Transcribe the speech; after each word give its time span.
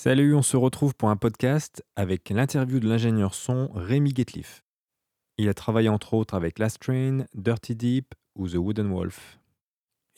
Salut, 0.00 0.36
on 0.36 0.42
se 0.42 0.56
retrouve 0.56 0.94
pour 0.94 1.10
un 1.10 1.16
podcast 1.16 1.84
avec 1.96 2.30
l'interview 2.30 2.78
de 2.78 2.88
l'ingénieur 2.88 3.34
son 3.34 3.68
Rémi 3.74 4.14
Getliff. 4.14 4.62
Il 5.38 5.48
a 5.48 5.54
travaillé 5.54 5.88
entre 5.88 6.14
autres 6.14 6.34
avec 6.34 6.60
Last 6.60 6.78
Train, 6.80 7.24
Dirty 7.34 7.74
Deep 7.74 8.14
ou 8.36 8.48
The 8.48 8.54
Wooden 8.54 8.92
Wolf. 8.92 9.40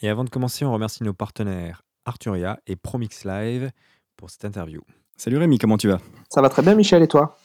Et 0.03 0.11
avant 0.11 0.25
de 0.25 0.29
commencer, 0.29 0.67
on 0.67 0.73
remercie 0.75 1.03
nos 1.03 1.15
partenaires 1.15 1.81
Arturia 2.05 2.61
et 2.67 2.77
Promix 2.77 3.25
Live 3.25 3.71
pour 4.19 4.29
cette 4.29 4.45
interview. 4.45 4.83
Salut 5.17 5.39
Rémi, 5.39 5.57
comment 5.57 5.79
tu 5.79 5.89
vas? 5.89 6.03
Ça 6.29 6.43
va 6.43 6.51
très 6.51 6.61
bien 6.61 6.75
Michel 6.75 7.03
et 7.03 7.09
toi? 7.09 7.39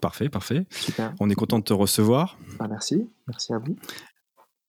Parfait, 0.00 0.28
parfait. 0.28 0.66
Super. 0.70 1.14
On 1.20 1.30
est 1.30 1.36
content 1.36 1.60
de 1.60 1.64
te 1.64 1.72
recevoir. 1.72 2.36
Bah, 2.58 2.66
merci, 2.68 3.08
merci 3.28 3.54
à 3.54 3.58
vous. 3.58 3.76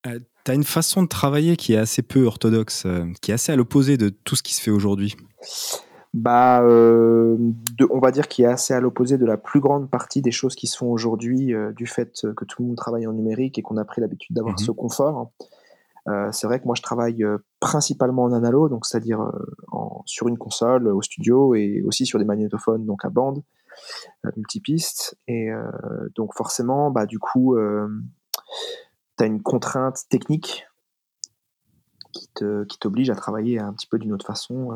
Euh, 0.06 0.20
tu 0.44 0.52
as 0.52 0.54
une 0.54 0.64
façon 0.64 1.02
de 1.02 1.08
travailler 1.08 1.58
qui 1.58 1.74
est 1.74 1.78
assez 1.78 2.04
peu 2.04 2.26
orthodoxe, 2.26 2.84
euh, 2.86 3.12
qui 3.24 3.32
est 3.32 3.34
assez 3.34 3.52
à 3.52 3.56
l'opposé 3.56 3.98
de 3.98 4.10
tout 4.10 4.36
ce 4.36 4.44
qui 4.44 4.54
se 4.54 4.62
fait 4.62 4.70
aujourd'hui? 4.70 5.16
Bah, 6.18 6.62
euh, 6.64 7.36
de- 7.78 7.88
on 7.92 8.00
va 8.00 8.12
dire 8.12 8.30
qu'il 8.30 8.46
est 8.46 8.48
assez 8.48 8.74
à 8.74 8.80
l'opposé 8.80 9.18
de 9.18 9.26
la 9.26 9.36
plus 9.36 9.60
grande 9.60 9.90
partie 9.90 10.22
des 10.22 10.32
choses 10.32 10.56
qui 10.56 10.66
se 10.66 10.78
font 10.78 10.90
aujourd'hui, 10.90 11.54
euh, 11.54 11.74
du 11.74 11.86
fait 11.88 12.22
que 12.38 12.46
tout 12.46 12.62
le 12.62 12.70
monde 12.70 12.78
travaille 12.78 13.06
en 13.06 13.12
numérique 13.12 13.60
et 13.60 13.62
qu'on 13.62 13.76
a 13.76 13.84
pris 13.84 14.00
l'habitude 14.00 14.34
d'avoir 14.34 14.54
Mhm. 14.58 14.66
ce 14.66 14.72
confort. 14.72 15.32
Euh, 16.08 16.32
c'est 16.32 16.48
vrai 16.48 16.62
que 16.62 16.66
moi 16.68 16.76
je 16.78 16.82
travaille 16.82 17.26
principalement 17.60 18.24
en 18.24 18.32
analo, 18.32 18.70
donc 18.70 18.86
c'est-à-dire 18.86 19.30
sur 20.06 20.30
une 20.30 20.38
console, 20.38 20.88
au 20.88 21.02
studio 21.02 21.54
et 21.54 21.82
aussi 21.86 22.06
sur 22.06 22.18
des 22.18 22.24
magnétophones, 22.26 22.86
donc 22.86 23.04
à 23.04 23.10
bande, 23.10 23.44
multipiste. 24.38 25.18
Et 25.28 25.50
donc 26.16 26.34
forcément, 26.34 26.92
bah, 26.92 27.06
du 27.06 27.20
coup, 27.20 27.58
tu 29.18 29.24
as 29.24 29.28
une 29.28 29.42
contrainte 29.42 30.04
technique 30.10 30.66
qui 32.14 32.30
te- 32.36 32.64
qui 32.64 32.80
t'oblige 32.80 33.10
à 33.10 33.16
travailler 33.16 33.60
un 33.60 33.74
petit 33.74 33.88
peu 33.88 34.00
d'une 34.00 34.14
autre 34.14 34.26
façon. 34.26 34.70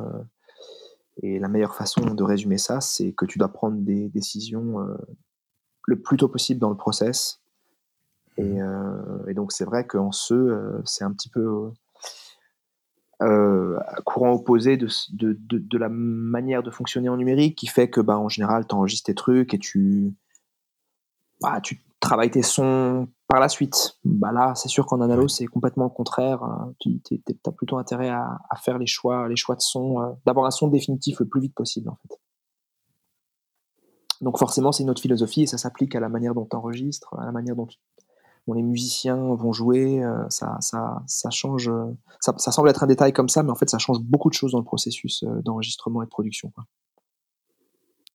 Euh, 1.23 1.27
et 1.27 1.39
la 1.39 1.47
meilleure 1.47 1.75
façon 1.75 2.01
de 2.01 2.23
résumer 2.23 2.57
ça, 2.57 2.81
c'est 2.81 3.13
que 3.13 3.25
tu 3.25 3.39
dois 3.39 3.49
prendre 3.49 3.77
des 3.77 4.09
décisions 4.09 4.79
euh, 4.79 4.95
le 5.85 5.99
plus 5.99 6.17
tôt 6.17 6.27
possible 6.27 6.59
dans 6.59 6.69
le 6.69 6.77
process. 6.77 7.41
Et, 8.37 8.61
euh, 8.61 9.25
et 9.27 9.33
donc 9.33 9.51
c'est 9.51 9.65
vrai 9.65 9.85
qu'en 9.85 10.11
ce, 10.11 10.33
euh, 10.33 10.81
c'est 10.85 11.03
un 11.03 11.11
petit 11.11 11.29
peu 11.29 11.71
euh, 13.21 13.77
courant 14.05 14.31
opposé 14.31 14.77
de, 14.77 14.87
de, 15.11 15.37
de, 15.39 15.57
de 15.57 15.77
la 15.77 15.89
manière 15.89 16.63
de 16.63 16.71
fonctionner 16.71 17.09
en 17.09 17.17
numérique, 17.17 17.57
qui 17.57 17.67
fait 17.67 17.89
que 17.89 17.99
bah, 18.01 18.17
en 18.17 18.29
général, 18.29 18.65
tu 18.65 18.75
enregistres 18.75 19.07
tes 19.07 19.15
trucs 19.15 19.53
et 19.53 19.59
tu, 19.59 20.13
bah, 21.41 21.59
tu 21.61 21.81
travailles 21.99 22.31
tes 22.31 22.41
sons 22.43 23.07
par 23.27 23.39
la 23.39 23.49
suite. 23.49 23.97
Bah 24.03 24.31
là, 24.31 24.55
c'est 24.55 24.69
sûr 24.69 24.85
qu'en 24.85 25.01
analo, 25.01 25.27
c'est 25.27 25.45
complètement 25.45 25.83
le 25.85 25.89
contraire. 25.89 26.41
hein. 26.43 26.73
Tu 26.79 27.01
as 27.45 27.51
plutôt 27.51 27.77
intérêt 27.77 28.09
à, 28.09 28.39
à 28.49 28.55
faire 28.57 28.77
les 28.77 28.87
choix, 28.87 29.27
les 29.27 29.35
choix 29.35 29.55
de 29.55 29.61
son, 29.61 30.01
euh, 30.01 30.09
d'avoir 30.25 30.45
un 30.45 30.51
son 30.51 30.67
définitif 30.67 31.19
le 31.19 31.27
plus 31.27 31.41
vite 31.41 31.53
possible 31.55 31.89
en 31.89 31.95
fait. 32.01 32.19
Donc 34.21 34.37
forcément, 34.37 34.71
c'est 34.71 34.83
une 34.83 34.89
autre 34.89 35.01
philosophie 35.01 35.43
et 35.43 35.47
ça 35.47 35.57
s'applique 35.57 35.95
à 35.95 35.99
la 35.99 36.09
manière 36.09 36.33
dont 36.33 36.45
tu 36.45 36.55
enregistres, 36.55 37.13
à 37.17 37.25
la 37.25 37.31
manière 37.31 37.55
dont, 37.55 37.67
dont 38.47 38.53
les 38.53 38.63
musiciens 38.63 39.15
vont 39.35 39.53
jouer. 39.53 40.03
euh, 40.03 40.25
ça, 40.29 40.57
ça, 40.59 41.01
ça 41.07 41.29
change. 41.29 41.69
euh, 41.69 41.85
Ça, 42.19 42.33
ça 42.37 42.51
semble 42.51 42.69
être 42.69 42.83
un 42.83 42.87
détail 42.87 43.13
comme 43.13 43.29
ça, 43.29 43.43
mais 43.43 43.51
en 43.51 43.55
fait, 43.55 43.69
ça 43.69 43.77
change 43.77 43.99
beaucoup 44.01 44.29
de 44.29 44.33
choses 44.33 44.51
dans 44.51 44.59
le 44.59 44.65
processus 44.65 45.23
d'enregistrement 45.45 46.01
et 46.01 46.05
de 46.05 46.09
production. 46.09 46.49
quoi. 46.51 46.65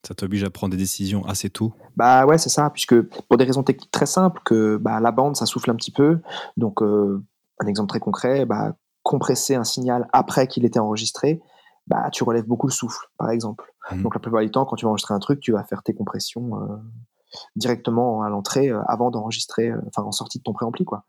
Ça 0.06 0.14
t'oblige 0.14 0.44
à 0.44 0.50
prendre 0.50 0.72
des 0.72 0.77
décisions 0.77 1.24
assez 1.24 1.48
tôt? 1.50 1.72
Bah 1.97 2.27
ouais, 2.27 2.38
c'est 2.38 2.50
ça, 2.50 2.70
puisque 2.70 3.00
pour 3.00 3.36
des 3.38 3.44
raisons 3.44 3.62
techniques 3.62 3.91
très 3.91 4.06
simples, 4.06 4.41
que 4.44 4.77
bah, 4.77 5.00
la 5.00 5.12
bande, 5.12 5.36
ça 5.36 5.46
souffle 5.46 5.70
un 5.70 5.74
petit 5.77 5.91
peu. 5.92 6.20
Donc, 6.56 6.83
euh, 6.83 7.22
un 7.61 7.66
exemple 7.66 7.88
très 7.88 8.00
concret, 8.00 8.44
bah, 8.44 8.74
compresser 9.02 9.55
un 9.55 9.64
signal 9.64 10.08
après 10.12 10.46
qu'il 10.46 10.64
était 10.64 10.78
enregistré, 10.78 11.41
bah, 11.86 12.11
tu 12.11 12.22
relèves 12.24 12.46
beaucoup 12.46 12.66
le 12.66 12.72
souffle, 12.72 13.08
par 13.19 13.30
exemple. 13.30 13.72
Mhm. 13.92 14.02
Donc, 14.02 14.14
la 14.14 14.20
plupart 14.20 14.41
du 14.42 14.50
temps, 14.50 14.64
quand 14.66 14.77
tu 14.77 14.84
vas 14.84 14.91
enregistrer 14.91 15.14
un 15.14 15.19
truc, 15.20 15.41
tu 15.41 15.52
vas 15.52 15.64
faire 15.64 15.83
tes 15.83 15.94
compressions 15.94 16.61
euh, 16.61 16.77
directement 17.56 18.22
à 18.22 18.28
l'entrée 18.28 18.68
euh, 18.70 18.83
avant 18.86 19.11
d'enregistrer, 19.11 19.72
enfin, 19.89 20.02
en 20.02 20.12
sortie 20.12 20.39
de 20.39 20.42
ton 20.44 20.52
préampli, 20.52 20.84
quoi. 20.84 21.05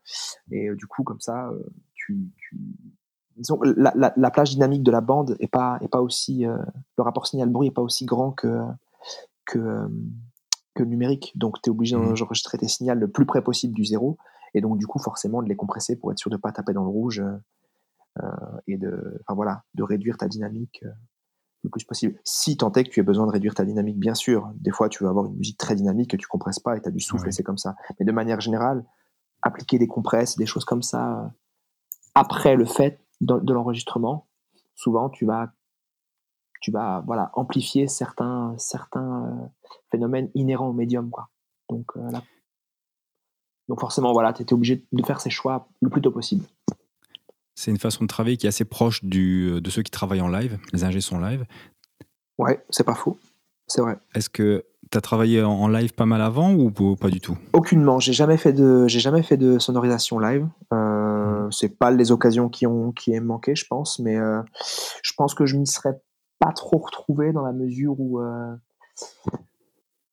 Et 0.52 0.70
du 0.76 0.88
coup, 0.88 1.04
comme 1.04 1.20
ça, 1.22 1.50
tu. 1.94 2.30
tu- 2.38 2.58
Disons, 3.38 3.60
la, 3.64 3.92
la, 3.98 4.14
la 4.16 4.32
plage 4.32 4.52
dynamique 4.52 4.82
de 4.82 4.92
la 4.92 5.02
bande 5.02 5.36
est 5.42 5.50
pas, 5.50 5.78
est 5.82 5.90
pas 5.90 6.00
aussi. 6.02 6.46
euh, 6.46 6.56
le 6.98 7.04
rapport 7.04 7.28
signal-bruit 7.28 7.68
est 7.68 7.72
pas 7.72 7.82
aussi 7.82 8.06
grand 8.06 8.32
que, 8.32 8.62
que, 9.46 9.60
euh, 9.60 9.88
que 10.74 10.84
le 10.84 10.90
numérique. 10.90 11.32
Donc, 11.36 11.62
tu 11.62 11.70
es 11.70 11.72
obligé 11.72 11.96
Mhm. 11.96 12.14
d'enregistrer 12.16 12.58
tes 12.58 12.68
signaux 12.68 12.96
le 12.96 13.10
plus 13.10 13.26
près 13.26 13.42
possible 13.44 13.74
du 13.74 13.86
zéro. 13.86 14.18
Et 14.54 14.62
donc, 14.62 14.78
du 14.78 14.88
coup, 14.88 15.00
forcément, 15.00 15.42
de 15.44 15.50
les 15.50 15.56
compresser 15.56 15.96
pour 15.98 16.12
être 16.12 16.20
sûr 16.20 16.30
de 16.32 16.36
ne 16.36 16.42
pas 16.42 16.52
taper 16.52 16.74
dans 16.74 16.84
le 16.84 16.90
rouge 16.90 17.20
euh, 17.20 17.38
euh, 18.24 18.30
et 18.68 18.78
de, 18.78 19.20
enfin, 19.22 19.36
voilà, 19.36 19.64
de 19.74 19.84
réduire 19.84 20.18
ta 20.18 20.28
dynamique 20.28 20.82
euh, 20.86 20.90
le 21.64 21.70
plus 21.70 21.84
possible. 21.84 22.20
Si 22.24 22.56
tant 22.58 22.72
est 22.74 22.84
que 22.86 22.90
tu 22.90 23.00
aies 23.00 23.04
besoin 23.04 23.26
de 23.26 23.32
réduire 23.32 23.54
ta 23.56 23.66
dynamique, 23.66 23.98
bien 24.00 24.14
sûr. 24.14 24.52
Des 24.56 24.72
fois, 24.72 24.88
tu 24.88 25.04
vas 25.04 25.10
avoir 25.10 25.26
une 25.26 25.36
musique 25.36 25.58
très 25.58 25.76
dynamique 25.76 26.12
que 26.12 26.18
tu 26.18 26.28
compresses 26.28 26.60
pas 26.60 26.78
et 26.78 26.82
tu 26.82 26.88
as 26.88 26.92
du 26.92 27.00
souffle 27.00 27.24
Ouais. 27.24 27.30
et 27.30 27.32
c'est 27.34 27.44
comme 27.44 27.58
ça. 27.58 27.76
Mais 28.00 28.06
de 28.06 28.12
manière 28.12 28.40
générale, 28.40 28.86
appliquer 29.42 29.78
des 29.80 29.88
compresses, 29.88 30.38
des 30.38 30.46
choses 30.46 30.64
comme 30.64 30.84
ça, 30.84 31.34
après 32.14 32.56
le 32.56 32.66
fait 32.66 33.00
de, 33.22 33.40
de 33.40 33.54
l'enregistrement, 33.54 34.28
souvent, 34.76 35.10
tu 35.10 35.26
vas 35.26 35.52
tu 36.62 36.72
vas 36.72 37.04
voilà 37.06 37.32
amplifier 37.34 37.88
certains 37.88 38.56
certains 38.58 39.26
euh, 39.26 39.48
phénomènes 39.92 40.30
inhérents 40.36 40.70
au 40.70 40.74
médium 40.74 41.10
quoi. 41.10 41.30
Donc 41.70 41.86
euh, 41.98 42.12
là- 42.12 42.24
donc 43.68 43.80
forcément 43.80 44.14
voilà, 44.14 44.32
tu 44.34 44.44
étais 44.44 44.54
obligé 44.54 44.86
de 44.92 45.06
faire 45.06 45.20
ces 45.22 45.30
choix 45.30 45.68
le 45.82 45.90
plus 45.90 46.02
tôt 46.02 46.12
possible. 46.12 46.46
C'est 47.56 47.72
une 47.72 47.80
façon 47.80 48.04
de 48.04 48.08
travailler 48.10 48.38
qui 48.38 48.46
est 48.46 48.50
assez 48.50 48.66
proche 48.66 49.04
du, 49.04 49.60
de 49.62 49.70
ceux 49.70 49.82
qui 49.82 49.90
travaillent 49.92 50.22
en 50.22 50.28
live, 50.28 50.60
les 50.74 50.84
ingés 50.84 51.02
sont 51.02 51.20
live. 51.20 51.46
Ouais, 52.38 52.64
c'est 52.70 52.84
pas 52.84 52.96
faux. 52.96 53.18
C'est 53.68 53.82
vrai. 53.82 53.98
Est-ce 54.14 54.30
que 54.30 54.66
tu 54.92 54.98
as 54.98 55.02
travaillé 55.02 55.42
en- 55.42 55.68
live 55.68 55.94
pas 55.94 56.06
mal 56.06 56.22
avant 56.22 56.54
ou 56.54 56.70
pas 56.96 57.10
du 57.10 57.20
tout? 57.22 57.38
Aucunement, 57.54 58.00
j'ai 58.00 58.14
jamais 58.14 58.38
fait 58.38 58.54
de 58.54 58.88
j'ai 58.88 59.00
jamais 59.00 59.24
fait 59.24 59.38
de 59.38 59.58
sonorisation 59.58 60.20
live. 60.20 60.48
Euh, 60.74 61.50
c'est 61.50 61.70
pas 61.80 61.90
les 61.92 62.12
occasions 62.12 62.50
qui 62.50 62.68
ont 62.68 62.92
qui 62.92 63.14
aient 63.14 63.20
manqué, 63.22 63.56
je 63.56 63.66
pense, 63.66 63.98
mais 64.00 64.18
euh, 64.18 64.42
je 65.02 65.14
pense 65.18 65.34
que 65.34 65.46
je 65.48 65.58
m'y 65.58 65.66
serais 65.66 66.00
pas 66.40 66.52
trop 66.52 66.78
retrouvé 66.78 67.32
dans 67.34 67.42
la 67.42 67.54
mesure 67.54 68.00
où 68.00 68.20
euh, 68.20 68.56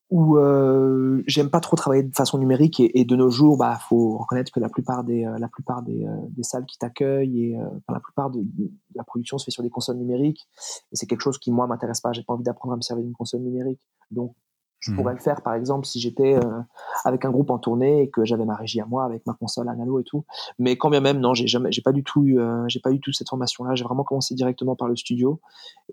où 0.09 0.37
euh, 0.37 1.23
j'aime 1.25 1.49
pas 1.49 1.59
trop 1.59 1.75
travailler 1.75 2.03
de 2.03 2.15
façon 2.15 2.37
numérique 2.37 2.79
et, 2.79 3.03
de 3.03 3.15
nos 3.15 3.31
jours, 3.31 3.57
bah 3.57 3.79
faut 3.89 4.17
reconnaître 4.17 4.51
que 4.51 4.59
la 4.59 4.69
plupart 4.69 5.03
des 5.03 5.25
euh, 5.25 5.37
la 5.39 5.47
plupart 5.47 5.81
des, 5.81 6.05
des 6.29 6.43
salles 6.43 6.65
qui 6.65 6.77
t'accueillent 6.77 7.45
et 7.45 7.57
la 7.89 7.99
plupart 7.99 8.29
de, 8.29 8.41
de 8.41 8.71
la 8.95 9.03
production 9.03 9.37
se 9.37 9.45
fait 9.45 9.51
sur 9.51 9.63
des 9.63 9.71
consoles 9.71 9.97
numériques 9.97 10.47
et 10.91 10.95
c'est 10.95 11.07
quelque 11.07 11.21
chose 11.21 11.39
qui 11.39 11.51
moi 11.51 11.65
m'intéresse 11.67 12.01
pas. 12.01 12.11
J'ai 12.13 12.23
pas 12.23 12.33
envie 12.33 12.43
d'apprendre 12.43 12.73
à 12.73 12.77
me 12.77 12.81
servir 12.81 13.03
d'une 13.03 13.15
console 13.15 13.41
numérique, 13.41 13.81
donc 14.11 14.35
je 14.83 14.91
Mhm. 14.91 14.97
pourrais 14.97 15.13
le 15.13 15.19
faire 15.19 15.41
par 15.41 15.53
exemple 15.53 15.85
si 15.85 15.99
j'étais 16.01 16.35
euh, 16.35 16.59
avec 17.05 17.23
un 17.23 17.31
groupe 17.31 17.49
en 17.49 17.57
tournée 17.57 18.01
et 18.01 18.09
que 18.09 18.25
j'avais 18.25 18.43
ma 18.43 18.55
régie 18.55 18.81
à 18.81 18.85
moi 18.85 19.05
avec 19.05 19.25
ma 19.25 19.33
console 19.33 19.69
analo 19.69 19.99
et 19.99 20.03
tout. 20.03 20.25
Mais 20.59 20.75
quand 20.75 20.89
bien 20.89 20.99
même, 20.99 21.19
non, 21.19 21.33
j'ai 21.33 21.47
jamais, 21.47 21.71
j'ai 21.71 21.81
pas 21.81 21.93
du 21.93 22.03
tout 22.03 22.23
eu, 22.25 22.37
euh, 22.37 22.65
j'ai 22.67 22.81
pas 22.81 22.91
eu 22.91 22.99
toute 22.99 23.15
cette 23.15 23.29
formation-là. 23.29 23.75
J'ai 23.75 23.85
vraiment 23.85 24.03
commencé 24.03 24.35
directement 24.35 24.75
par 24.75 24.89
le 24.89 24.95
studio 24.97 25.39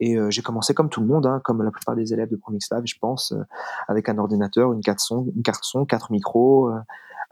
et 0.01 0.17
euh, 0.19 0.31
j'ai 0.31 0.43
commencé 0.43 0.75
comme 0.75 0.89
tout 0.89 1.01
le 1.01 1.07
monde, 1.07 1.25
hein, 1.27 1.41
comme 1.45 1.63
la 1.63 1.71
plupart 1.71 1.95
des 1.95 2.13
élèves 2.13 2.31
de 2.31 2.37
Promix 2.37 2.69
Live, 2.73 2.83
je 2.85 2.99
pense, 3.01 3.31
euh, 3.33 3.43
avec 3.87 4.09
un 4.09 4.19
ordinateur, 4.19 4.73
une 4.73 4.81
carte 4.81 4.99
son, 5.01 5.27
une 5.37 5.43
carte 5.43 5.63
son, 5.63 5.85
quatre 5.87 6.11
micros, 6.11 6.69
euh, 6.71 6.79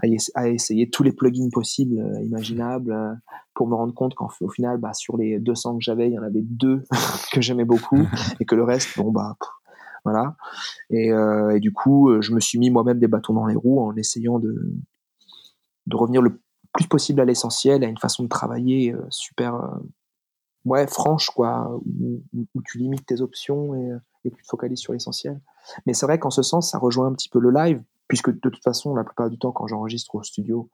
à, 0.00 0.06
à 0.40 0.48
essayer 0.48 0.88
tous 0.90 1.02
les 1.02 1.10
plugins 1.12 1.48
possibles, 1.52 1.98
euh, 2.00 2.22
imaginables, 2.22 2.92
euh, 2.92 3.12
pour 3.54 3.66
me 3.66 3.74
rendre 3.74 3.92
compte 3.94 4.14
qu'au 4.14 4.28
au 4.42 4.48
final, 4.48 4.78
bah, 4.78 4.94
sur 4.94 5.16
les 5.16 5.40
200 5.40 5.78
que 5.78 5.82
j'avais, 5.82 6.08
il 6.08 6.14
y 6.14 6.18
en 6.20 6.22
avait 6.22 6.42
deux 6.42 6.84
que 7.32 7.40
j'aimais 7.40 7.64
beaucoup 7.64 7.98
et 8.40 8.44
que 8.44 8.54
le 8.54 8.62
reste, 8.62 8.96
bon 8.96 9.10
bah. 9.10 9.34
pff, 9.40 9.50
voilà. 10.04 10.36
Et, 10.90 11.12
euh, 11.12 11.56
et 11.56 11.60
du 11.60 11.72
coup, 11.72 12.10
euh, 12.10 12.20
je 12.20 12.32
me 12.32 12.40
suis 12.40 12.58
mis 12.58 12.70
moi-même 12.70 12.98
des 12.98 13.08
bâtons 13.08 13.34
dans 13.34 13.46
les 13.46 13.54
roues 13.54 13.80
en 13.80 13.94
essayant 13.96 14.38
de, 14.38 14.74
de 15.86 15.96
revenir 15.96 16.22
le 16.22 16.40
plus 16.72 16.86
possible 16.86 17.20
à 17.20 17.24
l'essentiel, 17.24 17.84
à 17.84 17.88
une 17.88 17.98
façon 17.98 18.22
de 18.22 18.28
travailler 18.28 18.94
euh, 18.94 19.06
super 19.10 19.78
ouais, 20.64 20.86
franche, 20.86 21.30
quoi, 21.30 21.70
où, 21.84 22.22
tu 22.64 22.78
limites 22.78 23.06
tes 23.06 23.20
options 23.20 23.74
et, 23.74 23.90
et 24.24 24.30
tu 24.30 24.42
te 24.42 24.48
focalises 24.48 24.80
sur 24.80 24.92
l'essentiel. 24.92 25.40
Mais 25.86 25.94
c'est 25.94 26.06
vrai 26.06 26.18
qu'en 26.18 26.30
ce 26.30 26.42
sens, 26.42 26.70
ça 26.70 26.78
rejoint 26.78 27.06
un 27.06 27.12
petit 27.12 27.28
peu 27.28 27.38
le 27.38 27.50
live, 27.50 27.82
puisque 28.06 28.30
de 28.30 28.38
toute 28.38 28.62
façon, 28.62 28.94
la 28.94 29.04
plupart 29.04 29.30
du 29.30 29.38
temps, 29.38 29.52
quand 29.52 29.66
j'enregistre 29.66 30.14
au 30.14 30.22
studio, 30.22 30.70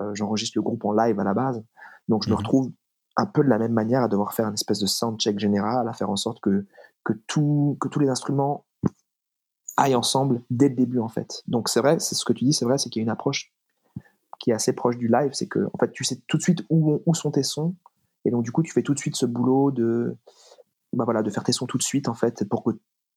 euh, 0.00 0.14
j'enregistre 0.14 0.58
le 0.58 0.62
groupe 0.62 0.84
en 0.84 0.92
live 0.92 1.18
à 1.20 1.24
la 1.24 1.34
base. 1.34 1.64
Donc 2.08 2.24
je 2.24 2.28
me 2.30 2.34
Mhm. 2.34 2.38
retrouve 2.38 2.72
un 3.16 3.26
peu 3.26 3.42
de 3.44 3.48
la 3.48 3.58
même 3.58 3.72
manière 3.72 4.02
à 4.02 4.08
devoir 4.08 4.34
faire 4.34 4.46
une 4.48 4.54
espèce 4.54 4.80
de 4.80 4.86
sound 4.86 5.18
check 5.18 5.38
général, 5.38 5.88
à 5.88 5.92
faire 5.92 6.10
en 6.10 6.16
sorte 6.16 6.40
que, 6.40 6.66
que, 7.04 7.12
tout, 7.26 7.76
que 7.80 7.88
tous 7.88 8.00
les 8.00 8.08
instruments 8.08 8.64
aillent 9.76 9.94
ensemble 9.96 10.42
dès 10.50 10.68
le 10.68 10.74
début 10.74 10.98
en 11.00 11.08
fait. 11.08 11.42
Donc 11.46 11.68
c'est 11.68 11.80
vrai, 11.80 11.98
c'est 11.98 12.14
ce 12.14 12.24
que 12.24 12.32
tu 12.32 12.44
dis, 12.44 12.52
c'est 12.52 12.64
vrai, 12.64 12.78
c'est 12.78 12.90
qu'il 12.90 13.00
y 13.00 13.02
a 13.02 13.04
une 13.04 13.10
approche 13.10 13.52
qui 14.40 14.50
est 14.50 14.54
assez 14.54 14.72
proche 14.72 14.96
du 14.98 15.08
live, 15.08 15.30
c'est 15.32 15.46
que 15.48 15.66
en 15.72 15.78
fait 15.78 15.92
tu 15.92 16.04
sais 16.04 16.20
tout 16.26 16.36
de 16.36 16.42
suite 16.42 16.64
où, 16.70 17.00
où 17.06 17.14
sont 17.14 17.30
tes 17.30 17.42
sons, 17.42 17.74
et 18.24 18.30
donc 18.30 18.44
du 18.44 18.52
coup 18.52 18.62
tu 18.62 18.72
fais 18.72 18.82
tout 18.82 18.94
de 18.94 18.98
suite 18.98 19.16
ce 19.16 19.26
boulot 19.26 19.70
de, 19.70 20.16
bah 20.92 21.04
voilà, 21.04 21.22
de 21.22 21.30
faire 21.30 21.44
tes 21.44 21.52
sons 21.52 21.66
tout 21.66 21.78
de 21.78 21.82
suite 21.82 22.08
en 22.08 22.14
fait 22.14 22.44
pour 22.48 22.62
que 22.62 22.70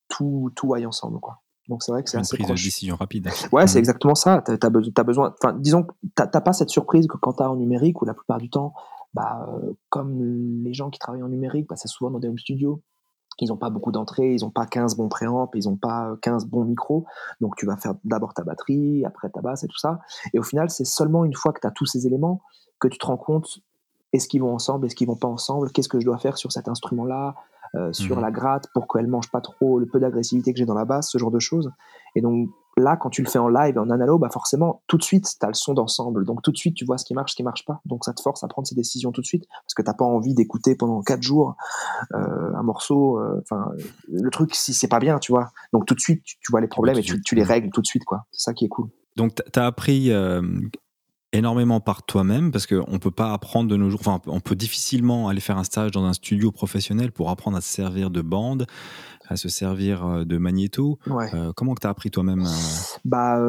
tout, 0.09 0.51
tout 0.55 0.73
aille 0.73 0.85
ensemble 0.85 1.19
quoi. 1.19 1.41
Donc 1.67 1.83
c'est 1.83 1.91
vrai 1.91 2.01
que 2.03 2.09
c'est 2.09 2.17
assez 2.17 2.37
prise 2.37 2.47
proche. 2.47 2.61
de 2.61 2.65
décision 2.65 2.95
rapide. 2.95 3.29
Ouais, 3.51 3.67
c'est 3.67 3.75
Mhm. 3.75 3.79
exactement 3.79 4.15
ça. 4.15 4.41
T'as 4.41 4.53
as, 4.67 5.03
besoin, 5.03 5.33
enfin, 5.41 5.53
disons 5.53 5.83
que 5.83 5.93
t'as 6.15 6.27
pas 6.41 6.53
cette 6.53 6.69
surprise 6.69 7.07
que 7.07 7.17
quand 7.17 7.33
t'as 7.33 7.49
en 7.49 7.57
numérique, 7.57 8.01
où 8.01 8.05
la 8.05 8.13
plupart 8.13 8.37
du 8.37 8.49
temps, 8.49 8.73
bah, 9.13 9.45
euh, 9.49 9.73
comme 9.89 10.63
les 10.63 10.73
gens 10.73 10.89
qui 10.89 10.97
travaillent 10.97 11.23
en 11.23 11.27
numérique, 11.27 11.67
bah, 11.67 11.75
c'est 11.75 11.89
souvent 11.89 12.09
dans 12.09 12.19
des 12.19 12.29
home 12.29 12.37
studios. 12.39 12.81
Ils 13.39 13.49
n'ont 13.49 13.57
pas 13.57 13.69
beaucoup 13.69 13.91
d'entrées, 13.91 14.33
ils 14.33 14.41
n'ont 14.41 14.49
pas 14.49 14.65
15 14.65 14.95
bons 14.95 15.09
préamps, 15.09 15.49
ils 15.53 15.67
n'ont 15.67 15.77
pas 15.77 16.15
15 16.21 16.45
bons 16.45 16.63
micros. 16.63 17.05
Donc 17.41 17.55
tu 17.55 17.65
vas 17.65 17.77
faire 17.77 17.93
d'abord 18.03 18.33
ta 18.33 18.43
batterie, 18.43 19.05
après 19.05 19.29
ta 19.29 19.41
basse 19.41 19.63
et 19.63 19.67
tout 19.67 19.77
ça. 19.77 19.99
Et 20.33 20.39
au 20.39 20.43
final, 20.43 20.69
c'est 20.69 20.85
seulement 20.85 21.25
une 21.25 21.35
fois 21.35 21.53
que 21.53 21.59
tu 21.59 21.67
as 21.67 21.71
tous 21.71 21.85
ces 21.85 22.07
éléments 22.07 22.41
que 22.79 22.87
tu 22.87 22.97
te 22.97 23.05
rends 23.05 23.17
compte 23.17 23.59
est-ce 24.13 24.27
qu'ils 24.27 24.41
vont 24.41 24.53
ensemble, 24.53 24.85
est-ce 24.85 24.95
qu'ils 24.95 25.07
vont 25.07 25.15
pas 25.15 25.27
ensemble, 25.27 25.71
qu'est-ce 25.71 25.89
que 25.89 25.99
je 25.99 26.05
dois 26.05 26.17
faire 26.17 26.37
sur 26.37 26.51
cet 26.51 26.67
instrument-là, 26.67 27.35
euh, 27.75 27.91
sur 27.91 28.15
mhm. 28.15 28.21
la 28.21 28.31
gratte 28.31 28.67
pour 28.73 28.87
qu'elle 28.87 29.07
mange 29.07 29.29
pas 29.29 29.41
trop 29.41 29.79
le 29.79 29.85
peu 29.85 29.99
d'agressivité 29.99 30.53
que 30.53 30.59
j'ai 30.59 30.65
dans 30.65 30.73
la 30.73 30.85
basse, 30.85 31.09
ce 31.11 31.17
genre 31.17 31.31
de 31.31 31.39
choses. 31.39 31.71
Et 32.15 32.21
donc 32.21 32.49
là, 32.77 32.95
quand 32.95 33.09
tu 33.09 33.23
le 33.23 33.29
fais 33.29 33.39
en 33.39 33.49
live 33.49 33.75
et 33.75 33.79
en 33.79 33.89
analo, 33.89 34.17
bah 34.19 34.29
forcément, 34.31 34.83
tout 34.87 34.97
de 34.97 35.03
suite, 35.03 35.27
tu 35.39 35.45
as 35.45 35.49
le 35.49 35.53
son 35.53 35.73
d'ensemble. 35.73 36.25
Donc 36.25 36.41
tout 36.41 36.51
de 36.51 36.57
suite, 36.57 36.75
tu 36.75 36.85
vois 36.85 36.97
ce 36.97 37.05
qui 37.05 37.13
marche, 37.13 37.31
ce 37.31 37.35
qui 37.35 37.43
marche 37.43 37.65
pas. 37.65 37.81
Donc 37.85 38.05
ça 38.05 38.13
te 38.13 38.21
force 38.21 38.43
à 38.43 38.47
prendre 38.47 38.67
ces 38.67 38.75
décisions 38.75 39.11
tout 39.11 39.21
de 39.21 39.25
suite 39.25 39.45
parce 39.49 39.73
que 39.75 39.81
t'as 39.81 39.93
pas 39.93 40.05
envie 40.05 40.33
d'écouter 40.33 40.75
pendant 40.75 41.01
quatre 41.01 41.23
jours 41.23 41.55
euh, 42.13 42.53
un 42.55 42.63
morceau. 42.63 43.19
Euh, 43.19 43.41
enfin, 43.41 43.71
le 44.07 44.29
truc, 44.29 44.53
si 44.55 44.73
c'est 44.73 44.87
pas 44.87 44.99
bien, 44.99 45.19
tu 45.19 45.31
vois. 45.31 45.51
Donc 45.73 45.85
tout 45.85 45.95
de 45.95 45.99
suite, 45.99 46.23
tu, 46.23 46.37
vois 46.51 46.61
les 46.61 46.67
problèmes 46.67 46.97
et 46.97 47.01
tu, 47.01 47.21
tu, 47.21 47.35
les 47.35 47.43
règles 47.43 47.71
tout 47.71 47.81
de 47.81 47.87
suite, 47.87 48.05
quoi. 48.05 48.25
C'est 48.31 48.43
ça 48.43 48.53
qui 48.53 48.65
est 48.65 48.69
cool. 48.69 48.89
Donc 49.15 49.33
tu 49.35 49.59
as 49.59 49.65
appris 49.65 50.11
énormément 51.33 51.79
par 51.79 52.03
toi-même 52.03 52.51
parce 52.51 52.67
qu'on 52.67 52.99
peut 52.99 53.11
pas 53.11 53.33
apprendre 53.33 53.69
de 53.69 53.75
nos 53.75 53.89
jours. 53.89 53.99
Enfin, 53.99 54.21
on 54.27 54.39
peut 54.39 54.55
difficilement 54.55 55.27
aller 55.27 55.41
faire 55.41 55.57
un 55.57 55.63
stage 55.63 55.91
dans 55.91 56.05
un 56.05 56.13
studio 56.13 56.51
professionnel 56.51 57.11
pour 57.11 57.29
apprendre 57.29 57.57
à 57.57 57.61
se 57.61 57.69
servir 57.69 58.09
de 58.09 58.21
bande, 58.21 58.65
à 59.27 59.35
se 59.35 59.49
servir 59.49 60.05
euh, 60.05 60.25
de 60.25 60.37
magnéto. 60.37 60.99
Euh, 61.07 61.51
comment 61.55 61.75
que 61.75 61.81
tu 61.81 61.87
as 61.87 61.89
appris 61.89 62.11
toi-même 62.11 62.41
euh 62.41 62.97
Bah, 63.03 63.39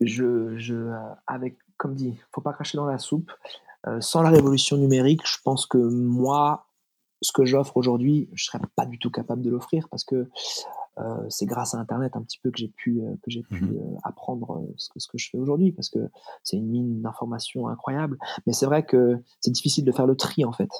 je, 0.00 0.58
je, 0.58 0.92
avec, 1.26 1.56
comme 1.76 1.94
dit, 1.94 2.18
faut 2.32 2.40
pas 2.40 2.52
cracher 2.52 2.76
dans 2.76 2.86
la 2.86 2.98
soupe. 2.98 3.30
sans 4.00 4.22
la 4.22 4.30
révolution 4.30 4.76
numérique, 4.76 5.22
je 5.24 5.38
pense 5.42 5.66
que 5.66 5.78
moi, 5.78 6.66
ce 7.22 7.32
que 7.32 7.44
j'offre 7.44 7.76
aujourd'hui, 7.76 8.28
je 8.34 8.44
serais 8.44 8.60
pas 8.76 8.84
du 8.84 8.98
tout 8.98 9.10
capable 9.10 9.42
de 9.42 9.50
l'offrir 9.50 9.88
parce 9.88 10.04
que 10.04 10.28
euh, 10.98 11.24
c'est 11.28 11.46
grâce 11.46 11.74
à 11.74 11.78
Internet 11.78 12.16
un 12.16 12.22
petit 12.22 12.38
peu 12.38 12.50
que 12.50 12.58
j'ai 12.58 12.68
pu, 12.68 13.00
euh, 13.00 13.14
que 13.22 13.30
j'ai 13.30 13.42
pu 13.42 13.64
mmh 13.64 13.76
euh, 13.76 13.98
apprendre 14.04 14.66
ce 14.76 14.88
que, 14.90 14.98
ce 14.98 15.08
que 15.08 15.16
je 15.16 15.30
fais 15.30 15.38
aujourd'hui, 15.38 15.72
parce 15.72 15.88
que 15.88 15.98
c'est 16.42 16.56
une 16.56 16.68
mine 16.68 17.00
d'informations 17.00 17.68
incroyable. 17.68 18.18
Mais 18.46 18.52
c'est 18.52 18.66
vrai 18.66 18.84
que 18.84 19.22
c'est 19.40 19.50
difficile 19.50 19.84
de 19.84 19.92
faire 19.92 20.06
le 20.06 20.16
tri, 20.16 20.44
en 20.44 20.52
fait. 20.52 20.70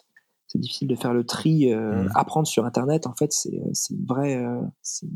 C'est 0.46 0.58
difficile 0.58 0.88
de 0.88 0.96
faire 0.96 1.14
le 1.14 1.24
tri. 1.24 1.74
Mmh. 1.74 2.08
Apprendre 2.14 2.46
sur 2.46 2.66
Internet, 2.66 3.06
en 3.06 3.14
fait, 3.14 3.32
c'est 3.32 3.50
une 3.90 4.04
vraie, 4.04 4.44
c'est 4.82 5.06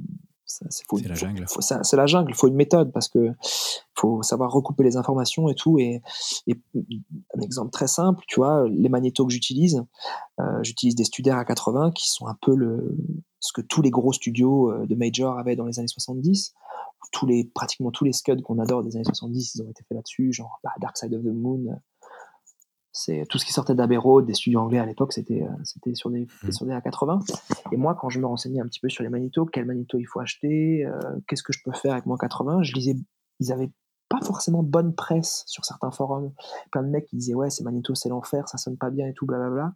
la 1.09 1.15
jungle. 1.15 1.47
C'est 1.61 1.97
la 1.97 2.07
jungle. 2.07 2.31
Il 2.31 2.35
faut 2.35 2.49
une 2.49 2.55
méthode 2.55 2.93
parce 2.93 3.09
que 3.09 3.33
faut 3.95 4.23
savoir 4.23 4.53
recouper 4.53 4.85
les 4.85 4.97
informations 4.97 5.49
et 5.49 5.55
tout. 5.55 5.79
Et, 5.79 6.03
un 6.47 7.41
exemple 7.41 7.71
très 7.71 7.87
simple, 7.87 8.25
tu 8.29 8.37
vois, 8.37 8.69
les 8.69 8.89
magnétos 8.89 9.27
que 9.27 9.33
j'utilise, 9.33 9.85
euh, 10.41 10.63
j'utilise 10.63 10.95
des 10.95 11.05
Studer 11.05 11.31
A80 11.31 11.93
qui 11.93 12.09
sont 12.11 12.27
un 12.27 12.37
peu 12.41 12.55
le, 12.55 12.97
ce 13.41 13.53
que 13.53 13.61
tous 13.61 13.83
les 13.83 13.91
gros 13.91 14.13
studios 14.13 14.71
euh, 14.71 14.87
de 14.87 14.95
major 14.95 15.39
avaient 15.39 15.57
dans 15.57 15.67
les 15.67 15.79
années 15.79 15.89
70. 15.89 16.55
Tous 17.13 17.27
les, 17.27 17.45
pratiquement 17.55 17.91
tous 17.91 18.05
les 18.05 18.13
scuds 18.13 18.43
qu'on 18.43 18.59
adore 18.59 18.83
des 18.83 18.97
années 18.97 19.05
70, 19.05 19.55
ils 19.55 19.63
ont 19.63 19.71
été 19.71 19.85
faits 19.85 19.97
là-dessus, 19.97 20.33
genre 20.33 20.59
bah, 20.65 20.73
Dark 20.81 20.97
Side 20.97 21.15
of 21.15 21.23
the 21.23 21.33
Moon, 21.33 21.79
c'est 22.97 23.25
tout 23.29 23.37
ce 23.37 23.45
qui 23.45 23.53
sortait 23.53 23.75
d'Abbey 23.75 23.99
des 24.27 24.33
studios 24.33 24.59
anglais 24.59 24.79
à 24.79 24.87
l'époque, 24.87 25.13
c'était 25.13 25.43
euh, 25.43 25.65
c'était 25.65 25.95
sur 25.95 26.11
des 26.11 26.27
mmh. 26.43 26.51
sur 26.51 26.65
des 26.65 26.73
A80. 26.73 27.21
Et 27.71 27.77
moi, 27.77 27.95
quand 27.95 28.09
je 28.09 28.19
me 28.19 28.27
renseignais 28.27 28.61
un 28.61 28.65
petit 28.65 28.81
peu 28.81 28.89
sur 28.89 29.05
les 29.05 29.11
magnétos, 29.11 29.45
quel 29.45 29.67
magnéto 29.67 29.99
il 29.99 30.07
faut 30.07 30.19
acheter, 30.19 30.87
euh, 30.87 30.99
qu'est-ce 31.29 31.43
que 31.43 31.53
je 31.53 31.61
peux 31.63 31.73
faire 31.73 31.93
avec 31.93 32.07
mon 32.07 32.17
80, 32.17 32.63
je 32.63 32.73
lisais, 32.73 32.97
ils 33.39 33.53
avaient 33.53 33.71
pas 34.09 34.21
forcément 34.23 34.63
bonne 34.63 34.95
presse 34.95 35.45
sur 35.47 35.67
certains 35.67 35.91
forums. 35.91 36.33
Plein 36.73 36.83
de 36.83 36.89
mecs 36.89 37.05
qui 37.05 37.17
disaient 37.17 37.35
ouais, 37.35 37.51
ces 37.51 37.65
magnétos 37.65 37.95
c'est 37.97 38.09
l'enfer, 38.09 38.49
ça 38.49 38.57
sonne 38.57 38.79
pas 38.79 38.89
bien 38.89 39.07
et 39.07 39.13
tout, 39.13 39.27
blablabla. 39.27 39.75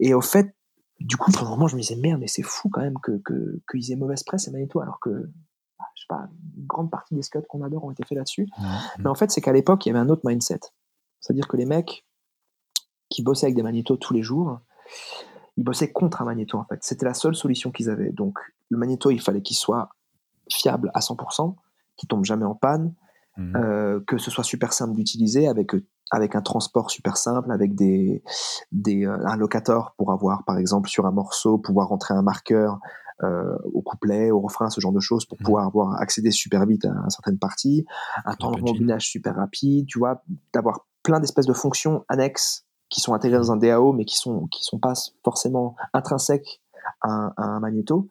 Et 0.00 0.14
au 0.14 0.22
fait, 0.22 0.56
du 1.00 1.18
coup, 1.18 1.30
pendant 1.30 1.48
un 1.48 1.50
moment, 1.50 1.66
je 1.66 1.76
me 1.76 1.82
disais 1.82 1.96
merde, 1.96 2.20
mais 2.20 2.28
c'est 2.28 2.42
fou 2.42 2.70
quand 2.70 2.80
même 2.80 2.98
que 3.02 3.20
qu'ils 3.70 3.92
aient 3.92 3.96
mauvaise 3.96 4.22
presse 4.22 4.44
ces 4.44 4.50
magnétos, 4.50 4.80
alors 4.80 4.98
que 4.98 5.10
bah, 5.78 5.84
je 5.94 6.02
sais 6.02 6.06
pas, 6.08 6.28
une 6.56 6.66
grande 6.66 6.90
partie 6.90 7.14
des 7.14 7.22
scuds 7.22 7.42
qu'on 7.50 7.62
adore 7.62 7.84
ont 7.84 7.90
été 7.90 8.02
faits 8.04 8.16
là-dessus. 8.16 8.48
Mais 8.98 9.08
en 9.08 9.14
fait, 9.14 9.30
c'est 9.30 9.42
qu'à 9.42 9.52
l'époque, 9.52 9.84
il 9.84 9.90
y 9.90 9.92
avait 9.92 10.00
un 10.00 10.08
autre 10.08 10.22
mindset. 10.24 10.60
C'est-à-dire 11.24 11.48
que 11.48 11.56
les 11.56 11.64
mecs, 11.64 12.06
qui 13.14 13.22
bossaient 13.22 13.46
avec 13.46 13.54
des 13.54 13.62
magnétos 13.62 13.96
tous 13.96 14.12
les 14.12 14.22
jours, 14.22 14.58
ils 15.56 15.62
bossaient 15.62 15.92
contre 15.92 16.20
un 16.20 16.24
magnéto 16.24 16.58
en 16.58 16.64
fait. 16.64 16.78
C'était 16.82 17.06
la 17.06 17.14
seule 17.14 17.36
solution 17.36 17.70
qu'ils 17.70 17.88
avaient. 17.88 18.10
Donc 18.10 18.38
le 18.70 18.76
magnéto, 18.76 19.10
il 19.10 19.20
fallait 19.20 19.42
qu'il 19.42 19.56
soit 19.56 19.90
fiable 20.50 20.90
à 20.94 21.00
100%, 21.00 21.54
qu'il 21.96 22.08
tombe 22.08 22.24
jamais 22.24 22.44
en 22.44 22.56
panne, 22.56 22.92
mhm. 23.36 23.56
euh, 23.56 24.00
que 24.04 24.18
ce 24.18 24.32
soit 24.32 24.42
super 24.42 24.72
simple 24.72 24.94
d'utiliser 24.94 25.46
avec 25.46 25.72
avec 26.10 26.34
un 26.34 26.42
transport 26.42 26.90
super 26.90 27.16
simple, 27.16 27.50
avec 27.50 27.74
des, 27.74 28.22
des 28.72 29.06
euh, 29.06 29.16
un 29.26 29.36
locator 29.36 29.94
pour 29.96 30.12
avoir 30.12 30.44
par 30.44 30.58
exemple 30.58 30.88
sur 30.88 31.06
un 31.06 31.12
morceau 31.12 31.58
pouvoir 31.58 31.88
rentrer 31.88 32.14
un 32.14 32.22
marqueur 32.22 32.78
euh, 33.22 33.56
au 33.72 33.80
couplet, 33.80 34.32
au 34.32 34.40
refrain, 34.40 34.70
ce 34.70 34.80
genre 34.80 34.92
de 34.92 35.00
choses 35.00 35.24
pour 35.24 35.38
mhm. 35.38 35.44
pouvoir 35.44 35.66
avoir 35.66 36.02
accéder 36.02 36.32
super 36.32 36.66
vite 36.66 36.84
à, 36.84 37.08
certaines 37.10 37.38
parties, 37.38 37.86
un 38.24 38.34
temps 38.34 38.50
de 38.50 38.56
rembobinage 38.56 39.08
super 39.08 39.36
rapide, 39.36 39.86
tu 39.86 40.00
vois, 40.00 40.24
d'avoir 40.52 40.86
plein 41.04 41.20
d'espèces 41.20 41.46
de 41.46 41.52
fonctions 41.52 42.04
annexes 42.08 42.66
qui 42.94 43.00
sont 43.00 43.12
intégrés 43.12 43.38
dans 43.38 43.50
un 43.50 43.56
DAO, 43.56 43.92
mais 43.92 44.04
qui 44.04 44.16
sont 44.16 44.46
qui 44.46 44.62
sont 44.62 44.78
pas 44.78 44.92
forcément 45.24 45.74
intrinsèques 45.92 46.62
à 47.00 47.32
un, 47.36 47.60
magnéto. 47.60 48.08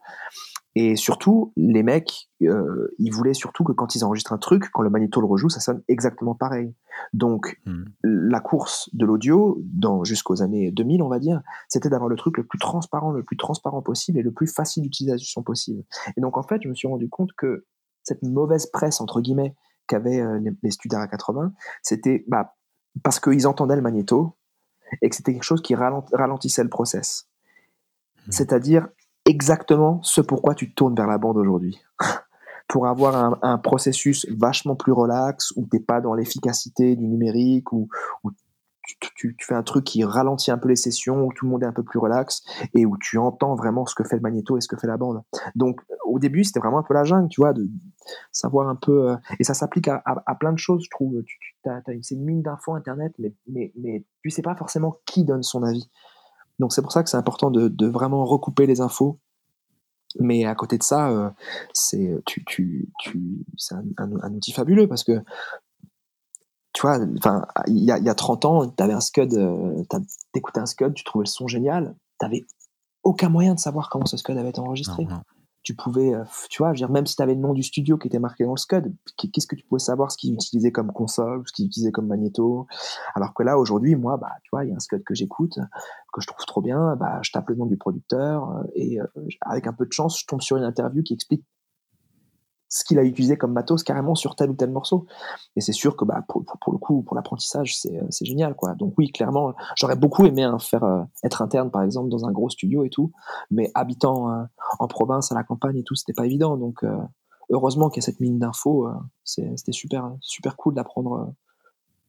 Et 0.76 0.96
surtout, 0.96 1.54
les 1.56 1.84
mecs, 1.84 2.30
euh, 2.42 2.94
ils 2.98 3.14
voulaient 3.14 3.36
surtout 3.36 3.64
que 3.64 3.72
quand 3.72 3.96
ils 3.96 4.04
enregistrent 4.04 4.34
un 4.34 4.40
truc, 4.40 4.70
quand 4.74 4.82
le 4.82 4.90
magnéto 4.90 5.22
le 5.22 5.28
rejoue, 5.28 5.48
ça 5.48 5.60
sonne 5.60 5.84
exactement 5.88 6.36
pareil. 6.36 6.74
Donc, 7.14 7.62
hmm. 7.66 7.84
la 8.04 8.40
course 8.42 8.90
de 8.94 9.06
l'audio, 9.06 9.62
jusqu'aux 10.04 10.42
années 10.42 10.72
2000, 10.72 11.02
on 11.02 11.08
va 11.08 11.20
dire, 11.20 11.42
c'était 11.70 11.90
d'avoir 11.90 12.10
le 12.10 12.16
truc 12.16 12.38
le 12.38 12.46
plus 12.46 12.60
transparent, 12.60 13.12
le 13.12 13.24
plus 13.24 13.38
transparent 13.38 13.82
possible 13.84 14.20
et 14.20 14.24
le 14.24 14.32
plus 14.32 14.48
facile 14.48 14.84
d'utilisation 14.84 15.44
possible. 15.44 15.84
Et 16.18 16.22
donc, 16.22 16.38
en 16.38 16.44
fait, 16.44 16.62
je 16.64 16.68
me 16.68 16.74
suis 16.74 16.88
rendu 16.88 17.08
compte 17.08 17.32
que 17.38 17.66
cette 18.04 18.24
mauvaise 18.24 18.66
presse 18.66 19.00
entre 19.00 19.22
guillemets 19.22 19.56
qu'avaient 19.88 20.20
euh, 20.20 20.40
les, 20.40 20.52
les 20.62 20.72
Studer 20.72 20.98
80, 21.10 21.54
c'était 21.84 22.26
bah, 22.28 22.56
parce 23.02 23.20
qu'ils 23.20 23.48
entendaient 23.48 23.76
le 23.76 23.82
magnéto, 23.82 24.38
et 25.02 25.10
que 25.10 25.16
c'était 25.16 25.34
quelque 25.34 25.44
chose 25.44 25.62
qui 25.62 25.76
ralentissait 25.76 26.64
le 26.64 26.70
process. 26.70 27.28
Hmm. 28.28 28.32
C'est-à-dire 28.32 28.88
exactement 29.26 30.02
ce 30.04 30.22
pourquoi 30.22 30.56
tu 30.56 30.74
tournes 30.74 30.96
vers 30.96 31.08
la 31.08 31.18
bande 31.18 31.38
aujourd'hui. 31.38 31.82
Pour 32.70 32.88
avoir 32.88 33.38
un, 33.44 33.58
processus 33.58 34.26
vachement 34.32 34.76
plus 34.76 34.94
relax, 34.94 35.52
où 35.58 35.68
tu 35.70 35.78
n'es 35.78 35.84
pas 35.84 36.02
dans 36.02 36.16
l'efficacité 36.16 36.96
du 36.96 37.08
numérique, 37.08 37.72
où, 37.72 37.90
tu, 39.16 39.36
fais 39.40 39.56
un 39.56 39.64
truc 39.64 39.84
qui 39.86 40.04
ralentit 40.04 40.52
un 40.52 40.58
peu 40.58 40.70
les 40.70 40.76
sessions, 40.76 41.24
où 41.24 41.34
tout 41.34 41.46
le 41.46 41.52
monde 41.52 41.64
est 41.64 41.68
un 41.68 41.74
peu 41.74 41.84
plus 41.84 42.00
relax, 42.00 42.44
et 42.74 42.86
où 42.86 42.98
tu 42.98 43.18
entends 43.18 43.56
vraiment 43.56 43.86
ce 43.86 43.96
que 43.96 44.04
fait 44.04 44.16
le 44.16 44.22
magnéto 44.22 44.58
et 44.58 44.62
ce 44.62 44.68
que 44.68 44.78
fait 44.78 44.88
la 44.88 44.98
bande. 44.98 45.24
Donc 45.56 45.82
au 46.06 46.20
début, 46.20 46.44
c'était 46.44 46.60
vraiment 46.60 46.80
un 46.80 46.84
peu 46.84 46.94
la 46.94 47.04
jungle, 47.04 47.30
tu 47.30 47.42
vois, 47.42 47.54
de 47.54 47.70
savoir 48.32 48.70
un 48.70 48.76
peu... 48.76 49.12
Euh, 49.12 49.16
et 49.40 49.44
ça 49.44 49.54
s'applique 49.54 49.88
à, 49.88 50.02
plein 50.40 50.52
de 50.52 50.60
choses, 50.60 50.84
je 50.84 50.90
trouve. 50.90 51.24
Tu, 51.24 51.38
c'est 52.02 52.16
une 52.16 52.24
mine 52.24 52.42
d'infos 52.42 52.74
Internet, 52.74 53.14
mais, 53.20 53.34
mais, 53.48 53.72
mais 53.76 54.06
tu 54.22 54.30
sais 54.30 54.42
pas 54.42 54.56
forcément 54.56 54.98
qui 55.06 55.24
donne 55.24 55.44
son 55.44 55.64
avis. 55.64 55.90
Donc 56.60 56.74
c'est 56.74 56.82
pour 56.82 56.92
ça 56.92 57.04
que 57.04 57.10
c'est 57.10 57.18
important 57.18 57.52
de, 57.52 57.88
vraiment 57.88 58.26
recouper 58.26 58.66
les 58.66 58.82
infos. 58.82 59.20
Mais 60.20 60.46
à 60.46 60.54
côté 60.54 60.78
de 60.78 60.84
ça, 60.84 61.10
euh, 61.10 61.30
c'est 61.74 62.22
tu, 62.26 62.88
un, 63.98 64.34
outil 64.34 64.52
fabuleux 64.52 64.88
parce 64.88 65.04
que 65.04 65.24
tu 66.74 66.82
vois, 66.82 66.98
enfin, 67.18 67.46
il 67.68 67.84
y 67.84 67.92
a, 67.92 68.00
y 68.00 68.10
a 68.10 68.16
30 68.16 68.46
ans, 68.46 68.68
tu 68.68 68.84
avais 68.84 68.94
un 68.94 69.00
Scud, 69.00 69.34
euh, 69.36 69.84
t'écoutais 70.32 70.60
un 70.60 70.66
Scud, 70.66 70.94
tu 70.96 71.04
trouvais 71.04 71.24
le 71.24 71.30
son 71.30 71.48
génial, 71.48 71.96
t'avais 72.18 72.44
aucun 73.04 73.30
moyen 73.30 73.54
de 73.54 73.60
savoir 73.60 73.90
comment 73.90 74.06
ce 74.06 74.18
Scud 74.18 74.38
avait 74.38 74.50
été 74.50 74.60
enregistré. 74.60 75.08
Tu 75.62 75.76
pouvais, 75.76 76.14
euh, 76.14 76.26
tu 76.50 76.62
vois, 76.62 76.74
dire, 76.74 76.90
même 76.90 77.06
si 77.06 77.16
tu 77.16 77.22
avais 77.22 77.36
le 77.36 77.40
nom 77.40 77.54
du 77.54 77.64
studio 77.64 77.98
qui 77.98 78.08
était 78.08 78.20
marqué 78.20 78.44
dans 78.44 78.52
le 78.52 78.58
SCUD, 78.58 78.94
qu'est-ce 79.16 79.48
que 79.48 79.56
tu 79.56 79.64
pouvais 79.66 79.80
savoir 79.80 80.12
ce 80.12 80.18
qu'ils 80.18 80.34
utilisaient 80.34 80.74
comme 80.74 80.92
console, 80.92 81.44
ce 81.46 81.54
qu'ils 81.54 81.68
utilisaient 81.68 81.94
comme 81.94 82.08
magnéto? 82.08 82.68
Alors 83.16 83.34
que 83.34 83.44
là, 83.44 83.58
aujourd'hui, 83.58 83.96
moi, 83.96 84.18
bah, 84.18 84.32
tu 84.44 84.50
vois, 84.52 84.66
il 84.66 84.72
y 84.72 84.74
a 84.74 84.76
un 84.76 84.80
SCUD 84.80 85.04
que 85.06 85.14
j'écoute, 85.14 85.60
que 86.12 86.20
je 86.20 86.28
trouve 86.28 86.46
trop 86.46 86.62
bien, 86.62 86.98
bah, 86.98 87.20
je 87.22 87.32
tape 87.32 87.48
le 87.48 87.56
nom 87.56 87.66
du 87.66 87.78
producteur 87.78 88.50
euh, 88.50 88.64
et 88.76 89.00
euh, 89.00 89.06
avec 89.40 89.68
un 89.68 89.74
peu 89.74 89.86
de 89.86 89.94
chance, 89.94 90.20
je 90.20 90.26
tombe 90.26 90.42
sur 90.42 90.58
une 90.58 90.66
interview 90.66 91.02
qui 91.02 91.14
explique 91.14 91.46
ce 92.74 92.84
qu'il 92.84 92.98
a 92.98 93.04
utilisé 93.04 93.38
comme 93.38 93.54
matos 93.54 93.84
carrément 93.84 94.16
sur 94.16 94.36
tel 94.36 94.50
ou 94.50 94.56
tel 94.56 94.72
morceau. 94.72 95.06
Et 95.56 95.62
c'est 95.62 95.74
sûr 95.74 95.96
que 95.96 96.06
bah, 96.06 96.24
pour, 96.28 96.44
pour, 96.44 96.74
le 96.74 96.80
coup, 96.80 97.04
pour 97.04 97.16
l'apprentissage, 97.16 97.78
c'est, 97.78 97.96
euh, 97.96 98.06
c'est 98.10 98.26
génial. 98.26 98.56
quoi. 98.56 98.74
Donc 98.74 98.96
oui, 98.98 99.12
clairement, 99.12 99.54
j'aurais 99.76 99.96
beaucoup 99.96 100.26
aimé 100.26 100.42
hein, 100.42 100.58
faire 100.58 100.84
euh, 100.84 101.04
être 101.24 101.44
interne, 101.44 101.70
par 101.70 101.84
exemple, 101.84 102.10
dans 102.10 102.26
un 102.26 102.32
gros 102.32 102.50
studio 102.50 102.84
et 102.84 102.90
tout. 102.90 103.12
Mais 103.52 103.70
habitant 103.76 104.32
euh, 104.32 104.44
en 104.80 104.88
province, 104.88 105.32
à 105.32 105.36
la 105.36 105.44
campagne 105.44 105.78
et 105.78 105.84
tout, 105.84 105.94
c'était 105.94 106.14
pas 106.14 106.26
évident. 106.26 106.58
Donc 106.58 106.84
heureusement 107.52 107.90
qu'il 107.90 108.02
y 108.02 108.04
a 108.04 108.08
cette 108.08 108.20
mine 108.20 108.40
d'infos. 108.40 108.90
c'était 109.24 109.72
super, 109.72 110.12
super 110.20 110.58
cool 110.58 110.74
d'apprendre, 110.74 111.32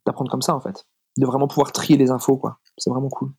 d'apprendre 0.07 0.31
comme 0.31 0.43
ça, 0.43 0.57
en 0.57 0.61
fait. 0.61 0.87
De 1.19 1.27
vraiment 1.27 1.47
pouvoir 1.47 1.73
trier 1.73 1.99
les 1.99 2.11
infos. 2.11 2.39
quoi. 2.39 2.59
C'est 2.79 2.89
vraiment 2.89 3.11
cool. 3.11 3.33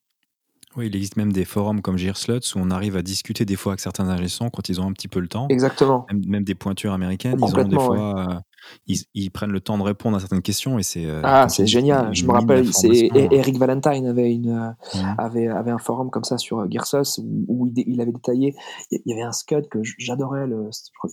Oui, 0.77 0.87
il 0.87 0.95
existe 0.95 1.15
même 1.15 1.31
des 1.31 1.45
forums 1.45 1.81
comme 1.81 1.97
Gearslots 1.97 2.39
où 2.55 2.59
on 2.59 2.69
arrive 2.69 2.97
à 2.97 3.01
discuter 3.01 3.45
des 3.45 3.55
fois 3.55 3.73
avec 3.73 3.79
certains 3.79 4.09
ingénieurs 4.09 4.51
quand 4.51 4.67
ils 4.67 4.81
ont 4.81 4.87
un 4.87 4.91
petit 4.91 5.07
peu 5.07 5.19
le 5.19 5.27
temps. 5.27 5.47
Exactement. 5.49 6.05
Même, 6.11 6.43
des 6.43 6.55
pointures 6.55 6.93
américaines, 6.93 7.37
ils 7.39 7.55
ont 7.55 7.63
des 7.63 7.75
fois 7.75 8.43
ils, 8.87 9.29
prennent 9.31 9.51
le 9.51 9.61
temps 9.61 9.77
de 9.77 9.83
répondre 9.83 10.17
à 10.17 10.19
certaines 10.19 10.41
questions 10.41 10.79
et 10.79 10.83
c'est. 10.83 11.05
Euh, 11.05 11.21
ah, 11.23 11.47
c'est 11.49 11.67
génial. 11.67 12.13
Je 12.13 12.25
me 12.25 12.31
rappelle, 12.31 12.73
c'est 12.73 13.09
Eric 13.13 13.57
Valentine 13.57 14.07
avait 14.07 14.33
une 14.33 14.75
avait 15.17 15.47
avait 15.47 15.71
un 15.71 15.77
forum 15.77 16.09
comme 16.09 16.23
ça 16.23 16.37
sur 16.37 16.69
Gersos 16.69 17.19
où, 17.47 17.71
il, 17.75 18.01
avait 18.01 18.11
détaillé. 18.11 18.55
Il 18.91 19.01
y 19.05 19.13
avait 19.13 19.21
un 19.21 19.31
scud 19.31 19.67
que 19.69 19.79
j'adorais, 19.97 20.43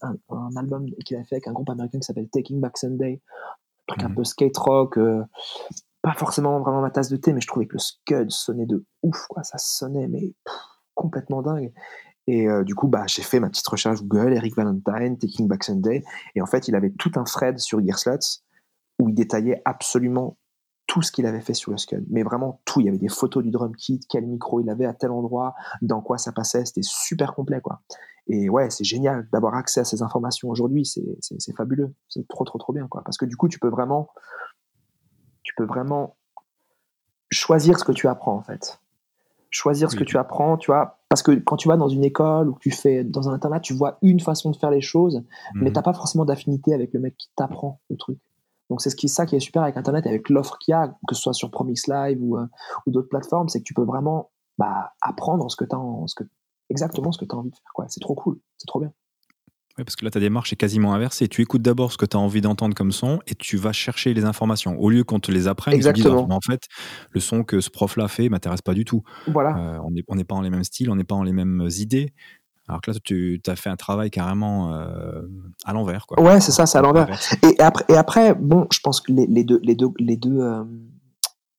un, 0.02 0.16
un 0.31 0.57
album 0.57 0.87
qu'il 1.04 1.16
avait 1.16 1.26
fait 1.26 1.37
avec 1.37 1.49
un 1.49 1.52
groupe 1.52 1.71
américain 1.71 1.99
qui 1.99 2.04
s'appelle 2.04 2.28
Taking 2.31 2.61
Back 2.61 2.78
Sunday, 2.78 3.21
un 3.88 3.95
truc 3.95 4.04
un 4.04 4.09
mmh. 4.09 4.14
peu 4.14 4.25
skate 4.25 4.57
rock 4.57 4.99
pas 6.02 6.14
forcément 6.14 6.61
vraiment 6.61 6.80
ma 6.80 6.90
tasse 6.90 7.09
de 7.09 7.16
thé, 7.16 7.32
mais 7.32 7.40
je 7.40 7.47
trouvais 7.47 7.66
que 7.66 7.75
le 7.75 7.78
Scud 7.78 8.30
sonnait 8.30 8.66
de 8.66 8.85
ouf, 9.02 9.26
quoi. 9.28 9.44
Ça 9.44 9.59
sonnait, 9.59 10.09
mais 10.09 10.35
complètement 10.94 11.42
dingue. 11.42 11.73
Et 12.26 12.49
euh, 12.49 12.64
du 12.64 12.75
coup, 12.75 12.88
bah, 12.88 13.04
j'ai 13.06 13.23
fait 13.23 13.40
ma 13.40 13.49
petite 13.49 13.66
recherche 13.66 14.02
Google, 14.02 14.32
Eric 14.35 14.56
Valentine, 14.56 15.18
Taking 15.18 15.49
Back 15.49 15.64
Sunday. 15.64 16.04
Et 16.35 16.42
en 16.42 16.47
fait, 16.47 16.68
il 16.68 16.75
avait 16.75 16.90
tout 16.90 17.12
un 17.16 17.25
thread 17.25 17.59
sur 17.59 17.80
Gearslots 17.85 18.42
où 19.00 19.09
il 19.09 19.14
détaillait 19.14 19.62
absolument 19.64 20.37
tout 20.87 21.02
ce 21.02 21.11
qu'il 21.11 21.26
avait 21.26 21.40
fait 21.40 21.54
sur 21.54 21.71
le 21.71 21.78
Scud. 21.78 22.04
Mais 22.11 22.23
vraiment 22.23 22.61
tout. 22.64 22.80
Il 22.80 22.87
y 22.87 22.88
avait 22.88 22.99
des 22.99 23.09
photos 23.09 23.42
du 23.42 23.50
drum 23.50 23.75
kit, 23.75 24.00
quel 24.09 24.26
micro 24.26 24.61
il 24.61 24.68
avait 24.71 24.85
à 24.85 24.92
tel 24.92 25.11
endroit, 25.11 25.54
dans 25.80 26.00
quoi 26.00 26.18
ça 26.18 26.32
passait. 26.32 26.64
C'était 26.64 26.82
super 26.82 27.35
complet, 27.35 27.61
quoi. 27.61 27.80
Et 28.28 28.49
ouais, 28.49 28.71
c'est 28.71 28.85
génial 28.85 29.28
d'avoir 29.32 29.54
accès 29.54 29.80
à 29.80 29.85
ces 29.85 30.02
informations 30.02 30.49
aujourd'hui. 30.49 30.85
C'est 30.85 31.56
fabuleux. 31.56 31.94
C'est 32.09 32.26
trop, 32.28 32.44
trop, 32.44 32.59
trop 32.59 32.73
bien, 32.73 32.87
quoi. 32.88 33.02
Parce 33.04 33.16
que 33.16 33.25
du 33.25 33.37
coup, 33.37 33.49
tu 33.49 33.59
peux 33.59 33.71
vraiment 33.71 34.11
tu 35.43 35.55
peux 35.55 35.65
vraiment 35.65 36.17
choisir 37.31 37.79
ce 37.79 37.85
que 37.85 37.93
tu 37.93 38.09
apprends 38.09 38.35
en 38.35 38.43
fait. 38.43 38.81
Choisir 39.51 39.91
ce 39.91 39.97
que 39.97 40.05
tu 40.05 40.17
apprends, 40.17 40.57
tu 40.57 40.71
vois, 40.71 40.99
parce 41.11 41.23
que 41.23 41.33
quand 41.33 41.59
tu 41.59 41.69
vas 41.69 41.77
dans 41.77 41.89
une 41.89 42.05
école 42.05 42.49
ou 42.49 42.55
que 42.55 42.61
tu 42.61 42.71
fais 42.71 43.05
dans 43.05 43.29
un 43.29 43.35
internat, 43.35 43.61
tu 43.61 43.75
vois 43.75 43.99
une 44.01 44.19
façon 44.19 44.51
de 44.51 44.57
faire 44.57 44.71
les 44.71 44.81
choses, 44.81 45.23
mais 45.55 45.67
mhm. 45.67 45.67
tu 45.67 45.73
n'as 45.75 45.83
pas 45.83 45.93
forcément 45.93 46.25
d'affinité 46.25 46.73
avec 46.73 46.95
le 46.95 47.01
mec 47.01 47.17
qui 47.19 47.29
t'apprend 47.37 47.81
le 47.91 47.99
truc. 47.99 48.19
Donc 48.71 48.81
c'est 48.81 48.89
ce 48.89 48.97
qui, 48.97 49.11
ça 49.11 49.27
qui 49.27 49.37
est 49.37 49.41
super 49.41 49.63
avec 49.63 49.77
Internet, 49.77 50.07
avec 50.07 50.31
l'offre 50.31 50.57
qu'il 50.57 50.73
y 50.73 50.75
a, 50.75 50.97
que 51.07 51.15
ce 51.15 51.21
soit 51.21 51.35
sur 51.35 51.51
Promix 51.51 51.87
Live 51.87 52.19
ou, 52.23 52.39
euh, 52.39 52.47
ou 52.87 52.93
d'autres 52.93 53.11
plateformes, 53.11 53.51
c'est 53.51 53.59
que 53.59 53.65
tu 53.65 53.75
peux 53.75 53.85
vraiment 53.85 54.31
bah, 54.57 54.95
apprendre 55.03 55.51
ce 55.51 55.57
que 55.57 55.65
as 55.65 56.07
ce 56.07 56.15
que, 56.15 56.25
exactement 56.71 57.13
ce 57.13 57.19
que 57.19 57.27
tu 57.27 57.35
as 57.35 57.39
envie 57.39 57.51
de 57.51 57.57
faire. 57.57 57.87
C'est 57.91 58.01
trop 58.01 58.15
cool, 58.15 58.39
c'est 58.57 58.67
trop 58.67 58.81
bien. 58.81 58.91
Oui, 59.79 59.85
parce 59.85 59.97
que 59.97 60.05
là, 60.05 60.11
ta 60.11 60.21
démarche 60.21 60.52
est 60.52 60.57
quasiment 60.57 60.93
inversée. 60.93 61.29
Tu 61.29 61.41
écoutes 61.41 61.62
d'abord 61.62 61.93
ce 61.93 61.97
que 61.97 62.05
tu 62.05 62.17
as 62.17 62.21
envie 62.21 62.43
d'entendre 62.43 62.75
comme 62.75 62.93
son 62.93 63.21
et 63.26 63.35
tu 63.35 63.57
vas 63.57 63.73
chercher 63.73 64.12
les 64.12 64.25
informations. 64.25 64.79
Au 64.79 64.91
lieu 64.91 65.02
qu'on 65.02 65.21
te 65.21 65.33
les 65.33 65.49
apprenne, 65.49 65.75
Exactement. 65.75 66.26
en 66.31 66.41
fait, 66.41 66.64
le 67.11 67.21
son 67.21 67.43
que 67.43 67.61
ce 67.61 67.71
prof-là 67.71 68.09
fait 68.09 68.29
m'intéresse 68.29 68.62
pas 68.62 68.75
du 68.75 68.85
tout. 68.85 69.02
Voilà. 69.29 69.57
Euh, 69.57 69.79
on 70.09 70.14
n'est 70.14 70.25
pas 70.25 70.35
en 70.35 70.43
les 70.43 70.50
mêmes 70.50 70.64
styles, 70.64 70.91
on 70.91 70.97
n'est 70.97 71.05
pas 71.05 71.14
en 71.14 71.23
les 71.23 71.33
mêmes 71.33 71.69
idées. 71.79 72.12
Alors 72.69 72.81
que 72.81 72.91
là, 72.91 72.97
tu 73.02 73.41
as 73.47 73.57
fait 73.57 73.71
un 73.71 73.76
travail 73.76 74.11
carrément 74.11 74.73
euh, 74.75 75.23
à 75.64 75.73
l'envers. 75.73 76.07
Quoi. 76.07 76.23
Ouais, 76.23 76.41
c'est 76.41 76.52
ça, 76.52 76.67
c'est 76.67 76.79
à 76.79 76.83
l'envers. 76.83 77.19
Et 77.43 77.61
après, 77.61 77.85
et 77.88 77.97
après, 77.97 78.35
bon, 78.35 78.67
je 78.73 78.79
pense 78.81 79.00
que 79.00 79.12
les, 79.12 79.26
les 79.26 79.45
deux, 79.45 79.61
les 79.62 79.75
deux, 79.75 79.88
les 79.99 80.17
deux, 80.17 80.38
euh, 80.41 80.62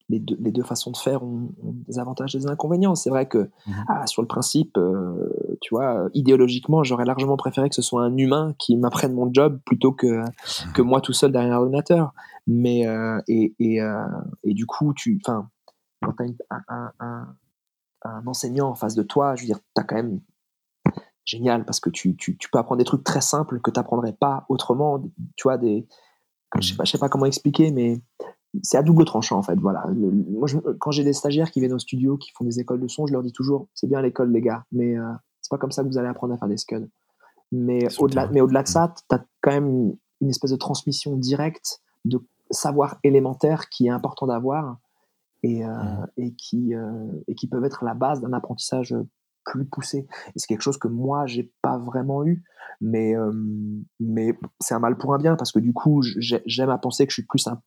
les 0.10 0.20
deux, 0.20 0.38
les 0.40 0.52
deux 0.52 0.64
façons 0.64 0.92
de 0.92 0.98
faire 0.98 1.24
ont, 1.24 1.50
des 1.62 2.00
avantages 2.00 2.36
et 2.36 2.40
des 2.40 2.48
inconvénients. 2.48 2.96
C'est 2.96 3.10
vrai 3.10 3.28
que 3.28 3.50
mhm. 3.68 3.86
ah, 3.88 4.06
sur 4.08 4.22
le 4.22 4.28
principe, 4.28 4.78
euh, 4.78 5.58
tu 5.62 5.74
vois, 5.74 6.10
idéologiquement, 6.14 6.84
j'aurais 6.84 7.06
largement 7.06 7.38
préféré 7.38 7.70
que 7.70 7.76
ce 7.76 7.82
soit 7.82 8.04
un 8.04 8.16
humain 8.18 8.54
qui 8.60 8.76
m'apprenne 8.78 9.14
mon 9.14 9.32
job 9.34 9.60
plutôt 9.66 9.92
que, 9.92 10.22
que 10.74 10.82
moi 10.82 11.02
tout 11.02 11.14
seul 11.14 11.32
derrière 11.32 11.56
l'ordinateur. 11.56 12.14
Mais 12.48 12.88
euh, 12.88 13.22
et, 13.28 13.56
et, 13.60 13.82
euh, 13.82 14.06
et, 14.44 14.54
du 14.54 14.66
coup, 14.66 14.94
tu, 14.94 15.20
enfin, 15.24 15.50
quand 16.02 16.14
tu 16.14 16.36
as 16.50 16.56
un, 16.68 16.92
un, 17.00 17.36
un, 18.04 18.28
enseignant 18.28 18.70
en 18.70 18.76
face 18.76 18.96
de 18.96 19.04
toi, 19.04 19.36
je 19.36 19.44
veux 19.44 19.48
dire, 19.48 19.60
tu 19.76 19.82
as 19.82 19.84
quand 19.84 19.96
même 19.96 20.20
génial 21.26 21.64
parce 21.64 21.80
que 21.80 21.90
tu, 21.90 22.18
tu, 22.18 22.38
tu, 22.38 22.50
peux 22.50 22.60
apprendre 22.60 22.80
des 22.80 22.86
trucs 22.86 23.06
très 23.06 23.22
simples 23.22 23.62
que 23.62 23.72
tu 23.72 23.80
n'apprendrais 23.80 24.12
pas 24.12 24.46
autrement. 24.50 25.02
Tu 25.38 25.44
vois, 25.44 25.58
des, 25.58 25.88
je 26.60 26.70
sais 26.70 26.76
pas, 26.76 26.84
je 26.84 26.92
sais 26.92 26.98
pas 26.98 27.08
comment 27.08 27.26
expliquer, 27.26 27.72
mais 27.72 28.02
c'est 28.62 28.78
à 28.78 28.84
double 28.84 29.06
tranchant 29.06 29.38
en 29.38 29.44
fait. 29.44 29.56
Voilà. 29.56 29.86
moi, 29.88 30.48
quand 30.80 30.92
j'ai 30.92 31.04
des 31.04 31.14
stagiaires 31.14 31.50
qui 31.52 31.60
viennent 31.60 31.74
au 31.74 31.80
studio, 31.80 32.18
qui 32.18 32.32
font 32.32 32.44
des 32.44 32.60
écoles 32.60 32.80
de 32.80 32.88
son, 32.88 33.08
je 33.08 33.14
leur 33.14 33.24
dis 33.24 33.32
toujours, 33.32 33.68
c'est 33.74 33.88
bien 33.88 34.02
l'école 34.02 34.32
les 34.32 34.42
gars, 34.42 34.66
mais 34.72 34.98
euh, 34.98 35.12
c'est 35.42 35.50
pas 35.50 35.58
comme 35.58 35.72
ça 35.72 35.84
que 35.84 35.88
vous 35.88 35.98
allez 35.98 36.08
apprendre 36.08 36.34
à 36.34 36.38
faire 36.38 36.48
des 36.48 36.58
scuds. 36.58 36.90
Mais 37.52 37.88
au-delà, 38.00 38.28
mais 38.28 38.42
au-delà 38.42 38.64
de 38.64 38.68
ça, 38.68 38.94
tu 39.10 39.16
as 39.16 39.26
quand 39.42 39.52
même 39.52 39.96
une 40.22 40.30
espèce 40.30 40.52
de 40.52 40.56
transmission 40.56 41.16
directe 41.18 41.82
de 42.06 42.20
savoir 42.52 42.98
élémentaire 43.04 43.70
qui 43.70 43.88
est 43.88 43.92
important 43.92 44.28
d'avoir 44.28 44.78
et, 45.44 45.66
euh, 45.66 45.70
mmh. 45.70 46.08
et, 46.18 46.34
qui, 46.34 46.76
euh, 46.76 47.12
et 47.28 47.36
qui 47.36 47.48
peuvent 47.48 47.66
être 47.66 47.84
la 47.84 47.94
base 47.94 48.22
d'un 48.22 48.34
apprentissage 48.34 48.96
plus 49.46 49.66
poussé. 49.66 50.08
Et 50.28 50.40
c'est 50.40 50.48
quelque 50.48 50.62
chose 50.62 50.78
que 50.78 50.88
moi, 50.88 51.26
j'ai 51.26 51.52
pas 51.62 51.78
vraiment 51.78 52.26
eu, 52.26 52.44
mais, 52.80 53.14
mais 54.00 54.40
c'est 54.62 54.74
un 54.74 54.80
mal 54.80 54.98
pour 54.98 55.14
un 55.14 55.18
bien 55.18 55.36
parce 55.36 55.52
que 55.52 55.60
du 55.60 55.74
coup, 55.74 56.02
j'aime 56.02 56.70
à 56.70 56.78
penser 56.78 57.06
que 57.06 57.12
je 57.12 57.16
suis 57.16 57.26
plus 57.26 57.46
un 57.48 57.62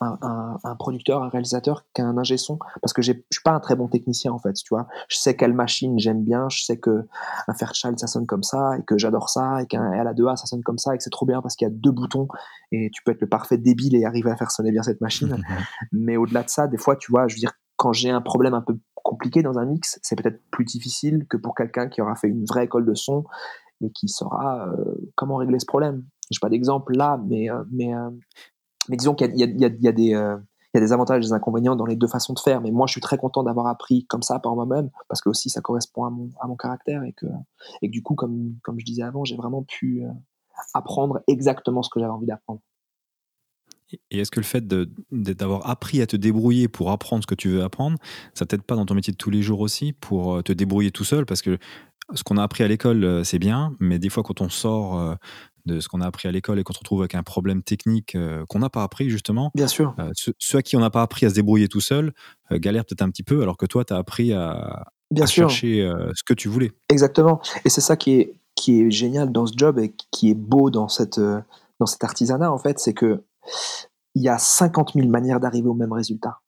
un, 0.00 0.76
producteur, 0.78 1.22
un 1.22 1.28
réalisateur 1.28 1.84
qu'un 1.92 2.16
ingé 2.16 2.36
son 2.36 2.58
parce 2.80 2.92
que 2.92 3.02
je 3.02 3.12
suis 3.12 3.42
pas 3.44 3.52
un 3.52 3.60
très 3.60 3.76
bon 3.76 3.88
technicien 3.88 4.32
en 4.32 4.38
fait, 4.38 4.54
tu 4.54 4.68
vois. 4.70 4.86
Je 5.08 5.16
sais 5.16 5.36
quelle 5.36 5.52
machine 5.52 5.98
j'aime 5.98 6.24
bien, 6.24 6.48
je 6.48 6.64
sais 6.64 6.78
que 6.78 7.06
un 7.48 7.54
Fairchild 7.54 7.98
ça 7.98 8.06
sonne 8.06 8.26
comme 8.26 8.42
ça 8.42 8.78
et 8.78 8.82
que 8.82 8.96
j'adore 8.96 9.28
ça 9.28 9.62
et 9.62 9.66
qu'un 9.66 9.90
LA2A 9.90 10.36
ça 10.36 10.46
sonne 10.46 10.62
comme 10.62 10.78
ça 10.78 10.94
et 10.94 10.98
que 10.98 11.02
c'est 11.02 11.10
trop 11.10 11.26
bien 11.26 11.42
parce 11.42 11.54
qu'il 11.54 11.68
y 11.68 11.70
a 11.70 11.74
deux 11.74 11.90
boutons 11.90 12.28
et 12.72 12.90
tu 12.92 13.02
peux 13.02 13.12
être 13.12 13.20
le 13.20 13.28
parfait 13.28 13.58
débile 13.58 13.94
et 13.94 14.04
arriver 14.04 14.30
à 14.30 14.36
faire 14.36 14.50
sonner 14.50 14.70
bien 14.70 14.82
cette 14.82 15.00
machine. 15.00 15.36
Mais 15.92 16.16
au-delà 16.16 16.42
de 16.42 16.48
ça, 16.48 16.66
des 16.66 16.78
fois, 16.78 16.96
tu 16.96 17.10
vois, 17.12 17.28
je 17.28 17.34
veux 17.34 17.40
dire, 17.40 17.52
quand 17.76 17.92
j'ai 17.92 18.10
un 18.10 18.20
problème 18.20 18.54
un 18.54 18.60
peu 18.60 18.78
compliqué 18.94 19.42
dans 19.42 19.58
un 19.58 19.64
mix, 19.64 19.98
c'est 20.02 20.16
peut-être 20.16 20.40
plus 20.50 20.64
difficile 20.64 21.26
que 21.28 21.36
pour 21.36 21.54
quelqu'un 21.54 21.88
qui 21.88 22.00
aura 22.00 22.14
fait 22.14 22.28
une 22.28 22.44
vraie 22.44 22.64
école 22.64 22.86
de 22.86 22.94
son 22.94 23.24
et 23.82 23.90
qui 23.90 24.08
saura 24.08 24.68
euh, 24.68 24.94
comment 25.14 25.36
régler 25.36 25.58
ce 25.58 25.66
problème. 25.66 26.04
Je 26.30 26.36
n'ai 26.36 26.40
pas 26.40 26.50
d'exemple 26.50 26.96
là, 26.96 27.20
mais, 27.26 27.50
euh, 27.50 27.64
mais, 27.72 27.94
euh, 27.94 28.10
mais 28.90 28.96
disons 28.96 29.14
qu'il 29.14 29.32
y, 29.36 29.44
a 29.44 29.92
des 29.92 30.92
avantages 30.92 31.18
et 31.18 31.28
des 31.28 31.32
inconvénients 31.32 31.76
dans 31.76 31.86
les 31.86 31.96
deux 31.96 32.08
façons 32.08 32.34
de 32.34 32.40
faire, 32.40 32.60
mais 32.60 32.72
moi 32.72 32.86
je 32.88 32.92
suis 32.92 33.00
très 33.00 33.16
content 33.16 33.44
d'avoir 33.44 33.68
appris 33.68 34.04
comme 34.06 34.22
ça 34.22 34.40
par 34.40 34.54
moi-même, 34.56 34.90
parce 35.08 35.20
que 35.20 35.28
aussi 35.28 35.48
ça 35.48 35.60
correspond 35.60 36.04
à 36.04 36.10
mon, 36.10 36.30
à 36.40 36.48
mon 36.48 36.56
caractère 36.56 37.04
et 37.04 37.12
que, 37.12 37.26
et 37.82 37.86
que 37.86 37.92
du 37.92 38.02
coup, 38.02 38.16
comme, 38.16 38.56
comme 38.62 38.78
je 38.80 38.84
disais 38.84 39.02
avant, 39.02 39.24
j'ai 39.24 39.36
vraiment 39.36 39.62
pu 39.62 40.02
euh, 40.04 40.08
apprendre 40.74 41.20
exactement 41.28 41.82
ce 41.82 41.88
que 41.88 42.00
j'avais 42.00 42.12
envie 42.12 42.26
d'apprendre. 42.26 42.60
Et 44.10 44.20
est-ce 44.20 44.30
que 44.30 44.40
le 44.40 44.44
fait 44.44 44.66
d'avoir 45.10 45.68
appris 45.68 46.00
à 46.00 46.06
te 46.06 46.16
débrouiller 46.16 46.68
pour 46.68 46.90
apprendre 46.90 47.22
ce 47.24 47.26
que 47.26 47.34
tu 47.34 47.48
veux 47.48 47.62
apprendre, 47.62 47.98
ça 48.34 48.46
t'aide 48.46 48.62
pas 48.62 48.76
dans 48.76 48.86
ton 48.86 48.94
métier 48.94 49.12
de 49.12 49.16
tous 49.16 49.30
les 49.30 49.42
jours 49.42 49.60
aussi 49.60 49.92
pour 49.92 50.34
euh, 50.34 50.42
te 50.42 50.52
débrouiller 50.52 50.90
tout 50.90 51.04
seul? 51.04 51.26
Parce 51.26 51.42
que 51.42 51.58
ce 52.14 52.22
qu'on 52.24 52.36
a 52.36 52.42
appris 52.42 52.64
à 52.64 52.68
l'école, 52.68 53.04
euh, 53.04 53.24
c'est 53.24 53.38
bien, 53.38 53.74
mais 53.78 53.98
des 53.98 54.08
fois 54.08 54.22
quand 54.22 54.40
on 54.40 54.48
sort 54.48 55.16
de 55.66 55.80
ce 55.80 55.88
qu'on 55.88 56.00
a 56.00 56.06
appris 56.06 56.28
à 56.28 56.32
l'école 56.32 56.58
et 56.58 56.64
qu'on 56.64 56.72
se 56.72 56.78
retrouve 56.78 57.00
avec 57.00 57.14
un 57.14 57.22
problème 57.22 57.62
technique 57.62 58.14
euh, 58.14 58.44
qu'on 58.46 58.60
n'a 58.60 58.70
pas 58.70 58.82
appris 58.82 59.10
justement. 59.10 59.50
Bien 59.54 59.66
sûr. 59.66 59.94
Euh, 59.98 60.10
ceux, 60.14 60.58
à 60.58 60.62
qui 60.62 60.76
on 60.76 60.80
n'a 60.80 60.90
pas 60.90 61.02
appris 61.02 61.26
à 61.26 61.30
se 61.30 61.34
débrouiller 61.34 61.68
tout 61.68 61.80
seul 61.80 62.12
euh, 62.50 62.58
galèrent 62.58 62.84
peut-être 62.84 63.02
un 63.02 63.10
petit 63.10 63.22
peu, 63.22 63.42
alors 63.42 63.56
que 63.56 63.66
toi, 63.66 63.84
tu 63.84 63.92
as 63.92 63.96
appris 63.96 64.32
à, 64.32 64.92
Bien 65.10 65.26
chercher 65.26 65.90
ce 66.14 66.22
que 66.22 66.34
tu 66.34 66.48
voulais. 66.48 66.70
Exactement. 66.88 67.40
Et 67.64 67.68
c'est 67.68 67.80
ça 67.80 67.96
qui 67.96 68.12
est, 68.12 68.34
qui 68.54 68.80
est 68.80 68.90
génial 68.92 69.32
dans 69.32 69.44
ce 69.44 69.54
job 69.56 69.80
et 69.80 69.92
qui 70.12 70.30
est 70.30 70.34
beau 70.34 70.70
dans, 70.70 70.86
cette, 70.86 71.18
dans 71.18 71.86
cet 71.86 72.04
artisanat, 72.04 72.52
en 72.52 72.58
fait, 72.58 72.78
c'est 72.78 72.94
que 72.94 73.24
il 74.14 74.22
y 74.22 74.28
a 74.28 74.38
50 74.38 74.92
000 74.94 75.08
manières 75.08 75.40
d'arriver 75.40 75.66
au 75.66 75.74
même 75.74 75.92
résultat. 75.92 76.38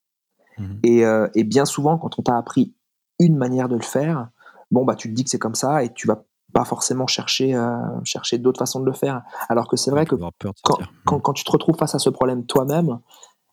Mmh 0.59 0.75
et, 0.85 1.02
et, 1.35 1.42
bien 1.42 1.64
souvent, 1.64 1.99
quand 1.99 2.21
on 2.21 2.23
t'a 2.23 2.37
appris 2.37 2.73
une 3.19 3.37
manière 3.37 3.69
de 3.69 3.75
le 3.75 3.83
faire, 3.83 4.28
bon, 4.71 4.85
bah, 4.85 4.95
tu 4.95 5.09
te 5.09 5.14
dis 5.14 5.25
que 5.25 5.31
c'est 5.31 5.40
comme 5.40 5.57
ça 5.57 5.83
et 5.83 5.92
tu 5.92 6.07
vas 6.07 6.25
pas 6.52 6.64
forcément 6.64 7.06
chercher, 7.06 7.54
euh, 7.54 7.76
chercher 8.04 8.38
d'autres 8.38 8.59
façons 8.59 8.80
de 8.80 8.87
le 8.87 8.92
faire. 8.92 9.23
Alors 9.49 9.68
que 9.68 9.76
c'est 9.76 9.90
vrai 9.90 10.06
que 10.06 10.14
quand, 10.14 10.32
quand, 11.04 11.21
quand, 11.21 11.32
tu 11.32 11.44
te 11.44 11.50
retrouves 11.50 11.76
face 11.76 11.94
à 11.94 11.99
ce 11.99 12.11
problème 12.11 12.44
toi-même, 12.47 12.99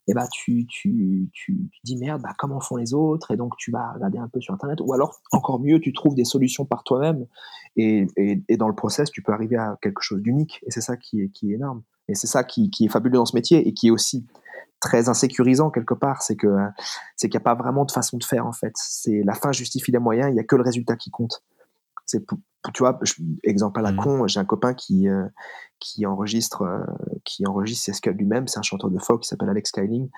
et 0.07 0.11
eh 0.11 0.15
bah, 0.15 0.27
tu, 0.31 0.65
tu, 0.65 1.29
tu, 1.33 1.69
dis 1.83 1.95
merde, 1.95 2.23
bah, 2.23 2.33
comment 2.35 2.59
font 2.59 2.77
les 2.77 2.95
autres? 2.95 3.29
Et 3.29 3.37
donc 3.37 3.55
tu 3.57 3.69
vas 3.69 3.91
regarder 3.93 4.17
un 4.17 4.27
peu 4.27 4.41
sur 4.41 4.55
Internet. 4.55 4.79
Ou 4.81 4.91
alors, 4.93 5.21
encore 5.31 5.59
mieux, 5.59 5.79
tu 5.79 5.93
trouves 5.93 6.15
des 6.15 6.25
solutions 6.25 6.65
par 6.65 6.83
toi-même. 6.83 7.27
Et, 7.75 8.07
et, 8.17 8.41
et, 8.49 8.57
dans 8.57 8.67
le 8.67 8.73
process, 8.73 9.11
tu 9.11 9.21
peux 9.21 9.33
arriver 9.33 9.55
à 9.55 9.77
quelque 9.83 10.01
chose 10.01 10.19
d'unique. 10.23 10.61
Et 10.65 10.71
c'est 10.71 10.81
ça 10.81 10.97
qui 10.97 11.21
est, 11.21 11.29
qui 11.29 11.51
est 11.51 11.55
énorme. 11.55 11.83
Et 12.07 12.15
c'est 12.15 12.25
ça 12.25 12.43
qui, 12.43 12.71
qui, 12.71 12.85
est 12.85 12.89
fabuleux 12.89 13.17
dans 13.17 13.25
ce 13.27 13.35
métier 13.35 13.67
et 13.67 13.73
qui 13.75 13.89
est 13.89 13.91
aussi 13.91 14.25
très 14.79 15.09
insécurisant 15.09 15.69
quelque 15.69 15.93
part. 15.93 16.23
C'est 16.23 16.35
que 16.35 16.57
c'est 17.15 17.29
qu'il 17.29 17.37
n'y 17.37 17.43
a 17.43 17.45
pas 17.45 17.53
vraiment 17.53 17.85
de 17.85 17.91
façon 17.91 18.17
de 18.17 18.23
faire 18.23 18.47
en 18.47 18.51
fait. 18.51 18.73
C'est 18.75 19.21
la 19.23 19.35
fin 19.35 19.51
justifie 19.51 19.91
les 19.91 19.99
moyens. 19.99 20.31
Il 20.31 20.33
n'y 20.33 20.39
a 20.39 20.43
que 20.43 20.55
le 20.55 20.63
résultat 20.63 20.95
qui 20.95 21.11
compte. 21.11 21.43
C'est 22.07 22.25
tu 22.73 22.83
vois, 22.83 22.99
exemple 23.43 23.79
à 23.79 23.83
la 23.83 23.91
mmh. 23.91 23.97
con, 23.97 24.27
j'ai 24.27 24.39
un 24.39 24.45
copain 24.45 24.73
qui 24.73 25.07
euh, 25.07 25.25
qui 25.79 26.05
enregistre 26.05 26.63
euh, 26.63 26.85
qui 27.23 27.45
enregistre 27.47 27.85
ses 27.85 27.93
scuds 27.93 28.11
lui-même. 28.11 28.47
C'est 28.47 28.59
un 28.59 28.63
chanteur 28.63 28.91
de 28.91 28.99
folk 28.99 29.21
qui 29.21 29.29
s'appelle 29.29 29.49
Alex 29.49 29.71
Kyling 29.71 30.09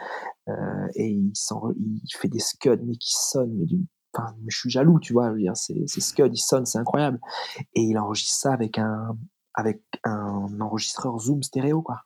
euh, 0.50 0.54
et 0.96 1.08
il, 1.08 1.32
il 1.32 2.18
fait 2.18 2.28
des 2.28 2.40
scuds 2.40 2.82
mais 2.84 2.96
qui 2.96 3.14
sonnent 3.14 3.54
mais 3.58 3.66
du 3.66 3.78
Enfin, 4.14 4.36
je 4.46 4.58
suis 4.58 4.70
jaloux, 4.70 5.00
tu 5.00 5.14
vois. 5.14 5.34
Ces, 5.54 5.88
ces 5.88 6.02
scuds, 6.02 6.28
ils 6.34 6.38
sonnent, 6.38 6.66
c'est 6.66 6.78
incroyable. 6.78 7.18
Et 7.76 7.82
il 7.82 7.98
enregistre 7.98 8.42
ça 8.42 8.52
avec 8.52 8.78
un, 8.78 9.18
avec 9.54 9.84
un 10.04 10.60
enregistreur 10.60 11.18
Zoom 11.18 11.42
stéréo, 11.44 11.82
quoi. 11.82 12.02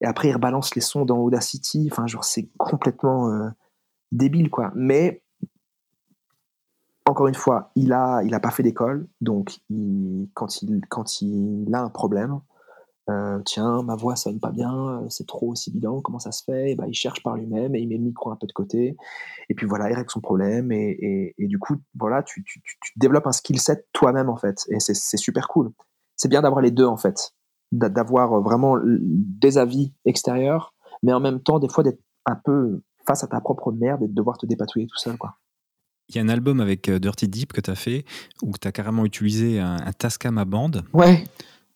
Et 0.00 0.06
après, 0.06 0.28
il 0.28 0.32
rebalance 0.32 0.76
les 0.76 0.80
sons 0.80 1.04
dans 1.04 1.18
Audacity. 1.18 1.88
Enfin, 1.90 2.06
genre, 2.06 2.22
c'est 2.22 2.48
complètement 2.56 3.28
débile, 4.12 4.48
quoi. 4.48 4.70
Mais 4.76 5.21
encore 7.08 7.26
une 7.28 7.34
fois, 7.34 7.70
il 7.74 7.92
a, 7.92 8.22
il 8.24 8.34
a 8.34 8.40
pas 8.40 8.50
fait 8.50 8.62
d'école, 8.62 9.08
donc 9.20 9.58
quand, 10.34 10.62
il, 10.62 10.80
quand 10.88 11.20
il 11.22 11.68
a 11.74 11.82
un 11.82 11.90
problème, 11.90 12.40
Euh, 13.10 13.40
tiens, 13.44 13.82
ma 13.82 13.96
voix 13.96 14.14
sonne 14.14 14.38
pas 14.38 14.52
bien, 14.52 15.04
c'est 15.08 15.26
trop 15.26 15.54
sibilant, 15.56 16.00
comment 16.00 16.20
ça 16.20 16.30
se 16.30 16.44
fait? 16.44 16.70
Et 16.70 16.76
ben, 16.76 16.86
Il 16.86 16.94
cherche 16.94 17.22
par 17.22 17.36
lui-même 17.36 17.74
et 17.74 17.80
il 17.80 17.88
met 17.88 17.96
le 17.96 18.04
micro 18.04 18.30
un 18.30 18.36
peu 18.36 18.46
de 18.46 18.52
côté. 18.52 18.96
Et 19.48 19.54
puis 19.54 19.66
voilà, 19.66 19.90
il 19.90 19.94
règle 19.94 20.10
son 20.10 20.20
problème. 20.20 20.70
Et, 20.70 21.34
du 21.38 21.58
coup, 21.58 21.74
voilà, 21.98 22.22
tu, 22.22 22.44
tu, 22.44 22.62
développes 22.96 23.26
un 23.26 23.32
skill 23.32 23.58
set 23.58 23.88
toi-même, 23.92 24.28
en 24.28 24.36
fait. 24.36 24.64
Et 24.68 24.78
c'est 24.78 25.16
super 25.16 25.48
cool. 25.48 25.72
C'est 26.16 26.28
bien 26.28 26.42
d'avoir 26.42 26.60
les 26.62 26.70
deux, 26.70 26.86
en 26.86 26.96
fait. 26.96 27.34
D'avoir 27.72 28.40
vraiment 28.40 28.76
des 28.84 29.58
avis 29.58 29.92
extérieurs, 30.04 30.74
mais 31.02 31.12
en 31.12 31.20
même 31.20 31.40
temps, 31.42 31.58
des 31.58 31.68
fois, 31.68 31.82
d'être 31.82 32.00
un 32.26 32.36
peu 32.36 32.82
face 33.06 33.24
à 33.24 33.26
ta 33.26 33.40
propre 33.40 33.72
merde 33.72 34.04
et 34.04 34.08
de 34.08 34.14
devoir 34.14 34.38
te 34.38 34.46
dépatouiller 34.46 34.86
tout 34.86 34.98
seul, 34.98 35.16
quoi. 35.18 35.34
Il 36.14 36.18
y 36.18 36.20
a 36.20 36.24
un 36.24 36.28
album 36.28 36.60
avec 36.60 36.88
euh, 36.88 36.98
Dirty 36.98 37.28
Deep 37.28 37.52
que 37.52 37.60
tu 37.60 37.70
as 37.70 37.74
fait 37.74 38.04
où 38.42 38.52
tu 38.60 38.68
as 38.68 38.72
carrément 38.72 39.04
utilisé 39.04 39.60
un, 39.60 39.76
un 39.76 39.92
Tascam 39.92 40.38
à 40.38 40.44
bande. 40.44 40.84
Ouais, 40.92 41.24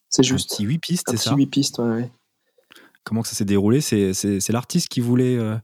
c'est 0.08 0.22
juste. 0.22 0.52
Un 0.52 0.56
petit 0.56 0.64
8 0.64 0.78
pistes, 0.78 1.06
c'est 1.10 1.16
ça 1.16 1.34
8 1.34 1.46
pistes, 1.46 1.78
ouais, 1.78 2.10
Comment 3.04 3.22
ça 3.22 3.34
s'est 3.34 3.44
déroulé? 3.44 3.80
C'est 3.80 4.48
l'artiste 4.48 4.88
qui 4.88 5.00
voulait 5.00 5.38
euh, 5.38 5.56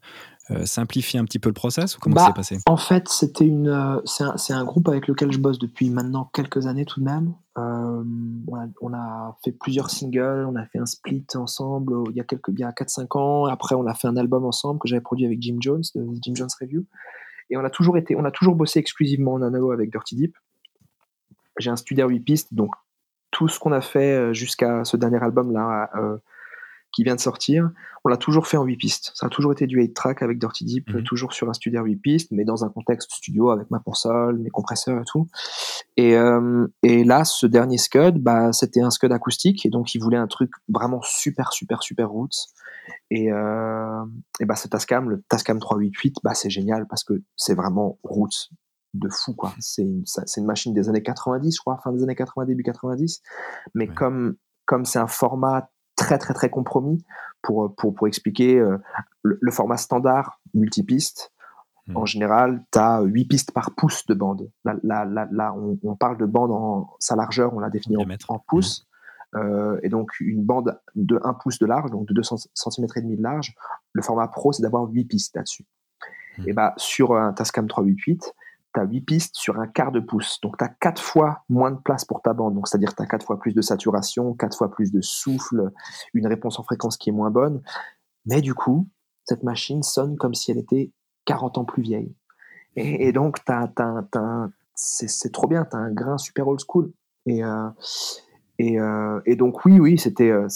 euh, 0.52 0.64
simplifier 0.64 1.19
un 1.19 1.25
petit 1.25 1.41
peu 1.41 1.49
le 1.49 1.55
process 1.55 1.97
ou 1.97 2.00
comment 2.00 2.17
ça 2.17 2.23
bah, 2.23 2.43
s'est 2.43 2.55
passé? 2.55 2.59
En 2.67 2.76
fait, 2.76 3.09
c'était 3.09 3.45
une, 3.45 3.67
euh, 3.67 4.00
c'est 4.37 4.52
un, 4.52 4.64
groupe 4.64 4.88
avec 4.88 5.09
lequel 5.09 5.33
je 5.33 5.38
bosse 5.38 5.59
depuis 5.59 5.91
maintenant 5.91 6.31
quelques 6.33 6.69
années 6.69 6.85
tout 6.85 7.00
de 7.00 7.05
même. 7.05 7.35
on, 7.57 8.95
a, 8.95 9.37
fait 9.45 9.50
plusieurs 9.50 9.91
singles, 9.91 10.47
on 10.49 10.55
a 10.55 10.64
fait 10.67 10.79
un 10.79 10.87
split 10.87 11.26
ensemble 11.35 11.95
il 12.11 12.17
y 12.17 12.21
a 12.21 12.25
quelques, 12.25 12.50
il 12.52 12.61
y 12.61 12.64
a 12.64 12.71
4-5 12.71 13.19
ans. 13.19 13.47
Après, 13.47 13.75
on 13.75 13.87
a 13.87 13.95
fait 13.95 14.07
un 14.07 14.17
album 14.17 14.45
ensemble 14.45 14.79
que 14.79 14.87
j'avais 14.87 15.02
produit 15.02 15.26
avec 15.26 15.43
Jim 15.43 15.57
Jones, 15.59 15.83
de 15.97 16.07
Jim 16.23 16.35
Jones 16.37 16.50
Review. 16.61 16.85
Et 17.52 17.56
on 17.59 17.64
a 17.64 17.71
toujours 17.71 17.99
été, 17.99 18.16
on 18.16 18.25
a 18.25 18.30
toujours 18.30 18.54
bossé 18.54 18.78
exclusivement 18.78 19.35
en 19.35 19.42
analo 19.42 19.73
avec 19.73 19.92
Dirty 19.92 20.16
Deep. 20.16 20.35
J'ai 21.59 21.68
un 21.68 21.76
studio 21.76 22.09
8 22.09 22.21
pistes, 22.21 22.54
donc 22.54 22.71
tout 23.30 23.47
ce 23.47 23.61
qu'on 23.61 23.73
a 23.73 23.82
fait 23.82 24.14
euh, 24.14 24.32
jusqu'à 24.32 24.85
ce 24.85 24.97
dernier 24.97 25.23
album 25.23 25.52
là 25.52 25.90
euh, 25.97 26.16
qui 26.92 27.04
vient 27.04 27.14
de 27.14 27.21
sortir, 27.21 27.71
on 28.04 28.09
l'a 28.09 28.16
toujours 28.16 28.47
fait 28.47 28.56
en 28.56 28.64
8 28.64 28.76
pistes. 28.78 29.12
Ça 29.14 29.26
a 29.26 29.28
toujours 29.28 29.52
été 29.52 29.66
du 29.66 29.76
8 29.76 29.92
track 29.92 30.23
avec 30.23 30.38
Dirty 30.38 30.64
Deep, 30.64 30.94
mhm. 30.94 31.02
toujours 31.04 31.35
sur 31.35 31.50
un 31.50 31.52
studio 31.52 31.85
8 31.85 31.97
pistes, 31.97 32.28
mais 32.30 32.44
dans 32.44 32.64
un 32.64 32.71
contexte 32.71 33.12
studio 33.12 33.50
avec 33.50 33.71
ma 33.71 33.80
console, 33.80 34.38
mes 34.38 34.50
compresseurs 34.50 34.99
et 34.99 35.04
tout. 35.04 35.28
Et, 35.99 36.16
euh, 36.16 36.66
et 36.82 37.04
là, 37.04 37.25
ce 37.26 37.47
dernier 37.47 37.76
Scud, 37.76 38.16
bah, 38.16 38.54
c'était 38.54 38.80
un 38.80 38.90
Scud 38.90 39.12
acoustique, 39.12 39.66
et 39.66 39.68
donc 39.68 39.94
il 39.94 40.02
voulait 40.02 40.16
un 40.16 40.26
truc 40.26 40.50
vraiment 40.68 41.02
super, 41.02 41.52
super, 41.52 41.82
super 41.82 42.09
roots. 42.09 42.49
Et, 43.11 43.33
euh, 43.33 44.05
et 44.41 44.45
bah, 44.45 44.57
ce 44.57 44.69
Tascam, 44.69 45.11
le 45.11 45.23
Tascam 45.29 45.59
388, 45.59 46.17
bah, 46.25 46.35
c'est 46.35 46.51
génial 46.51 46.87
parce 46.87 47.05
que 47.05 47.23
c'est 47.37 47.55
vraiment 47.55 47.99
roots 48.03 48.51
de 48.95 49.09
fou 49.09 49.35
quoi. 49.35 49.53
C'est 49.61 49.83
une, 49.83 50.47
machine 50.47 50.75
des 50.75 50.89
années 50.89 51.03
90, 51.03 51.55
je 51.57 51.61
crois, 51.61 51.79
fin 51.83 51.93
des 51.93 52.03
années 52.03 52.15
80, 52.15 52.45
début 52.47 52.62
90. 52.62 53.23
Mais 53.75 53.87
comme 53.87 54.37
comme 54.67 54.85
c'est 54.85 54.99
un 54.99 55.07
format 55.07 55.71
très 55.97 56.19
très 56.19 56.35
très 56.35 56.51
compromis 56.51 57.05
pour 57.43 57.75
pour, 57.75 57.95
pour 57.95 58.07
expliquer 58.07 58.59
euh, 58.59 58.79
le, 59.23 59.51
format 59.51 59.77
standard 59.77 60.41
multipiste. 60.55 61.33
Hmm. 61.89 61.97
En 61.97 62.07
général, 62.07 62.65
tu 62.71 62.79
as 62.79 63.01
8 63.03 63.25
pistes 63.25 63.53
par 63.53 63.75
pouce 63.75 64.07
de 64.07 64.15
bande. 64.15 64.51
Là, 64.65 64.77
là, 64.85 65.05
là, 65.05 65.55
on, 65.83 65.97
parle 65.97 66.17
de 66.17 66.27
bande 66.27 66.53
en 66.53 66.95
sa 67.01 67.17
largeur, 67.17 67.53
on 67.55 67.59
l'a 67.59 67.71
défini 67.71 67.97
en, 67.97 68.07
en, 68.29 68.39
pouces. 68.39 68.87
Euh, 69.35 69.79
et 69.83 69.89
donc, 69.89 70.21
une 70.21 70.45
bande 70.45 70.79
de 70.95 71.19
1 71.23 71.35
pouce 71.35 71.59
de 71.59 71.67
large, 71.67 71.91
donc 71.91 72.07
de 72.07 72.15
2 72.15 72.23
cm 72.23 72.87
et 72.97 73.01
demi 73.01 73.17
de 73.17 73.23
large. 73.23 73.55
Le 73.93 74.03
format 74.03 74.29
pro, 74.29 74.53
c'est 74.53 74.62
d'avoir 74.62 74.85
8 74.85 75.05
pistes 75.05 75.37
là-dessus. 75.37 75.67
Hmm. 76.39 76.49
Et 76.49 76.53
bah, 76.53 76.75
sur 76.77 77.15
un 77.15 77.33
Tascam 77.33 77.67
388, 77.67 78.35
tu 78.75 78.81
as 78.81 78.85
8 78.85 79.01
pistes 79.03 79.37
sur 79.37 79.59
un 79.59 79.67
quart 79.67 79.93
de 79.93 80.01
pouce. 80.01 80.41
Donc 80.43 80.59
tu 80.59 80.65
as 80.65 80.69
4 80.69 81.01
fois 81.01 81.45
moins 81.49 81.71
de 81.71 81.79
place 81.79 82.05
pour 82.05 82.23
ta 82.23 82.33
bande. 82.33 82.55
Donc 82.55 82.69
c'est-à-dire 82.69 82.95
tu 82.95 83.03
as 83.03 83.07
4 83.07 83.25
fois 83.25 83.39
plus 83.39 83.55
de 83.55 83.62
saturation, 83.62 84.35
4 84.35 84.57
fois 84.57 84.71
plus 84.71 84.93
de 84.93 85.01
souffle, 85.01 85.71
une 86.15 86.27
réponse 86.27 86.59
en 86.59 86.62
fréquence 86.62 86.97
qui 86.97 87.11
est 87.11 87.12
moins 87.12 87.31
bonne. 87.31 87.62
Mais 88.27 88.41
du 88.41 88.55
coup, 88.55 88.89
cette 89.25 89.43
machine 89.43 89.83
sonne 89.83 90.17
comme 90.17 90.35
si 90.35 90.51
elle 90.51 90.59
était 90.59 90.93
40 91.25 91.59
ans 91.59 91.65
plus 91.65 91.83
vieille. 91.83 92.15
Et, 92.75 93.12
donc 93.12 93.39
c'est 94.75 95.33
trop 95.33 95.47
bien, 95.47 95.67
tu 95.67 95.77
as 95.77 95.81
un 95.81 95.93
grain 95.93 96.17
super 96.17 96.49
old 96.49 96.61
school. 96.67 96.93
Et, 97.27 97.45
euh, 97.45 97.69
euh, 98.78 99.21
et, 99.26 99.37
donc 99.37 99.64
oui, 99.64 99.78
oui, 99.81 99.99
c'était 99.99 100.31
euh, 100.31 100.47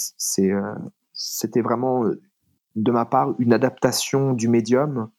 c'était 1.13 1.61
vraiment 1.61 2.05
de 2.75 2.91
ma 2.91 3.05
part 3.05 3.33
une 3.39 3.53
adaptation 3.53 4.33
du 4.33 4.47
médium 4.47 5.09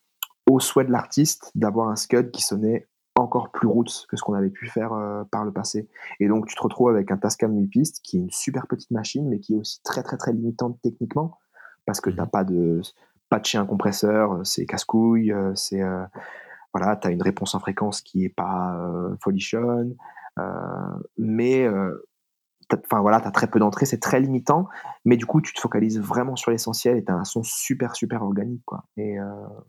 au 0.49 0.61
souhait 0.61 0.85
de 0.85 0.93
l'artiste 0.93 1.51
d'avoir 1.55 1.89
un 1.89 1.97
scud 1.97 2.31
qui 2.31 2.43
sonnait 2.43 2.89
encore 3.19 3.51
plus 3.51 3.67
roots 3.67 4.07
que 4.09 4.17
ce 4.17 4.23
qu'on 4.23 4.35
avait 4.35 4.51
pu 4.51 4.67
faire 4.67 4.93
euh, 4.93 5.25
par 5.25 5.45
le 5.45 5.53
passé. 5.53 5.89
Et 6.21 6.29
donc 6.29 6.47
tu 6.47 6.55
te 6.55 6.63
retrouves 6.63 6.89
avec 6.89 7.11
un 7.11 7.17
Tascam 7.17 7.57
8 7.57 7.67
pistes 7.67 8.01
qui 8.03 8.17
est 8.17 8.21
une 8.21 8.31
super 8.31 8.67
petite 8.67 8.91
machine 8.91 9.29
mais 9.29 9.41
qui 9.41 9.55
est 9.55 9.59
aussi 9.59 9.83
très 9.83 10.03
très 10.03 10.17
très 10.17 10.33
limitante 10.33 10.79
techniquement 10.83 11.37
parce 11.85 12.01
que 12.01 12.11
tu 12.11 12.17
n'as 12.17 12.27
pas 12.27 12.45
de 12.45 12.81
pas 13.29 13.41
de 13.41 13.45
chien 13.45 13.67
compresseur, 13.67 14.41
c'est 14.45 14.65
casse-couille, 14.65 15.33
euh, 15.33 15.53
c'est 15.55 15.83
euh, 15.83 16.05
voilà, 16.73 16.97
tu 16.97 17.09
as 17.09 17.11
une 17.11 17.23
réponse 17.23 17.55
en 17.55 17.61
fréquence 17.61 18.01
qui 18.01 18.25
est 18.25 18.35
pas 18.35 18.79
folichonne 19.21 19.97
mais 21.17 21.67
enfin 22.75 23.01
voilà, 23.01 23.21
tu 23.21 23.29
as 23.29 23.31
très 23.31 23.47
peu 23.47 23.59
d'entrées, 23.59 23.87
c'est 23.87 24.01
très 24.01 24.21
limitant, 24.21 24.69
mais 25.05 25.17
du 25.17 25.27
coup, 25.27 25.41
tu 25.41 25.53
te 25.53 25.61
focalises 25.61 25.99
vraiment 25.99 26.37
sur 26.37 26.51
l'essentiel 26.51 26.97
et 26.97 27.05
tu 27.05 27.11
as 27.11 27.15
un 27.15 27.25
son 27.25 27.43
super, 27.43 27.97
super 27.97 28.23
organique. 28.23 28.63
Quoi. 28.65 28.85
Et 28.97 29.19
euh, 29.19 29.25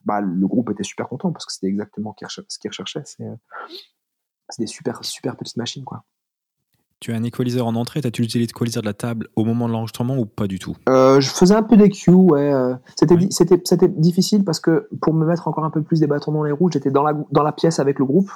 bah, 0.06 0.22
le 0.22 0.48
groupe 0.48 0.70
était 0.72 0.84
super 0.84 1.08
content 1.08 1.32
parce 1.32 1.46
que 1.46 1.54
c'était 1.54 1.68
exactement 1.68 2.16
ce 2.28 2.60
qu'ils 2.60 2.70
recherchaient. 2.70 3.04
Euh, 3.22 3.36
c'est 4.50 4.64
des 4.64 4.68
super, 4.68 5.04
super 5.04 5.36
petites 5.36 5.58
machines. 5.58 5.86
Quoi. 5.86 6.04
Tu 7.00 7.14
as 7.14 7.16
un 7.16 7.24
équaliseur 7.24 7.68
en 7.68 7.76
entrée, 7.76 8.02
as-tu 8.04 8.24
utilisé 8.24 8.40
l'équaliseur 8.40 8.84
de 8.84 8.88
la 8.88 8.94
table 8.94 9.30
au 9.38 9.46
moment 9.46 9.68
de 9.68 9.74
l'enregistrement 9.74 10.18
ou 10.18 10.26
pas 10.26 10.48
du 10.48 10.60
tout? 10.60 10.76
Euh, 10.90 11.22
Je 11.22 11.30
faisais 11.30 11.56
un 11.56 11.64
peu 11.64 11.78
des 11.78 11.90
cues, 11.90 12.12
ouais. 12.12 12.52
C'était 12.98 13.88
difficile 13.88 14.44
parce 14.44 14.60
que 14.60 14.90
pour 15.02 15.14
me 15.14 15.26
mettre 15.26 15.48
encore 15.48 15.64
un 15.64 15.70
peu 15.70 15.82
plus 15.82 16.02
des 16.02 16.08
bâtons 16.08 16.34
dans 16.34 16.44
les 16.44 16.52
roues, 16.52 16.70
j'étais 16.70 16.92
dans 16.92 17.04
la, 17.04 17.14
dans 17.32 17.44
la 17.44 17.54
pièce 17.54 17.80
avec 17.80 18.00
le 18.00 18.06
groupe. 18.06 18.30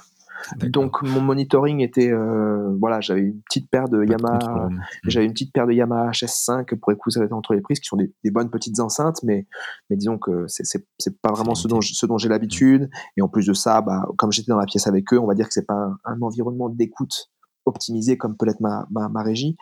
Donc 0.62 1.02
mon 1.02 1.22
monitoring 1.22 1.82
était 1.82 2.12
euh, 2.12 2.76
voilà, 2.80 3.02
j'avais 3.02 3.22
une 3.22 3.42
petite 3.42 3.70
paire 3.70 3.90
de 3.90 4.04
Yamaha, 4.04 4.68
hmm. 4.68 4.82
j'avais 5.08 5.26
une 5.26 5.34
petite 5.34 5.54
paire 5.54 5.68
de 5.68 5.74
Yamaha 5.74 6.12
HS5 6.12 6.78
pour 6.78 6.92
écouter 6.92 7.20
entre 7.32 7.54
les 7.54 7.62
prises 7.62 7.80
qui 7.80 7.88
sont 7.88 7.98
des, 7.98 8.32
bonnes 8.32 8.50
petites 8.50 8.80
enceintes, 8.80 9.22
mais 9.24 9.48
mais 9.90 9.96
disons 9.96 10.18
que 10.18 10.46
c'est 10.48 10.64
c'est 10.66 11.22
pas 11.22 11.32
vraiment 11.32 11.56
ce 11.56 11.68
dont 11.68 11.82
ce 11.82 12.06
dont 12.06 12.18
j'ai 12.18 12.30
l'habitude. 12.30 12.90
Et 13.18 13.22
en 13.22 13.28
plus 13.28 13.46
de 13.46 13.54
ça, 13.54 13.82
bah, 13.82 14.06
comme 14.18 14.32
j'étais 14.32 14.52
dans 14.52 14.58
la 14.58 14.66
pièce 14.66 14.88
avec 14.88 15.14
eux, 15.14 15.20
on 15.20 15.28
va 15.28 15.36
dire 15.36 15.48
que 15.48 15.54
c'est 15.54 15.66
pas 15.66 15.92
un, 16.06 16.22
environnement 16.22 16.70
d'écoute 16.70 17.30
optimisé 17.66 18.18
comme 18.18 18.36
peut 18.38 18.46
l'être 18.46 18.62
ma, 18.62 18.88
ma, 18.92 19.24
régie. 19.24 19.56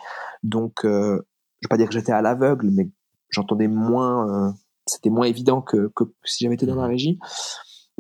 Donc 0.44 0.86
euh, 0.86 1.22
je 1.62 1.68
vais 1.68 1.70
pas 1.70 1.78
dire 1.78 1.88
que 1.88 1.94
j'étais 1.94 2.12
à 2.12 2.22
l'aveugle, 2.22 2.70
mais 2.72 2.90
j'entendais 3.30 3.68
moins, 3.68 4.50
euh, 4.50 4.52
c'était 4.86 5.10
moins 5.10 5.26
évident 5.26 5.62
que, 5.62 5.92
que 5.96 6.04
si 6.24 6.44
j'avais 6.44 6.56
été 6.56 6.66
dans 6.66 6.76
la 6.76 6.88
hmm. 6.88 6.92
régie. 6.92 7.20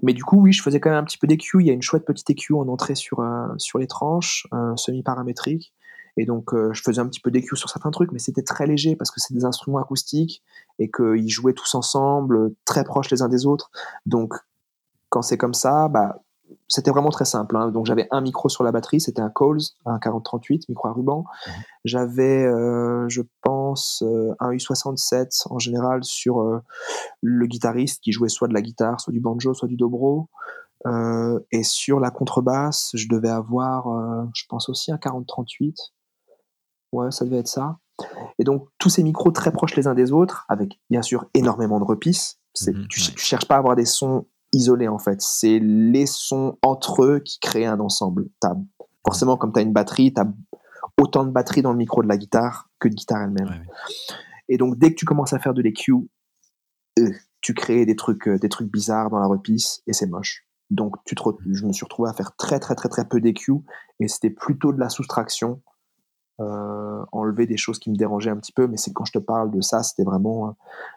Mais 0.03 0.13
du 0.13 0.23
coup, 0.23 0.41
oui, 0.41 0.51
je 0.51 0.61
faisais 0.61 0.79
quand 0.79 0.89
même 0.89 0.99
un 0.99 1.03
petit 1.03 1.17
peu 1.17 1.27
d'EQ. 1.27 1.61
Il 1.61 1.67
y 1.67 1.69
a 1.69 1.73
une 1.73 1.81
chouette 1.81 2.05
petite 2.05 2.29
EQ 2.29 2.53
en 2.55 2.67
entrée 2.67 2.95
sur, 2.95 3.19
euh, 3.19 3.47
sur 3.57 3.79
les 3.79 3.87
tranches, 3.87 4.47
euh, 4.53 4.75
semi-paramétrique. 4.75 5.73
Et 6.17 6.25
donc, 6.25 6.53
euh, 6.53 6.73
je 6.73 6.81
faisais 6.81 6.99
un 6.99 7.07
petit 7.07 7.19
peu 7.19 7.31
d'EQ 7.31 7.55
sur 7.55 7.69
certains 7.69 7.91
trucs, 7.91 8.11
mais 8.11 8.19
c'était 8.19 8.43
très 8.43 8.67
léger 8.67 8.95
parce 8.95 9.11
que 9.11 9.19
c'est 9.19 9.33
des 9.33 9.45
instruments 9.45 9.77
acoustiques 9.77 10.43
et 10.79 10.89
qu'ils 10.89 11.29
jouaient 11.29 11.53
tous 11.53 11.75
ensemble, 11.75 12.53
très 12.65 12.83
proches 12.83 13.11
les 13.11 13.21
uns 13.21 13.29
des 13.29 13.45
autres. 13.45 13.71
Donc, 14.05 14.33
quand 15.09 15.21
c'est 15.21 15.37
comme 15.37 15.53
ça, 15.53 15.87
bah, 15.87 16.21
c'était 16.71 16.91
vraiment 16.91 17.09
très 17.09 17.25
simple. 17.25 17.57
Hein. 17.57 17.69
Donc 17.69 17.85
j'avais 17.85 18.07
un 18.11 18.21
micro 18.21 18.47
sur 18.47 18.63
la 18.63 18.71
batterie, 18.71 19.01
c'était 19.01 19.21
un 19.21 19.29
Coles, 19.29 19.59
un 19.85 19.99
4038, 19.99 20.69
micro 20.69 20.87
à 20.87 20.93
ruban. 20.93 21.23
Mmh. 21.23 21.51
J'avais, 21.83 22.45
euh, 22.45 23.05
je 23.09 23.21
pense, 23.41 24.03
euh, 24.03 24.33
un 24.39 24.51
U67 24.51 25.47
en 25.49 25.59
général 25.59 26.03
sur 26.03 26.39
euh, 26.39 26.61
le 27.21 27.45
guitariste 27.45 28.01
qui 28.01 28.13
jouait 28.13 28.29
soit 28.29 28.47
de 28.47 28.53
la 28.53 28.61
guitare, 28.61 29.01
soit 29.01 29.11
du 29.11 29.19
banjo, 29.19 29.53
soit 29.53 29.67
du 29.67 29.75
dobro. 29.75 30.29
et 31.51 31.63
sur 31.63 31.99
la 31.99 32.09
contrebasse, 32.09 32.91
je 32.93 33.07
devais 33.07 33.29
avoir, 33.29 33.85
je 34.33 34.43
pense 34.49 34.69
aussi 34.69 34.91
un 34.91 34.97
4038. 34.97 35.75
Ouais, 36.93 37.11
ça 37.11 37.25
devait 37.25 37.37
être 37.37 37.47
ça. 37.47 37.77
Et 38.39 38.43
donc 38.43 38.67
tous 38.79 38.89
ces 38.89 39.03
micros 39.03 39.31
très 39.31 39.51
proches 39.51 39.75
les 39.75 39.87
uns 39.87 39.93
des 39.93 40.11
autres, 40.11 40.45
avec 40.49 40.79
bien 40.89 41.03
sûr 41.03 41.25
énormément 41.33 41.79
de 41.79 41.85
repisses. 41.85 42.39
Mmh 42.59 42.87
tu, 42.89 43.11
ne 43.11 43.17
cherches 43.17 43.45
pas 43.45 43.55
à 43.55 43.59
avoir 43.59 43.75
des 43.75 43.85
sons 43.85 44.25
isolé 44.53 44.87
en 44.87 44.99
fait. 44.99 45.21
C'est 45.21 45.59
les 45.59 46.05
sons 46.05 46.57
entre 46.63 47.03
eux 47.03 47.19
qui 47.19 47.39
créent 47.39 47.65
un 47.65 47.79
ensemble. 47.79 48.27
As, 48.43 48.55
forcément, 49.05 49.37
comme 49.37 49.51
tu 49.53 49.59
as 49.59 49.63
une 49.63 49.73
batterie, 49.73 50.13
tu 50.13 50.21
as 50.21 50.27
autant 50.99 51.25
de 51.25 51.31
batterie 51.31 51.61
dans 51.61 51.71
le 51.71 51.77
micro 51.77 52.03
de 52.03 52.07
la 52.07 52.17
guitare 52.17 52.69
que 52.79 52.87
de 52.87 52.93
guitare 52.93 53.23
elle-même. 53.23 53.65
Et 54.49 54.57
donc, 54.57 54.77
dès 54.77 54.91
que 54.91 54.95
tu 54.95 55.05
commences 55.05 55.33
à 55.33 55.39
faire 55.39 55.53
de 55.53 55.61
l'EQ, 55.61 55.93
euh, 56.99 57.09
tu 57.41 57.53
crées 57.53 57.85
des 57.85 57.95
trucs, 57.95 58.27
euh, 58.27 58.37
des 58.37 58.49
trucs 58.49 58.71
bizarres 58.71 59.09
dans 59.09 59.19
la 59.19 59.27
repisse 59.27 59.81
et 59.87 59.93
c'est 59.93 60.07
moche. 60.07 60.45
Donc, 60.69 60.95
tu 61.05 61.15
te 61.15 61.23
je 61.51 61.65
me 61.65 61.73
suis 61.73 61.83
retrouvé 61.83 62.09
à 62.09 62.13
faire 62.13 62.35
très, 62.35 62.59
très, 62.59 62.75
très, 62.75 62.89
très 62.89 63.07
peu 63.07 63.19
d'EQ 63.19 63.53
et 63.99 64.07
c'était 64.07 64.29
plutôt 64.29 64.71
de 64.71 64.79
la 64.79 64.89
soustraction. 64.89 65.61
Euh, 66.39 67.03
enlever 67.11 67.45
des 67.45 67.57
choses 67.57 67.77
qui 67.77 67.91
me 67.91 67.95
dérangeaient 67.95 68.31
un 68.31 68.37
petit 68.37 68.53
peu, 68.53 68.67
mais 68.67 68.77
c'est 68.77 68.93
quand 68.93 69.05
je 69.05 69.11
te 69.11 69.19
parle 69.19 69.51
de 69.51 69.61
ça, 69.61 69.83
c'était 69.83 70.03
vraiment 70.03 70.55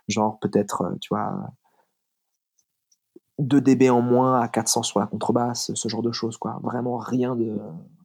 genre 0.09 0.39
peut-être, 0.39 0.95
tu 1.01 1.09
vois, 1.11 1.51
2 3.39 3.61
dB 3.61 3.91
en 3.91 4.01
moins 4.01 4.41
à 4.41 4.49
400 4.49 4.83
sur 4.85 5.01
la 5.01 5.07
contrebasse, 5.07 5.73
ce 5.75 5.89
genre 5.89 6.03
de 6.03 6.13
choses, 6.13 6.37
quoi. 6.37 6.59
Vraiment 6.63 6.97
rien 6.99 7.35
de 7.37 7.57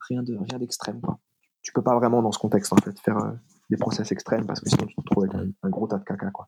rien 0.10 0.24
de 0.24 0.36
rien 0.38 0.58
d'extrême, 0.60 1.00
quoi. 1.02 1.20
Tu 1.62 1.72
peux 1.74 1.82
pas 1.84 1.96
vraiment 1.96 2.22
dans 2.22 2.32
ce 2.32 2.40
contexte 2.40 2.72
en 2.74 2.78
fait 2.78 2.98
faire 3.00 3.18
euh, 3.18 3.32
des 3.70 3.78
process 3.78 4.12
extrêmes 4.12 4.46
parce 4.46 4.60
que 4.62 4.70
sinon 4.70 4.86
tu 4.88 4.96
te 4.96 5.02
trouves 5.04 5.26
avec 5.26 5.36
un, 5.36 5.48
un 5.62 5.70
gros 5.70 5.88
tas 5.88 5.98
de 5.98 6.04
caca. 6.04 6.32
Quoi. 6.32 6.48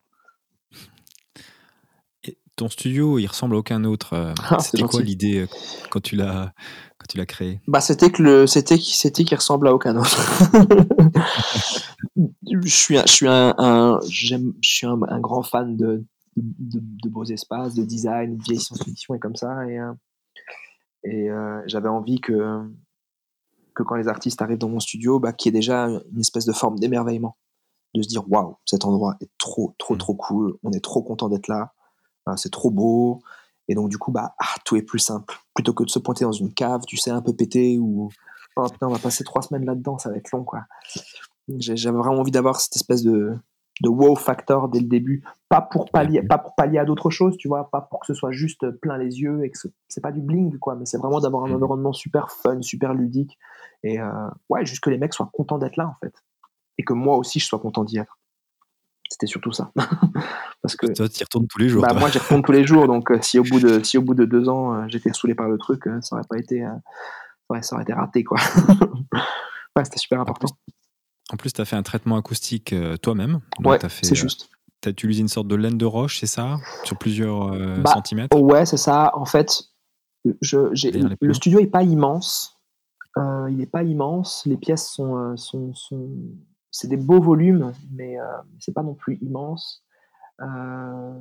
Et 2.24 2.38
ton 2.56 2.68
studio, 2.68 3.18
il 3.18 3.26
ressemble 3.26 3.54
à 3.56 3.58
aucun 3.58 3.84
autre. 3.84 4.14
euh, 4.14 4.32
Ah, 4.48 4.58
c'est 4.58 4.70
C'était 4.78 4.84
quoi 4.84 5.02
l'idée 5.02 5.40
euh, 5.40 5.46
quand 5.90 6.00
tu 6.00 6.16
l'as 6.16 6.52
quand 6.98 7.06
tu 7.08 7.18
l'as 7.18 7.26
créé? 7.26 7.60
Bah, 7.68 7.80
c'était 7.80 8.10
que 8.10 8.22
le, 8.22 8.46
c'était 8.46 8.78
qui, 8.78 8.96
c'était 8.96 9.24
qui 9.24 9.34
ressemble 9.34 9.68
à 9.68 9.74
aucun 9.74 9.96
autre. 9.96 10.18
je 12.50 12.68
suis 12.68 12.96
un, 12.98 13.02
je 13.06 13.12
suis 13.12 13.28
un, 13.28 13.98
je 14.10 14.36
suis 14.62 14.86
un, 14.86 14.98
un 15.08 15.20
grand 15.20 15.42
fan 15.42 15.76
de, 15.76 16.04
de, 16.36 17.08
beaux 17.08 17.24
espaces, 17.24 17.74
de 17.74 17.84
design, 17.84 18.36
de 18.36 18.42
vieille 18.42 18.60
science-fiction 18.60 19.14
et 19.14 19.18
comme 19.18 19.36
ça. 19.36 19.66
Et, 19.68 19.78
euh, 19.78 19.92
euh, 21.06 21.62
j'avais 21.66 21.88
envie 21.88 22.20
que, 22.20 22.62
que 23.74 23.82
quand 23.82 23.96
les 23.96 24.08
artistes 24.08 24.40
arrivent 24.42 24.58
dans 24.58 24.68
mon 24.68 24.80
studio, 24.80 25.18
bah, 25.18 25.32
qu'il 25.32 25.52
y 25.52 25.56
ait 25.56 25.58
déjà 25.58 25.86
une 25.86 26.20
espèce 26.20 26.46
de 26.46 26.52
forme 26.52 26.78
d'émerveillement. 26.78 27.36
De 27.94 28.00
se 28.00 28.08
dire, 28.08 28.24
waouh, 28.30 28.56
cet 28.64 28.86
endroit 28.86 29.16
est 29.20 29.30
trop, 29.36 29.74
trop, 29.78 29.96
trop 29.96 30.14
cool. 30.14 30.56
On 30.62 30.72
est 30.72 30.82
trop 30.82 31.02
content 31.02 31.28
d'être 31.28 31.48
là. 31.48 31.74
Ah, 32.24 32.38
c'est 32.38 32.50
trop 32.50 32.70
beau. 32.70 33.20
Et 33.68 33.74
donc, 33.74 33.90
du 33.90 33.98
coup, 33.98 34.12
bah, 34.12 34.34
ah, 34.38 34.54
tout 34.64 34.76
est 34.76 34.82
plus 34.82 34.98
simple. 34.98 35.38
Plutôt 35.54 35.74
que 35.74 35.84
de 35.84 35.90
se 35.90 35.98
pointer 35.98 36.24
dans 36.24 36.32
une 36.32 36.54
cave, 36.54 36.82
tu 36.86 36.96
sais, 36.96 37.10
un 37.10 37.20
peu 37.20 37.34
pété, 37.34 37.78
ou 37.78 38.08
oh 38.56 38.66
putain, 38.70 38.86
on 38.86 38.92
va 38.92 38.98
passer 38.98 39.24
trois 39.24 39.42
semaines 39.42 39.66
là-dedans, 39.66 39.98
ça 39.98 40.08
va 40.10 40.16
être 40.16 40.30
long, 40.32 40.46
J'avais 41.58 41.98
vraiment 41.98 42.20
envie 42.20 42.30
d'avoir 42.30 42.60
cette 42.60 42.76
espèce 42.76 43.02
de, 43.02 43.36
de 43.82 43.88
wow 43.88 44.14
factor 44.16 44.68
dès 44.68 44.80
le 44.80 44.86
début. 44.86 45.22
Pas 45.48 45.60
pour 45.60 45.90
pallier, 45.90 46.22
pas 46.22 46.38
pour 46.38 46.54
pallier 46.54 46.78
à 46.78 46.84
d'autres 46.84 47.10
choses, 47.10 47.36
tu 47.36 47.48
vois, 47.48 47.68
pas 47.70 47.80
pour 47.82 48.00
que 48.00 48.06
ce 48.06 48.14
soit 48.14 48.30
juste 48.30 48.70
plein 48.80 48.96
les 48.96 49.20
yeux 49.20 49.44
et 49.44 49.50
que 49.50 49.58
ce- 49.58 49.68
c'est 49.88 50.00
pas 50.00 50.12
du 50.12 50.20
bling, 50.22 50.56
quoi, 50.58 50.76
mais 50.76 50.86
c'est 50.86 50.98
vraiment 50.98 51.20
d'avoir 51.20 51.44
un 51.44 51.52
environnement 51.52 51.92
super 51.92 52.30
fun, 52.30 52.62
super 52.62 52.94
ludique. 52.94 53.38
Et 53.82 54.00
euh, 54.00 54.08
ouais, 54.48 54.64
juste 54.64 54.82
que 54.82 54.88
les 54.90 54.98
mecs 54.98 55.12
soient 55.12 55.28
contents 55.32 55.58
d'être 55.58 55.76
là, 55.76 55.88
en 55.88 55.96
fait. 56.00 56.14
Et 56.78 56.84
que 56.84 56.92
moi 56.94 57.16
aussi, 57.18 57.38
je 57.40 57.46
sois 57.46 57.58
content 57.58 57.84
d'y 57.84 57.98
être. 57.98 58.18
C'était 59.10 59.26
surtout 59.26 59.52
ça. 59.52 59.72
Parce 60.62 60.76
que 60.76 60.86
Toi, 60.86 61.08
tu 61.08 61.20
y 61.20 61.24
retournes 61.24 61.46
tous 61.48 61.58
les 61.58 61.68
jours. 61.68 61.82
bah, 61.82 61.92
moi, 61.92 62.08
j'y 62.08 62.18
retourne 62.18 62.42
tous 62.42 62.52
les 62.52 62.64
jours, 62.66 62.86
donc 62.86 63.10
euh, 63.10 63.18
si, 63.20 63.38
au 63.38 63.42
bout 63.42 63.60
de, 63.60 63.82
si 63.84 63.98
au 63.98 64.02
bout 64.02 64.14
de 64.14 64.24
deux 64.24 64.48
ans, 64.48 64.74
euh, 64.74 64.84
j'étais 64.88 65.12
saoulé 65.12 65.34
par 65.34 65.48
le 65.48 65.58
truc, 65.58 65.82
ça 66.02 66.16
aurait 66.16 66.24
pas 66.28 66.38
été, 66.38 66.64
ouais, 67.50 67.60
ça 67.62 67.74
aurait 67.74 67.82
été 67.82 67.92
raté, 67.92 68.22
quoi. 68.24 68.38
ouais, 69.76 69.84
c'était 69.84 69.98
super 69.98 70.20
important. 70.20 70.48
En 71.30 71.36
plus, 71.36 71.52
tu 71.52 71.60
as 71.60 71.64
fait 71.64 71.76
un 71.76 71.82
traitement 71.82 72.16
acoustique 72.16 72.72
euh, 72.72 72.96
toi-même. 72.96 73.40
Ouais, 73.64 73.78
c'est 73.88 74.12
euh, 74.12 74.14
juste. 74.14 74.50
t'as 74.80 74.90
utilisé 74.90 75.20
une 75.22 75.28
sorte 75.28 75.48
de 75.48 75.54
laine 75.54 75.78
de 75.78 75.86
roche, 75.86 76.18
c'est 76.20 76.26
ça? 76.26 76.58
Sur 76.84 76.98
plusieurs 76.98 77.52
euh, 77.52 77.78
Bah, 77.78 77.92
centimètres? 77.92 78.36
Ouais, 78.38 78.66
c'est 78.66 78.76
ça. 78.76 79.12
En 79.16 79.24
fait, 79.24 79.62
je, 80.40 80.58
le 81.20 81.34
studio 81.34 81.60
est 81.60 81.66
pas 81.66 81.82
immense. 81.82 82.60
Euh, 83.18 83.48
il 83.50 83.60
est 83.60 83.66
pas 83.66 83.82
immense. 83.82 84.44
Les 84.46 84.56
pièces 84.56 84.88
sont, 84.88 85.36
sont, 85.36 85.72
sont 85.74 86.08
c'est 86.70 86.88
des 86.88 86.96
beaux 86.96 87.20
volumes, 87.20 87.72
mais 87.92 88.18
euh, 88.18 88.24
c'est 88.58 88.72
pas 88.74 88.82
non 88.82 88.94
plus 88.94 89.18
immense. 89.22 89.84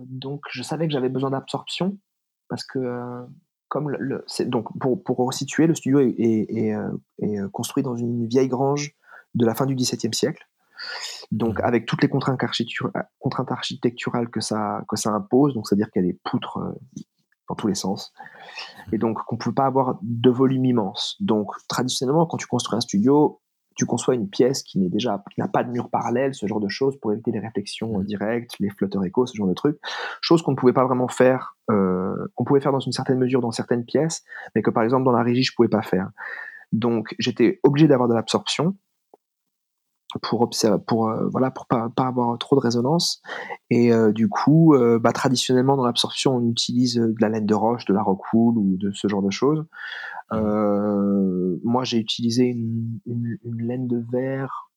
Donc, 0.08 0.42
je 0.50 0.64
savais 0.64 0.88
que 0.88 0.94
j'avais 0.94 1.10
besoin 1.10 1.30
d'absorption 1.30 1.98
parce 2.48 2.66
que 2.66 3.24
comme 3.68 3.90
le, 3.90 3.98
le- 4.00 4.24
c'est 4.28 4.50
donc 4.50 4.68
pour 4.80 5.04
pour 5.04 5.18
resituer, 5.18 5.68
le 5.68 5.76
studio 5.76 6.00
est, 6.00 6.16
est, 6.18 6.58
est, 6.58 6.76
est, 7.22 7.52
construit 7.52 7.84
dans 7.84 7.96
une 7.96 8.28
vieille 8.28 8.48
grange 8.48 8.96
de 9.36 9.46
la 9.46 9.56
fin 9.56 9.65
du 9.65 9.76
XVIIe 9.76 10.13
siècle. 10.13 10.46
Donc, 11.32 11.60
Mhm. 11.60 11.65
avec 11.65 11.86
toutes 11.86 12.02
les 12.02 12.10
contraintes, 12.10 12.44
architectur- 12.44 12.91
contraintes 13.20 13.52
architecturales 13.52 14.30
que 14.30 14.41
ça, 14.41 14.84
que 14.89 14.96
ça 14.96 15.12
impose, 15.12 15.54
donc 15.54 15.67
c'est-à-dire 15.67 15.89
qu'il 15.91 16.02
y 16.04 16.06
a 16.06 16.12
des 16.12 16.20
poutres 16.24 16.58
euh, 16.58 16.72
dans 17.48 17.56
tous 17.56 17.67
les 17.67 17.76
sens, 17.76 18.13
et 18.91 18.98
donc 18.98 19.17
qu'on 19.26 19.36
ne 19.36 19.41
peut 19.41 19.54
pas 19.54 19.65
avoir 19.65 20.00
de 20.02 20.30
volume 20.30 20.65
immense. 20.65 21.17
Donc, 21.20 21.52
traditionnellement, 21.67 22.26
quand 22.26 22.38
tu 22.38 22.48
construis 22.48 22.78
un 22.78 22.82
studio, 22.82 23.39
tu 23.76 23.86
conçois 23.86 24.15
une 24.15 24.30
pièce 24.30 24.63
qui 24.63 24.80
n'est 24.80 24.89
déjà 24.89 25.24
n'a 25.38 25.48
pas 25.48 25.63
de 25.63 25.70
mur 25.72 25.89
parallèle, 25.89 26.34
ce 26.34 26.46
genre 26.46 26.60
de 26.60 26.67
choses, 26.67 26.98
pour 27.00 27.13
éviter 27.13 27.32
les 27.32 27.39
réflexions 27.39 28.00
euh, 28.00 28.04
directes, 28.04 28.56
les 28.60 28.70
flotteurs 28.70 29.04
échos, 29.06 29.26
ce 29.28 29.36
genre 29.36 29.48
de 29.48 29.54
trucs. 29.54 29.78
Chose 30.22 30.41
qu'on 30.41 30.52
ne 30.52 30.58
pouvait 30.58 30.74
pas 30.74 30.86
vraiment 30.86 31.08
faire, 31.08 31.56
euh, 31.70 32.15
qu'on 32.36 32.44
pouvait 32.44 32.60
faire 32.62 32.72
dans 32.74 32.80
une 32.80 32.91
certaine 32.91 33.17
mesure 33.17 33.39
dans 33.41 33.52
certaines 33.52 33.86
pièces, 33.86 34.24
mais 34.56 34.62
que 34.62 34.72
par 34.72 34.84
exemple 34.84 35.06
dans 35.06 35.12
la 35.13 35.24
régie, 35.24 35.44
je 35.44 35.54
pouvais 35.56 35.70
pas 35.70 35.82
faire. 35.84 36.10
Donc, 36.74 37.15
j'étais 37.20 37.60
obligé 37.63 37.88
d'avoir 37.88 38.10
de 38.10 38.13
l'absorption 38.13 38.76
pour 40.19 40.41
observer, 40.41 40.82
pour 40.86 41.10
euh, 41.10 41.28
voilà, 41.32 41.52
pour 41.52 41.65
pas, 41.67 41.89
pas 41.89 42.08
avoir 42.08 42.38
trop 42.38 42.56
de 42.56 42.62
résonance. 42.62 43.21
Et 43.69 43.93
euh, 43.93 44.12
du 44.12 44.30
coup, 44.30 44.74
euh, 44.74 45.00
bah, 45.00 45.12
traditionnellement 45.12 45.78
dans 45.78 45.86
l'absorption, 45.86 46.36
on 46.36 46.50
utilise 46.50 46.95
de 46.95 47.15
la 47.19 47.30
laine 47.30 47.45
de 47.45 47.54
roche, 47.54 47.86
de 47.86 47.93
la 47.93 48.02
rockwool 48.02 48.58
ou 48.58 48.78
de 48.78 48.91
ce 48.91 49.08
genre 49.08 49.21
de 49.21 49.32
choses. 49.32 49.65
Euh, 50.34 51.58
moi, 51.63 51.84
j'ai 51.84 51.97
utilisé 51.97 52.45
une, 52.45 53.00
une, 53.06 53.38
une 53.43 53.62
laine 53.67 53.88
de 53.88 54.04
verre 54.12 54.71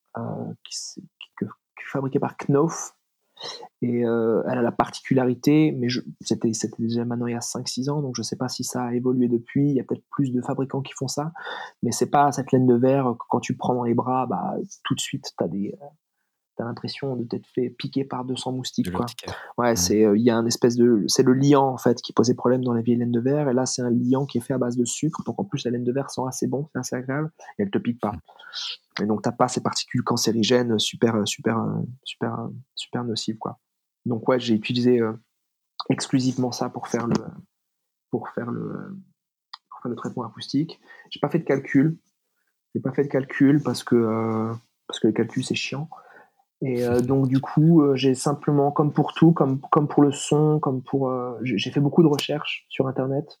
qui, 0.63 0.77
qui, 0.95 1.45
qui 1.45 1.85
fabriquée 1.91 2.19
par 2.19 2.35
Knauf. 2.37 2.95
Et 3.87 4.03
euh, 4.03 4.41
elle 4.49 4.57
a 4.57 4.61
la 4.63 4.71
particularité, 4.71 5.71
mais 5.71 5.87
c'était 6.21 6.49
déjà 6.79 7.05
maintenant 7.05 7.27
il 7.27 7.33
y 7.33 7.35
a 7.35 7.39
5-6 7.39 7.91
ans, 7.91 8.01
donc 8.01 8.15
je 8.15 8.21
ne 8.21 8.23
sais 8.23 8.35
pas 8.35 8.49
si 8.49 8.63
ça 8.63 8.85
a 8.85 8.93
évolué 8.93 9.27
depuis. 9.27 9.69
Il 9.69 9.75
y 9.75 9.79
a 9.79 9.83
peut-être 9.83 10.05
plus 10.09 10.31
de 10.31 10.41
fabricants 10.41 10.81
qui 10.81 10.93
font 10.93 11.07
ça, 11.07 11.33
mais 11.83 11.91
c'est 11.91 12.09
pas 12.09 12.31
cette 12.31 12.51
laine 12.51 12.65
de 12.65 12.73
verre 12.73 13.13
que 13.19 13.25
quand 13.29 13.39
tu 13.41 13.55
prends 13.55 13.75
dans 13.75 13.83
les 13.83 13.93
bras, 13.93 14.25
bah, 14.25 14.55
tout 14.83 14.95
de 14.95 14.99
suite, 14.99 15.31
tu 15.37 15.43
as, 15.43 16.63
l'impression 16.63 17.15
de 17.15 17.25
t'être 17.25 17.45
fait 17.53 17.69
piquer 17.69 18.05
par 18.05 18.25
200 18.25 18.53
moustiques. 18.53 18.91
Quoi. 18.91 19.05
Ouais, 19.59 19.75
c'est 19.75 20.03
euh, 20.03 20.17
il 20.17 20.23
y 20.23 20.31
a 20.31 20.35
un 20.35 20.47
espèce 20.47 20.77
de 20.77 21.03
c'est 21.07 21.23
le 21.23 21.33
liant 21.33 21.67
en 21.67 21.77
fait 21.77 22.01
qui 22.01 22.11
posait 22.11 22.33
problème 22.33 22.63
dans 22.63 22.73
les 22.73 22.81
vieilles 22.81 22.97
laines 22.97 23.11
de 23.11 23.19
verre 23.19 23.49
et 23.49 23.53
là 23.53 23.67
c'est 23.67 23.83
un 23.83 23.91
liant 23.91 24.25
qui 24.25 24.39
est 24.39 24.41
fait 24.41 24.53
à 24.53 24.57
base 24.57 24.77
de 24.77 24.85
sucre 24.85 25.21
donc 25.25 25.39
en 25.39 25.43
plus 25.43 25.65
la 25.65 25.71
laine 25.71 25.83
de 25.83 25.91
verre 25.91 26.09
sent 26.09 26.21
assez 26.27 26.47
bon, 26.47 26.69
c'est 26.71 26.79
assez 26.79 26.95
agréable 26.95 27.31
et 27.59 27.63
elle 27.63 27.69
te 27.69 27.77
pique 27.77 27.99
pas. 27.99 28.13
Et 29.01 29.05
donc 29.05 29.21
t'as 29.21 29.33
pas 29.33 29.47
ces 29.47 29.61
particules 29.61 30.01
cancérigènes 30.03 30.79
super 30.79 31.27
super 31.27 31.57
super 32.03 32.39
euh, 32.39 32.47
super 32.73 33.03
nocives 33.03 33.37
quoi. 33.37 33.59
Donc 34.05 34.27
ouais, 34.27 34.39
j'ai 34.39 34.53
utilisé 34.53 34.99
euh, 34.99 35.13
exclusivement 35.89 36.51
ça 36.51 36.69
pour 36.69 36.87
faire 36.87 37.07
le 37.07 37.15
pour 38.11 38.29
faire 38.29 38.51
le 38.51 38.97
pour 39.69 39.81
faire 39.81 39.89
le 39.89 39.95
traitement 39.95 40.23
acoustique. 40.23 40.79
J'ai 41.09 41.19
pas 41.19 41.29
fait 41.29 41.39
de 41.39 41.43
calcul. 41.43 41.97
J'ai 42.73 42.81
pas 42.81 42.91
fait 42.91 43.03
de 43.03 43.09
calcul 43.09 43.61
parce 43.63 43.83
que 43.83 43.95
euh, 43.95 44.53
parce 44.87 44.99
que 44.99 45.07
le 45.07 45.13
calcul 45.13 45.43
c'est 45.43 45.55
chiant. 45.55 45.89
Et 46.61 46.85
euh, 46.85 47.01
donc 47.01 47.27
du 47.27 47.39
coup, 47.41 47.81
euh, 47.81 47.95
j'ai 47.95 48.15
simplement, 48.15 48.71
comme 48.71 48.93
pour 48.93 49.13
tout, 49.13 49.33
comme, 49.33 49.59
comme 49.71 49.87
pour 49.87 50.01
le 50.01 50.11
son, 50.11 50.59
comme 50.59 50.81
pour, 50.81 51.11
j'ai 51.43 51.71
fait 51.71 51.81
beaucoup 51.81 52.01
de 52.01 52.07
recherches 52.07 52.65
sur 52.69 52.87
Internet, 52.87 53.39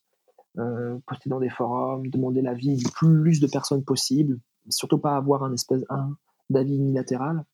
posté 1.07 1.29
dans 1.29 1.39
des 1.39 1.49
forums, 1.49 2.07
demander 2.07 2.41
l'avis 2.41 2.75
du 2.75 2.85
plus 2.91 3.39
de 3.39 3.47
personnes 3.47 3.83
possible, 3.83 4.39
surtout 4.69 4.99
pas 4.99 5.15
avoir 5.15 5.43
un 5.43 5.53
espèce 5.53 5.83
un 5.89 6.15
d'avis 6.49 6.77
unilatéral. 6.77 7.45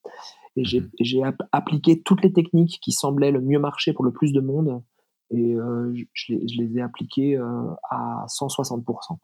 Et 0.57 0.63
j'ai 0.99 1.23
app- 1.23 1.41
appliqué 1.51 2.01
toutes 2.01 2.21
les 2.23 2.33
techniques 2.33 2.79
qui 2.81 2.91
semblaient 2.91 3.31
le 3.31 3.41
mieux 3.41 3.59
marcher 3.59 3.93
pour 3.93 4.03
le 4.05 4.11
plus 4.11 4.33
de 4.33 4.41
monde, 4.41 4.81
et 5.29 5.53
euh, 5.55 5.93
je, 6.13 6.33
les, 6.33 6.47
je 6.47 6.61
les 6.61 6.77
ai 6.77 6.81
appliquées 6.81 7.37
euh, 7.37 7.71
à 7.89 8.25
160%. 8.27 8.83
Donc, 8.83 9.19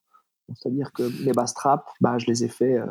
C'est-à-dire 0.55 0.91
que 0.93 1.03
mes 1.25 1.33
bass 1.33 1.53
traps, 1.53 1.83
bah, 1.99 2.17
je 2.17 2.27
les 2.27 2.45
ai 2.45 2.47
fait, 2.47 2.77
euh, 2.77 2.85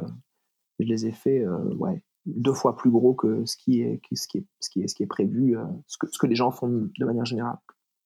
je 0.78 0.86
les 0.86 1.06
ai 1.06 1.12
fait, 1.12 1.46
ouais, 1.78 2.02
deux 2.26 2.52
fois 2.52 2.76
plus 2.76 2.90
gros 2.90 3.14
que 3.14 3.44
ce 3.46 3.56
qui 3.56 3.80
est, 3.80 3.98
que 4.06 4.14
ce 4.16 4.28
qui 4.28 4.38
est, 4.38 4.44
ce 4.60 4.68
qui 4.68 4.82
est, 4.82 4.88
ce 4.88 4.94
qui 4.94 5.02
est 5.02 5.06
prévu, 5.06 5.56
ce, 5.86 5.96
que, 5.96 6.06
ce 6.10 6.18
que 6.18 6.26
les 6.26 6.34
gens 6.34 6.50
font 6.50 6.68
de 6.98 7.04
manière 7.06 7.24
générale. 7.24 7.56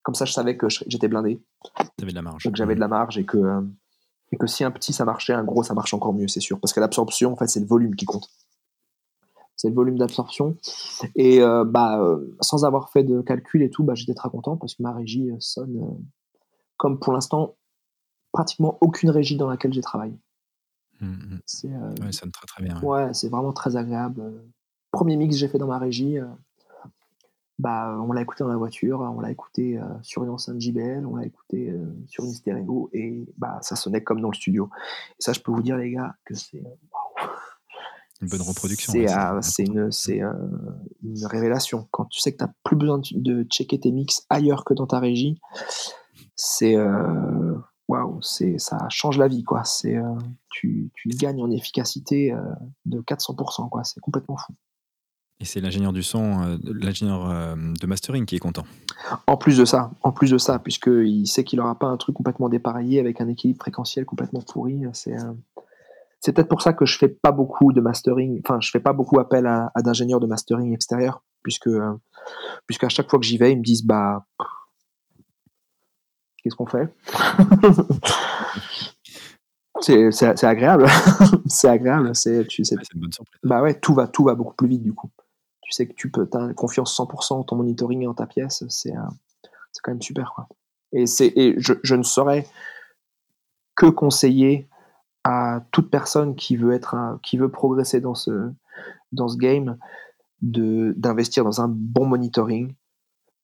Comme 0.02 0.14
ça, 0.14 0.24
je 0.24 0.32
savais 0.32 0.56
que 0.56 0.68
je- 0.68 0.84
j'étais 0.86 1.08
blindé, 1.08 1.42
T'avais 1.96 2.12
de 2.12 2.16
la 2.16 2.22
marge. 2.22 2.44
donc 2.44 2.54
j'avais 2.56 2.74
de 2.76 2.80
la 2.80 2.88
marge 2.88 3.18
et 3.18 3.24
que, 3.26 3.38
et 4.32 4.36
que 4.36 4.46
si 4.46 4.62
un 4.62 4.70
petit 4.70 4.92
ça 4.92 5.04
marchait, 5.04 5.32
un 5.32 5.42
gros 5.44 5.62
ça 5.64 5.74
marche 5.74 5.92
encore 5.92 6.14
mieux, 6.14 6.28
c'est 6.28 6.40
sûr. 6.40 6.60
Parce 6.60 6.72
que 6.72 6.78
l'absorption, 6.80 7.32
en 7.32 7.36
fait, 7.36 7.48
c'est 7.48 7.60
le 7.60 7.66
volume 7.66 7.96
qui 7.96 8.04
compte. 8.06 8.28
C'est 9.61 9.68
le 9.68 9.75
volume 9.75 9.99
d'absorption. 9.99 10.57
Et 11.16 11.42
euh, 11.42 11.64
bah, 11.66 12.01
euh, 12.01 12.35
sans 12.40 12.64
avoir 12.64 12.90
fait 12.90 13.05
de 13.05 13.20
calcul 13.20 13.61
et 13.61 13.68
tout, 13.68 13.85
bah, 13.85 13.94
j'étais 13.94 14.14
très 14.14 14.31
content 14.31 14.57
parce 14.57 14.75
que 14.75 14.83
ma 14.83 14.90
régie 14.94 15.31
euh, 15.31 15.37
sonne 15.38 15.83
euh, 15.83 16.03
comme 16.79 16.99
pour 16.99 17.12
l'instant 17.12 17.57
pratiquement 18.33 18.79
aucune 18.81 19.11
régie 19.11 19.37
dans 19.37 19.51
laquelle 19.51 19.75
j'ai 19.75 19.83
travaillé. 19.83 20.18
C'est 21.44 21.68
Ouais, 21.68 22.11
ça 22.11 22.20
sonne 22.20 22.33
très 22.33 22.46
très 22.46 22.62
bien. 22.64 22.81
ouais. 22.81 23.05
Ouais, 23.05 23.12
c'est 23.12 23.29
vraiment 23.29 23.53
très 23.53 23.77
agréable. 23.77 24.23
Premier 24.92 25.18
mix 25.18 25.35
que 25.35 25.40
j'ai 25.40 25.49
fait 25.49 25.59
dans 25.59 25.66
ma 25.66 25.79
régie, 25.79 26.16
bah, 27.59 27.99
on 28.01 28.12
l'a 28.12 28.23
écouté 28.23 28.44
dans 28.44 28.49
la 28.51 28.57
voiture, 28.57 29.01
on 29.01 29.20
l'a 29.20 29.31
écouté 29.31 29.79
sur 30.01 30.25
une 30.25 30.31
enceinte 30.31 30.59
JBL, 30.59 31.05
on 31.05 31.16
l'a 31.16 31.27
écouté 31.27 31.75
sur 32.07 32.25
une 32.25 32.33
stéréo 32.33 32.88
et 32.94 33.27
bah, 33.37 33.59
ça 33.61 33.77
sonnait 33.77 34.03
comme 34.03 34.23
dans 34.23 34.31
le 34.31 34.35
studio. 34.35 34.70
Et 35.11 35.23
ça, 35.23 35.35
je 35.35 35.40
peux 35.40 35.53
vous 35.53 35.62
dire, 35.62 35.77
les 35.77 35.90
gars, 35.90 36.14
que 36.25 36.35
c'est 36.35 36.62
Une 38.22 38.28
bonne 38.28 38.42
reproduction. 38.42 38.92
c'est 39.40 39.64
une, 39.64 41.26
révélation. 41.26 41.88
Quand 41.90 42.04
tu 42.06 42.20
sais 42.20 42.33
que 42.33 42.38
tu 42.38 42.44
n'as 42.44 42.52
plus 42.64 42.76
besoin 42.76 42.98
de, 42.98 43.04
de 43.14 43.42
checker 43.44 43.80
tes 43.80 43.92
mix 43.92 44.26
ailleurs 44.28 44.64
que 44.64 44.74
dans 44.74 44.87
ta 44.87 45.00
régie, 45.00 45.40
c'est 46.37 46.76
euh, 46.76 47.54
waouh, 47.88 48.20
c'est 48.22 48.59
ça 48.59 48.78
change 48.88 49.18
la 49.18 49.28
vie 49.28 49.42
quoi. 49.42 49.64
C'est 49.64 49.96
euh, 49.96 50.14
tu, 50.50 50.90
tu 50.94 51.09
gagnes 51.09 51.42
en 51.42 51.50
efficacité 51.50 52.33
euh, 52.33 52.40
de 52.87 53.00
400%, 53.00 53.68
quoi. 53.68 53.85
C'est 53.85 54.00
complètement 54.00 54.37
fou. 54.37 54.54
Et 55.42 55.46
c'est 55.46 55.61
l'ingénieur 55.61 55.92
du 55.94 56.02
son, 56.02 56.42
euh, 56.42 56.59
l'ingénieur 56.64 57.56
de 57.56 57.87
mastering 57.87 58.26
qui 58.26 58.37
est 58.37 58.40
content. 58.40 58.64
En 59.26 59.38
plus 59.38 59.56
de 59.56 59.64
ça, 59.64 59.90
en 60.02 60.12
plus 60.12 60.30
de 60.30 60.37
ça, 60.37 60.59
puisqu'il 60.59 61.26
sait 61.26 61.44
qu'il 61.44 61.59
n'aura 61.59 61.78
pas 61.78 61.87
un 61.87 61.96
truc 61.96 62.14
complètement 62.14 62.50
dépareillé 62.50 63.00
avec 63.00 63.22
un 63.22 63.28
équilibre 63.28 63.59
fréquentiel 63.61 64.04
complètement 64.04 64.42
pourri, 64.42 64.83
c'est 64.92 65.16
c'est 66.20 66.33
peut-être 66.35 66.48
pour 66.48 66.62
ça 66.62 66.72
que 66.74 66.85
je 66.85 66.98
fais 66.98 67.09
pas 67.09 67.33
beaucoup 67.33 67.72
de 67.72 67.80
mastering, 67.80 68.40
enfin, 68.44 68.61
je 68.61 68.70
fais 68.70 68.80
pas 68.80 68.92
beaucoup 68.92 69.18
appel 69.18 69.46
à, 69.46 69.72
d'ingénieurs 69.83 70.20
de 70.20 70.26
mastering 70.26 70.72
extérieur, 70.74 71.24
puisque, 71.42 71.66
euh, 71.66 71.94
puisque 72.66 72.85
à 72.85 72.90
chaque 72.90 73.09
fois 73.09 73.18
que 73.18 73.24
j'y 73.24 73.38
vais, 73.38 73.52
ils 73.52 73.59
me 73.59 73.64
disent, 73.64 73.85
bah, 73.85 74.26
qu'est-ce 76.42 76.54
qu'on 76.54 76.66
fait? 76.66 76.94
C'est 79.83 80.44
agréable, 80.44 80.87
c'est 81.46 81.68
agréable, 81.68 82.14
c'est 82.14 82.46
tu 82.46 82.66
sais. 82.66 82.76
une 82.94 83.00
bonne 83.00 83.12
surprise. 83.12 83.40
Bah 83.42 83.62
ouais, 83.62 83.80
tout 83.80 83.94
va, 83.94 84.09
tout 84.09 84.24
va 84.24 84.35
beaucoup 84.35 84.54
plus 84.54 84.68
vite 84.68 84.83
du 84.83 84.92
coup. 84.92 85.11
Tu 85.62 85.72
sais 85.72 85.87
que 85.87 85.94
tu 85.94 86.11
peux, 86.11 86.28
as 86.35 86.52
confiance 86.52 86.94
100% 86.98 87.33
en 87.33 87.44
ton 87.44 87.56
monitoring 87.56 88.02
et 88.02 88.06
en 88.06 88.12
ta 88.12 88.26
pièce, 88.26 88.62
c'est 88.68 88.94
euh, 88.94 89.00
c'est 89.72 89.80
quand 89.83 89.92
même 89.92 90.02
super 90.02 90.33
quoi. 90.35 90.48
Et 90.92 91.06
c'est, 91.06 91.33
et 91.35 91.54
je, 91.56 91.72
je 91.83 91.94
ne 91.94 92.02
saurais 92.02 92.46
que 93.74 93.87
conseiller 93.87 94.68
à 95.24 95.62
toute 95.70 95.90
personne 95.90 96.35
qui 96.35 96.56
veut 96.56 96.72
être 96.72 97.18
qui 97.22 97.37
veut 97.37 97.50
progresser 97.50 98.00
dans 98.00 98.14
ce 98.14 98.50
dans 99.12 99.28
ce 99.28 99.37
game 99.37 99.78
de 100.42 100.94
d'investir 100.96 101.44
dans 101.44 101.61
un 101.61 101.68
bon 101.68 102.06
monitoring 102.06 102.74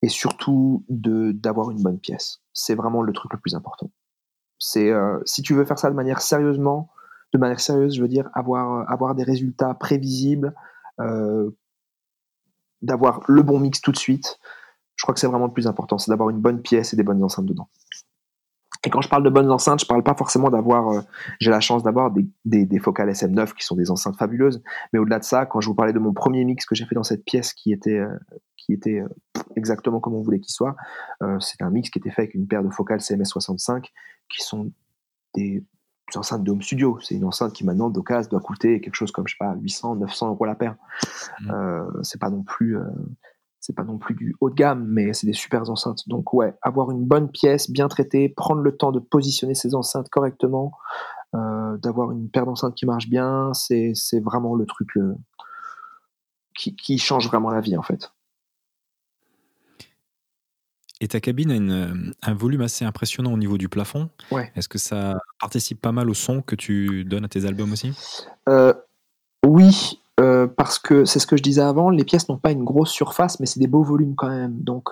et 0.02 0.08
surtout 0.08 0.84
de 0.88 1.32
d'avoir 1.32 1.70
une 1.70 1.82
bonne 1.82 1.98
pièce. 1.98 2.40
C'est 2.52 2.74
vraiment 2.74 3.02
le 3.02 3.12
truc 3.12 3.32
le 3.32 3.38
plus 3.38 3.54
important. 3.54 3.90
C'est 4.58 4.90
euh, 4.90 5.18
si 5.24 5.42
tu 5.42 5.54
veux 5.54 5.64
faire 5.64 5.78
ça 5.78 5.90
de 5.90 5.94
manière 5.94 6.20
sérieusement, 6.20 6.90
de 7.32 7.38
manière 7.38 7.60
sérieuse, 7.60 7.96
je 7.96 8.02
veux 8.02 8.08
dire 8.08 8.30
avoir 8.34 8.90
avoir 8.90 9.14
des 9.14 9.24
résultats 9.24 9.74
prévisibles, 9.74 10.54
euh, 11.00 11.50
d'avoir 12.82 13.20
le 13.28 13.42
bon 13.42 13.58
mix 13.58 13.80
tout 13.80 13.92
de 13.92 13.98
suite. 13.98 14.38
Je 14.94 15.02
crois 15.02 15.12
que 15.12 15.20
c'est 15.20 15.26
vraiment 15.26 15.46
le 15.46 15.52
plus 15.52 15.66
important, 15.66 15.98
c'est 15.98 16.10
d'avoir 16.10 16.30
une 16.30 16.40
bonne 16.40 16.62
pièce 16.62 16.94
et 16.94 16.96
des 16.96 17.02
bonnes 17.02 17.22
enceintes 17.22 17.44
dedans. 17.44 17.68
Et 18.86 18.90
quand 18.90 19.00
je 19.00 19.08
parle 19.08 19.24
de 19.24 19.30
bonnes 19.30 19.50
enceintes, 19.50 19.80
je 19.80 19.86
parle 19.86 20.04
pas 20.04 20.14
forcément 20.14 20.48
d'avoir, 20.48 20.88
euh, 20.88 21.00
j'ai 21.40 21.50
la 21.50 21.58
chance 21.58 21.82
d'avoir 21.82 22.12
des, 22.12 22.24
des, 22.44 22.64
des, 22.64 22.78
focales 22.78 23.10
SM9 23.10 23.52
qui 23.52 23.64
sont 23.64 23.74
des 23.74 23.90
enceintes 23.90 24.16
fabuleuses, 24.16 24.62
mais 24.92 25.00
au-delà 25.00 25.18
de 25.18 25.24
ça, 25.24 25.44
quand 25.44 25.60
je 25.60 25.68
vous 25.68 25.74
parlais 25.74 25.92
de 25.92 25.98
mon 25.98 26.12
premier 26.12 26.44
mix 26.44 26.64
que 26.64 26.76
j'ai 26.76 26.86
fait 26.86 26.94
dans 26.94 27.02
cette 27.02 27.24
pièce 27.24 27.52
qui 27.52 27.72
était, 27.72 27.98
euh, 27.98 28.16
qui 28.56 28.72
était 28.72 29.00
euh, 29.00 29.08
exactement 29.56 29.98
comme 29.98 30.14
on 30.14 30.22
voulait 30.22 30.38
qu'il 30.38 30.52
soit, 30.52 30.76
c'est 31.40 31.62
un 31.62 31.70
mix 31.70 31.90
qui 31.90 31.98
était 31.98 32.10
fait 32.10 32.22
avec 32.22 32.34
une 32.34 32.46
paire 32.46 32.62
de 32.62 32.70
focales 32.70 33.00
CMS65 33.00 33.86
qui 34.28 34.42
sont 34.42 34.70
des, 35.34 35.64
enceintes 36.14 36.44
de 36.44 36.52
home 36.52 36.62
studio. 36.62 36.98
C'est 37.00 37.16
une 37.16 37.24
enceinte 37.24 37.52
qui 37.52 37.64
maintenant 37.64 37.90
d'occasion 37.90 38.30
doit 38.30 38.40
coûter 38.40 38.80
quelque 38.80 38.94
chose 38.94 39.10
comme 39.10 39.26
je 39.26 39.34
sais 39.34 39.38
pas 39.38 39.56
800, 39.56 39.96
900 39.96 40.28
euros 40.28 40.44
la 40.44 40.54
paire. 40.54 40.76
Mmh. 41.40 42.02
c'est 42.02 42.20
pas 42.20 42.30
non 42.30 42.44
plus 42.44 42.78
c'est 43.60 43.74
pas 43.74 43.84
non 43.84 43.98
plus 43.98 44.14
du 44.14 44.36
haut 44.40 44.50
de 44.50 44.54
gamme, 44.54 44.86
mais 44.86 45.12
c'est 45.12 45.26
des 45.26 45.32
super 45.32 45.68
enceintes. 45.70 46.08
Donc 46.08 46.32
ouais, 46.32 46.54
avoir 46.62 46.90
une 46.90 47.04
bonne 47.04 47.30
pièce, 47.30 47.70
bien 47.70 47.88
traitée, 47.88 48.28
prendre 48.28 48.60
le 48.60 48.76
temps 48.76 48.92
de 48.92 49.00
positionner 49.00 49.54
ces 49.54 49.74
enceintes 49.74 50.08
correctement, 50.08 50.72
euh, 51.34 51.76
d'avoir 51.78 52.12
une 52.12 52.28
paire 52.28 52.46
d'enceintes 52.46 52.74
qui 52.74 52.86
marche 52.86 53.08
bien, 53.08 53.52
c'est 53.54 54.20
vraiment 54.20 54.54
le 54.54 54.66
truc 54.66 54.90
qui, 56.56 56.98
change 56.98 57.28
vraiment 57.28 57.50
la 57.50 57.60
vie 57.60 57.76
en 57.76 57.82
fait. 57.82 58.12
Et 61.00 61.08
ta 61.08 61.20
cabine 61.20 62.14
a 62.22 62.30
un 62.30 62.34
volume 62.34 62.62
assez 62.62 62.84
impressionnant 62.84 63.32
au 63.32 63.36
niveau 63.36 63.58
du 63.58 63.68
plafond. 63.68 64.08
Ouais. 64.30 64.50
Est-ce 64.56 64.68
que 64.68 64.78
ça 64.78 65.18
participe 65.38 65.80
pas 65.80 65.92
mal 65.92 66.08
au 66.08 66.14
son 66.14 66.40
que 66.40 66.54
tu 66.54 67.04
donnes 67.04 67.26
à 67.26 67.28
tes 67.28 67.44
albums 67.44 67.72
aussi? 67.72 67.92
Euh, 68.48 68.72
Oui, 69.44 70.00
euh, 70.18 70.46
parce 70.46 70.78
que 70.78 71.04
c'est 71.04 71.18
ce 71.18 71.26
que 71.26 71.36
je 71.36 71.42
disais 71.42 71.62
avant, 71.62 71.90
les 71.90 72.04
pièces 72.04 72.28
n'ont 72.28 72.38
pas 72.38 72.50
une 72.50 72.64
grosse 72.64 72.90
surface, 72.90 73.38
mais 73.38 73.46
c'est 73.46 73.60
des 73.60 73.66
beaux 73.66 73.82
volumes 73.82 74.14
quand 74.16 74.28
même. 74.28 74.58
Donc, 74.60 74.88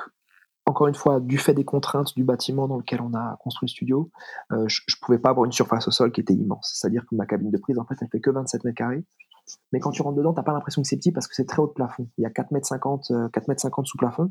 encore 0.67 0.87
une 0.87 0.95
fois, 0.95 1.21
du 1.21 1.39
fait 1.39 1.55
des 1.55 1.65
contraintes 1.65 2.15
du 2.15 2.25
bâtiment 2.25 2.69
dans 2.69 2.77
lequel 2.77 3.01
on 3.01 3.15
a 3.15 3.37
construit 3.41 3.67
le 3.67 3.71
studio, 3.71 4.11
euh, 4.53 4.65
je, 4.67 4.81
ne 4.89 5.05
pouvais 5.05 5.19
pas 5.19 5.31
avoir 5.31 5.45
une 5.47 5.53
surface 5.53 5.89
au 5.89 5.91
sol 5.91 6.13
qui 6.13 6.21
était 6.21 6.35
immense. 6.35 6.73
C'est-à-dire 6.75 7.05
que 7.09 7.15
ma 7.15 7.27
cabine 7.27 7.51
de 7.51 7.59
prise, 7.59 7.79
en 7.79 7.85
fait, 7.85 7.95
elle 8.01 8.09
fait 8.09 8.21
que 8.21 8.31
27 8.31 8.65
mètres 8.65 8.77
carrés. 8.77 9.05
Mais 9.73 9.81
quand 9.81 9.91
tu 9.91 10.03
rentres 10.03 10.17
dedans, 10.17 10.33
t'as 10.33 10.43
pas 10.43 10.53
l'impression 10.53 10.81
que 10.81 10.89
c'est 10.89 10.97
petit 10.97 11.13
parce 11.13 11.27
que 11.27 11.35
c'est 11.35 11.45
très 11.45 11.61
haut 11.61 11.67
de 11.67 11.73
plafond. 11.73 12.09
Il 12.17 12.23
y 12.23 12.27
a 12.27 12.31
4 12.31 12.51
mètres 12.51 12.67
50, 12.67 13.13
4 13.33 13.49
mètres 13.49 13.61
50 13.61 13.87
sous 13.87 13.99
plafond. 13.99 14.31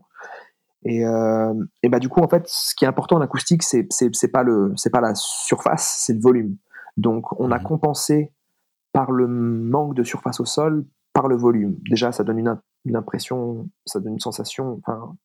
Et, 0.86 1.06
euh, 1.06 1.54
et, 1.82 1.90
bah 1.90 2.00
du 2.00 2.10
coup, 2.10 2.20
en 2.22 2.28
fait, 2.28 2.44
ce 2.48 2.76
qui 2.76 2.86
est 2.86 2.88
important 2.88 3.18
en 3.18 3.22
acoustique, 3.22 3.64
c'est 3.64 3.88
c'est 3.90 4.28
pas 4.28 4.44
le 4.44 4.74
c'est 4.76 4.90
pas 4.90 5.02
la 5.02 5.16
surface, 5.16 6.02
c'est 6.06 6.14
le 6.14 6.20
volume. 6.20 6.58
Donc, 6.98 7.40
on 7.40 7.52
a 7.52 7.60
mmh. 7.60 7.64
compensé 7.64 8.32
par 8.94 9.12
le 9.12 9.28
manque 9.28 9.96
de 9.96 10.04
surface 10.04 10.40
au 10.40 10.46
sol, 10.46 10.86
par 11.14 11.28
le 11.28 11.36
volume. 11.36 11.76
Déjà, 11.90 12.12
ça 12.12 12.24
donne 12.24 12.40
une, 12.40 12.96
impression, 12.96 13.68
ça 13.86 14.00
donne 14.00 14.14
une 14.14 14.20
sensation. 14.20 14.80
Enfin, 14.80 15.16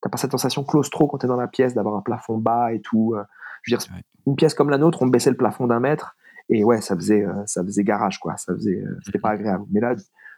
t'as 0.00 0.10
pas 0.10 0.18
cette 0.18 0.32
sensation 0.32 0.64
claustro 0.64 1.06
quand 1.06 1.18
t'es 1.18 1.28
dans 1.28 1.36
la 1.36 1.48
pièce 1.48 1.74
d'avoir 1.74 1.96
un 1.96 2.02
plafond 2.02 2.36
bas 2.36 2.72
et 2.72 2.80
tout. 2.80 3.14
Euh. 3.16 3.22
Je 3.62 3.74
veux 3.74 3.78
dire, 3.78 3.88
une 4.26 4.36
pièce 4.36 4.54
comme 4.54 4.70
la 4.70 4.78
nôtre, 4.78 5.02
on 5.02 5.06
baissait 5.06 5.30
le 5.30 5.36
plafond 5.36 5.68
d'un 5.68 5.80
mètre 5.80 6.16
et 6.48 6.64
ouais, 6.64 6.80
ça 6.80 6.96
faisait, 6.96 7.24
euh, 7.24 7.46
ça 7.46 7.62
faisait 7.62 7.84
garage 7.84 8.18
quoi. 8.18 8.36
Ça 8.36 8.52
faisait, 8.54 8.82
euh, 8.82 8.98
c'était 9.04 9.20
pas 9.20 9.30
agréable. 9.30 9.64
Mais 9.70 9.80
là, 9.80 9.94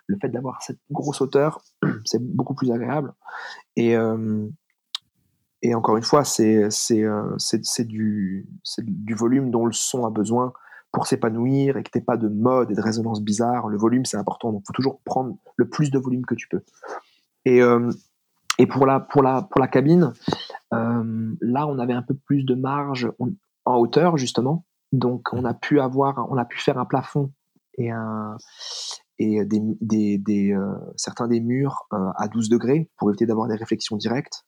le 0.07 0.19
fait 0.21 0.29
d'avoir 0.29 0.63
cette 0.63 0.81
grosse 0.91 1.23
hauteur, 1.23 1.63
c'est 2.05 2.23
beaucoup 2.23 2.55
plus 2.55 2.71
agréable. 2.71 3.15
Et 3.77 3.97
et 5.63 5.75
encore 5.75 5.97
une 5.97 6.03
fois, 6.03 6.25
c'est 6.25 6.69
du 7.79 8.47
du 8.79 9.15
volume 9.15 9.51
dont 9.51 9.65
le 9.65 9.73
son 9.73 10.05
a 10.05 10.11
besoin 10.11 10.53
pour 10.95 11.09
s'épanouir 11.09 11.77
et 11.77 11.83
que 11.83 11.91
tu 11.93 12.01
pas 12.01 12.17
de 12.17 12.29
mode 12.29 12.71
et 12.71 12.75
de 12.75 12.81
résonance 12.81 13.21
bizarre. 13.21 13.69
Le 13.69 13.77
volume, 13.77 14.05
c'est 14.05 14.17
important. 14.17 14.53
Donc, 14.53 14.63
il 14.63 14.67
faut 14.69 14.73
toujours 14.73 15.01
prendre 15.05 15.37
le 15.57 15.69
plus 15.69 15.91
de 15.91 15.99
volume 15.99 16.25
que 16.25 16.37
tu 16.37 16.47
peux. 16.49 16.63
Et, 17.45 17.61
euh, 17.61 17.91
et 18.59 18.67
pour, 18.67 18.87
la, 18.87 19.01
pour, 19.01 19.23
la, 19.23 19.43
pour 19.43 19.61
la 19.61 19.67
cabine, 19.67 20.13
euh, 20.73 21.35
là, 21.41 21.67
on 21.67 21.79
avait 21.81 21.93
un 21.93 22.03
peu 22.03 22.15
plus 22.15 22.45
de 22.45 22.55
marge 22.55 23.11
en 23.65 23.77
hauteur, 23.77 24.17
justement. 24.17 24.65
Donc, 24.93 25.33
on 25.33 25.45
a 25.45 25.53
pu 25.53 25.81
avoir, 25.81 26.31
on 26.31 26.39
a 26.39 26.45
pu 26.45 26.59
faire 26.61 26.79
un 26.79 26.87
plafond 26.87 27.33
et 27.77 27.91
un 27.91 28.37
et 29.19 29.45
des, 29.45 30.19
des, 30.19 30.53
euh, 30.53 30.75
certains 30.97 31.29
des 31.29 31.39
murs 31.39 31.87
à 31.93 32.27
12 32.27 32.49
degrés 32.49 32.91
pour 32.97 33.11
éviter 33.11 33.27
d'avoir 33.27 33.47
des 33.47 33.55
réflexions 33.55 33.97
directes. 33.97 34.45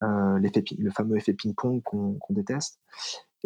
le 0.00 0.90
fameux 0.90 1.16
effet 1.16 1.34
ping-pong 1.34 1.82
qu'on 1.82 2.18
déteste. 2.30 2.80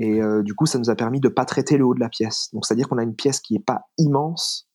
Et 0.00 0.22
euh, 0.22 0.42
du 0.42 0.54
coup, 0.54 0.64
ça 0.64 0.78
nous 0.78 0.88
a 0.88 0.94
permis 0.94 1.20
de 1.20 1.28
pas 1.28 1.44
traiter 1.44 1.76
le 1.76 1.84
haut 1.84 1.92
de 1.92 2.00
la 2.00 2.08
pièce. 2.08 2.48
Donc, 2.54 2.64
c'est-à-dire 2.64 2.88
qu'on 2.88 2.96
a 2.96 3.02
une 3.02 3.14
pièce 3.14 3.38
qui 3.38 3.52
n'est 3.52 3.60
pas 3.60 3.82
immense, 3.98 4.66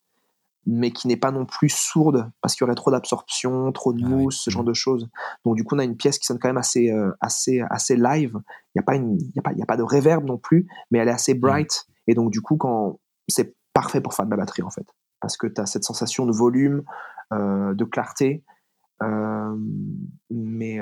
mais 0.67 0.91
qui 0.91 1.07
n'est 1.07 1.17
pas 1.17 1.31
non 1.31 1.47
plus 1.47 1.69
sourde 1.69 2.29
parce 2.41 2.53
qu'il 2.53 2.63
y 2.63 2.65
aurait 2.65 2.75
trop 2.75 2.91
d'absorption, 2.91 3.71
trop 3.71 3.91
de 3.91 4.03
ah 4.05 4.07
mousse, 4.07 4.39
ce 4.43 4.51
genre 4.51 4.61
mmh. 4.61 4.67
de 4.67 4.73
choses. 4.73 5.09
Donc, 5.43 5.55
du 5.55 5.63
coup, 5.63 5.73
on 5.73 5.79
a 5.79 5.83
une 5.83 5.97
pièce 5.97 6.19
qui 6.19 6.27
sonne 6.27 6.37
quand 6.37 6.47
même 6.47 6.59
assez, 6.59 6.91
euh, 6.91 7.11
assez, 7.21 7.63
assez 7.71 7.95
live. 7.95 8.33
Il 8.35 8.77
n'y 8.77 8.81
a, 8.81 8.83
pas 8.83 8.95
une, 8.95 9.17
y 9.17 9.39
a, 9.39 9.41
pas, 9.41 9.53
y 9.53 9.63
a 9.63 9.65
pas 9.65 9.77
de 9.77 9.81
reverb 9.81 10.23
non 10.25 10.37
plus, 10.37 10.67
mais 10.91 10.99
elle 10.99 11.07
est 11.07 11.13
assez 11.13 11.33
mmh. 11.33 11.39
bright. 11.39 11.87
Et 12.05 12.13
donc, 12.13 12.29
du 12.29 12.41
coup, 12.41 12.57
quand 12.57 12.99
c'est 13.27 13.55
parfait 13.73 14.01
pour 14.01 14.13
faire 14.13 14.25
de 14.25 14.31
la 14.31 14.37
batterie, 14.37 14.61
en 14.61 14.69
fait. 14.69 14.85
Parce 15.21 15.37
que 15.37 15.47
tu 15.47 15.59
as 15.59 15.65
cette 15.65 15.85
sensation 15.85 16.27
de 16.27 16.33
volume, 16.33 16.83
euh, 17.33 17.73
de 17.73 17.83
clarté. 17.83 18.43
mais, 20.29 20.79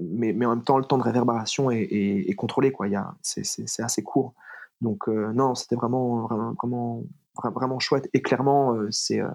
mais, 0.00 0.46
en 0.46 0.50
même 0.50 0.64
temps, 0.64 0.78
le 0.78 0.84
temps 0.84 0.98
de 0.98 1.02
réverbération 1.02 1.70
est, 1.70 1.82
est, 1.82 2.34
contrôlé. 2.34 2.72
Quoi. 2.72 2.86
C'est, 3.22 3.82
assez 3.82 4.02
court. 4.02 4.34
Donc, 4.80 5.08
euh, 5.08 5.32
non, 5.32 5.54
c'était 5.54 5.76
vraiment, 5.76 6.26
vraiment, 6.26 7.02
vraiment, 7.42 7.78
chouette. 7.78 8.08
Et 8.12 8.22
clairement, 8.22 8.74
euh, 8.74 8.90
euh, 9.12 9.30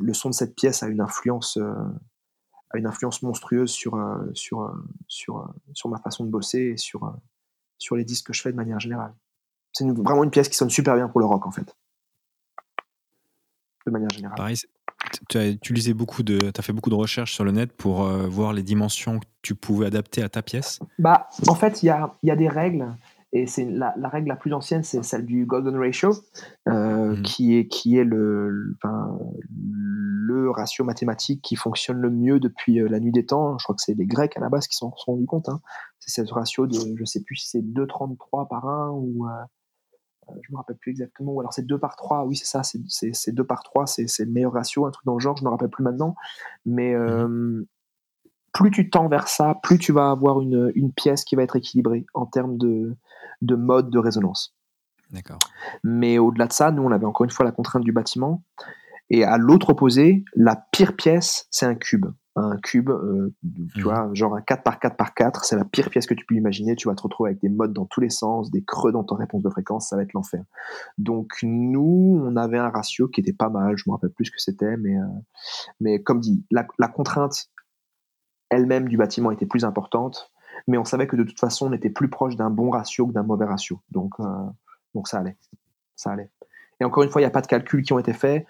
le 0.00 0.14
son 0.14 0.30
de 0.30 0.34
cette 0.34 0.54
pièce 0.54 0.82
a 0.82 0.88
une 0.88 1.00
influence, 1.00 1.56
a 1.56 2.78
une 2.78 2.86
influence 2.86 3.22
monstrueuse 3.22 3.72
sur 3.72 3.96
ma 3.96 5.98
façon 5.98 6.24
de 6.24 6.30
bosser 6.30 6.72
et 6.74 6.76
sur, 6.76 7.14
sur 7.78 7.96
les 7.96 8.04
disques 8.04 8.26
que 8.26 8.32
je 8.32 8.42
fais 8.42 8.52
de 8.52 8.56
manière 8.56 8.80
générale. 8.80 9.14
C'est 9.72 9.86
vraiment 9.86 10.24
une 10.24 10.30
pièce 10.30 10.48
qui 10.48 10.56
sonne 10.56 10.70
super 10.70 10.94
bien 10.94 11.08
pour 11.08 11.20
le 11.20 11.26
rock, 11.26 11.46
en 11.46 11.50
fait. 11.50 11.74
De 13.86 13.90
manière 13.90 14.10
générale. 14.10 14.36
Pareil, 14.36 14.56
tu 15.28 15.38
as 15.38 15.48
utilisé 15.48 15.94
beaucoup 15.94 16.22
de, 16.22 16.50
as 16.56 16.62
fait 16.62 16.72
beaucoup 16.72 16.90
de 16.90 16.94
recherches 16.94 17.34
sur 17.34 17.44
le 17.44 17.52
net 17.52 17.72
pour 17.72 18.04
euh, 18.04 18.26
voir 18.26 18.52
les 18.52 18.62
dimensions 18.62 19.18
que 19.18 19.26
tu 19.42 19.54
pouvais 19.54 19.86
adapter 19.86 20.22
à 20.22 20.28
ta 20.28 20.42
pièce. 20.42 20.80
Bah, 20.98 21.28
en 21.48 21.54
fait, 21.54 21.82
il 21.82 21.86
y 21.86 21.90
a, 21.90 22.12
y 22.22 22.30
a, 22.30 22.36
des 22.36 22.48
règles. 22.48 22.86
Et 23.32 23.46
c'est 23.48 23.64
la, 23.64 23.92
la, 23.96 24.08
règle 24.08 24.28
la 24.28 24.36
plus 24.36 24.52
ancienne, 24.52 24.84
c'est 24.84 25.02
celle 25.02 25.26
du 25.26 25.44
Golden 25.44 25.76
Ratio, 25.76 26.12
euh, 26.68 27.16
mhm. 27.16 27.22
qui 27.22 27.56
est, 27.56 27.66
qui 27.66 27.96
est 27.96 28.04
le, 28.04 28.76
enfin, 28.76 29.18
le 29.50 30.50
ratio 30.50 30.84
mathématique 30.84 31.42
qui 31.42 31.56
fonctionne 31.56 31.98
le 31.98 32.10
mieux 32.10 32.38
depuis 32.38 32.80
euh, 32.80 32.88
la 32.88 33.00
nuit 33.00 33.10
des 33.10 33.26
temps. 33.26 33.58
Je 33.58 33.64
crois 33.64 33.74
que 33.74 33.82
c'est 33.82 33.94
les 33.94 34.06
Grecs 34.06 34.36
à 34.36 34.40
la 34.40 34.48
base 34.48 34.68
qui 34.68 34.76
s'en 34.76 34.94
sont 34.96 35.12
rendus 35.12 35.26
compte. 35.26 35.48
Hein. 35.48 35.60
C'est 35.98 36.24
ce 36.24 36.32
ratio 36.32 36.66
de, 36.66 36.78
je 36.96 37.04
sais 37.04 37.22
plus 37.22 37.36
si 37.36 37.48
c'est 37.48 37.62
2,33 37.62 38.48
par 38.48 38.68
1 38.68 38.90
ou 38.90 39.26
je 40.42 40.52
me 40.52 40.56
rappelle 40.56 40.76
plus 40.76 40.90
exactement, 40.90 41.32
ou 41.32 41.40
alors 41.40 41.52
c'est 41.52 41.66
2 41.66 41.78
par 41.78 41.96
3, 41.96 42.24
oui 42.24 42.36
c'est 42.36 42.46
ça, 42.46 42.62
c'est 42.62 43.32
2 43.32 43.44
par 43.44 43.62
3, 43.62 43.86
c'est 43.86 44.06
le 44.20 44.30
meilleur 44.30 44.52
ratio, 44.52 44.86
un 44.86 44.90
truc 44.90 45.04
dans 45.06 45.14
le 45.14 45.20
genre, 45.20 45.36
je 45.36 45.42
ne 45.42 45.46
me 45.46 45.50
rappelle 45.50 45.70
plus 45.70 45.84
maintenant, 45.84 46.14
mais 46.64 46.94
euh, 46.94 47.28
mhm. 47.28 47.66
plus 48.52 48.70
tu 48.70 48.90
tends 48.90 49.08
vers 49.08 49.28
ça, 49.28 49.58
plus 49.62 49.78
tu 49.78 49.92
vas 49.92 50.10
avoir 50.10 50.40
une, 50.40 50.72
une 50.74 50.92
pièce 50.92 51.24
qui 51.24 51.36
va 51.36 51.42
être 51.42 51.56
équilibrée 51.56 52.06
en 52.14 52.26
termes 52.26 52.56
de, 52.56 52.96
de 53.42 53.54
mode 53.54 53.90
de 53.90 53.98
résonance. 53.98 54.54
D'accord. 55.10 55.38
Mais 55.82 56.18
au-delà 56.18 56.46
de 56.46 56.52
ça, 56.52 56.70
nous 56.72 56.82
on 56.82 56.90
avait 56.90 57.06
encore 57.06 57.24
une 57.24 57.30
fois 57.30 57.44
la 57.44 57.52
contrainte 57.52 57.84
du 57.84 57.92
bâtiment, 57.92 58.42
et 59.10 59.24
à 59.24 59.36
l'autre 59.36 59.70
opposé, 59.70 60.24
la 60.34 60.56
pire 60.72 60.96
pièce, 60.96 61.46
c'est 61.50 61.66
un 61.66 61.74
cube. 61.74 62.06
Un 62.36 62.56
cube, 62.56 62.90
euh, 62.90 63.32
tu 63.74 63.78
Mhm. 63.78 63.84
vois, 63.84 64.10
genre 64.12 64.34
un 64.34 64.40
4 64.42 64.62
par 64.64 64.80
4 64.80 64.96
par 64.96 65.14
4, 65.14 65.44
c'est 65.44 65.54
la 65.56 65.64
pire 65.64 65.88
pièce 65.90 66.06
que 66.06 66.14
tu 66.14 66.26
peux 66.26 66.34
imaginer. 66.34 66.74
Tu 66.74 66.88
vas 66.88 66.94
te 66.96 67.02
retrouver 67.02 67.30
avec 67.30 67.40
des 67.40 67.48
modes 67.48 67.72
dans 67.72 67.84
tous 67.86 68.00
les 68.00 68.10
sens, 68.10 68.50
des 68.50 68.64
creux 68.64 68.90
dans 68.90 69.04
ton 69.04 69.14
réponse 69.14 69.42
de 69.42 69.50
fréquence, 69.50 69.88
ça 69.88 69.96
va 69.96 70.02
être 70.02 70.12
l'enfer. 70.14 70.42
Donc 70.98 71.30
nous, 71.44 72.20
on 72.24 72.34
avait 72.36 72.58
un 72.58 72.70
ratio 72.70 73.06
qui 73.08 73.20
était 73.20 73.32
pas 73.32 73.50
mal, 73.50 73.76
je 73.76 73.84
me 73.86 73.92
rappelle 73.92 74.10
plus 74.10 74.24
ce 74.24 74.30
que 74.32 74.40
c'était, 74.40 74.76
mais, 74.76 74.98
euh, 74.98 75.04
mais 75.80 76.02
comme 76.02 76.18
dit, 76.20 76.44
la, 76.50 76.66
la 76.78 76.88
contrainte 76.88 77.50
elle-même 78.50 78.88
du 78.88 78.96
bâtiment 78.96 79.30
était 79.30 79.46
plus 79.46 79.64
importante, 79.64 80.30
mais 80.68 80.78
on 80.78 80.84
savait 80.84 81.06
que 81.06 81.16
de 81.16 81.22
toute 81.24 81.38
façon, 81.40 81.68
on 81.68 81.72
était 81.72 81.90
plus 81.90 82.08
proche 82.08 82.36
d'un 82.36 82.50
bon 82.50 82.70
ratio 82.70 83.06
que 83.06 83.12
d'un 83.12 83.22
mauvais 83.22 83.46
ratio. 83.46 83.80
Donc, 83.90 84.12
euh, 84.20 84.24
donc 84.94 85.08
ça 85.08 85.18
allait. 85.18 85.36
Ça 85.96 86.10
allait. 86.12 86.30
Et 86.80 86.84
encore 86.84 87.02
une 87.04 87.10
fois, 87.10 87.20
il 87.20 87.24
n'y 87.24 87.28
a 87.28 87.30
pas 87.30 87.40
de 87.40 87.46
calculs 87.46 87.82
qui 87.82 87.92
ont 87.92 87.98
été 87.98 88.12
faits, 88.12 88.46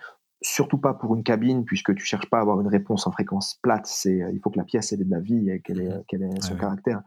surtout 0.47 0.79
pas 0.79 0.95
pour 0.95 1.15
une 1.15 1.23
cabine, 1.23 1.65
puisque 1.65 1.95
tu 1.95 2.05
cherches 2.05 2.29
pas 2.29 2.39
à 2.39 2.41
avoir 2.43 2.61
une 2.61 2.69
réponse 2.69 3.07
en 3.07 3.13
fréquence 3.13 3.59
plate. 3.63 3.87
C'est, 3.87 4.23
euh, 4.23 4.31
il 4.33 4.41
faut 4.41 4.51
que 4.51 4.59
la 4.59 4.65
pièce 4.65 4.93
ait 4.93 4.97
de 4.97 5.11
la 5.11 5.21
vie 5.21 5.51
et 5.51 5.61
qu'elle 5.61 5.81
ait, 5.81 6.05
qu'elle 6.07 6.23
ait 6.23 6.41
son 6.41 6.55
Ouais, 6.55 6.61
caractère. 6.61 7.03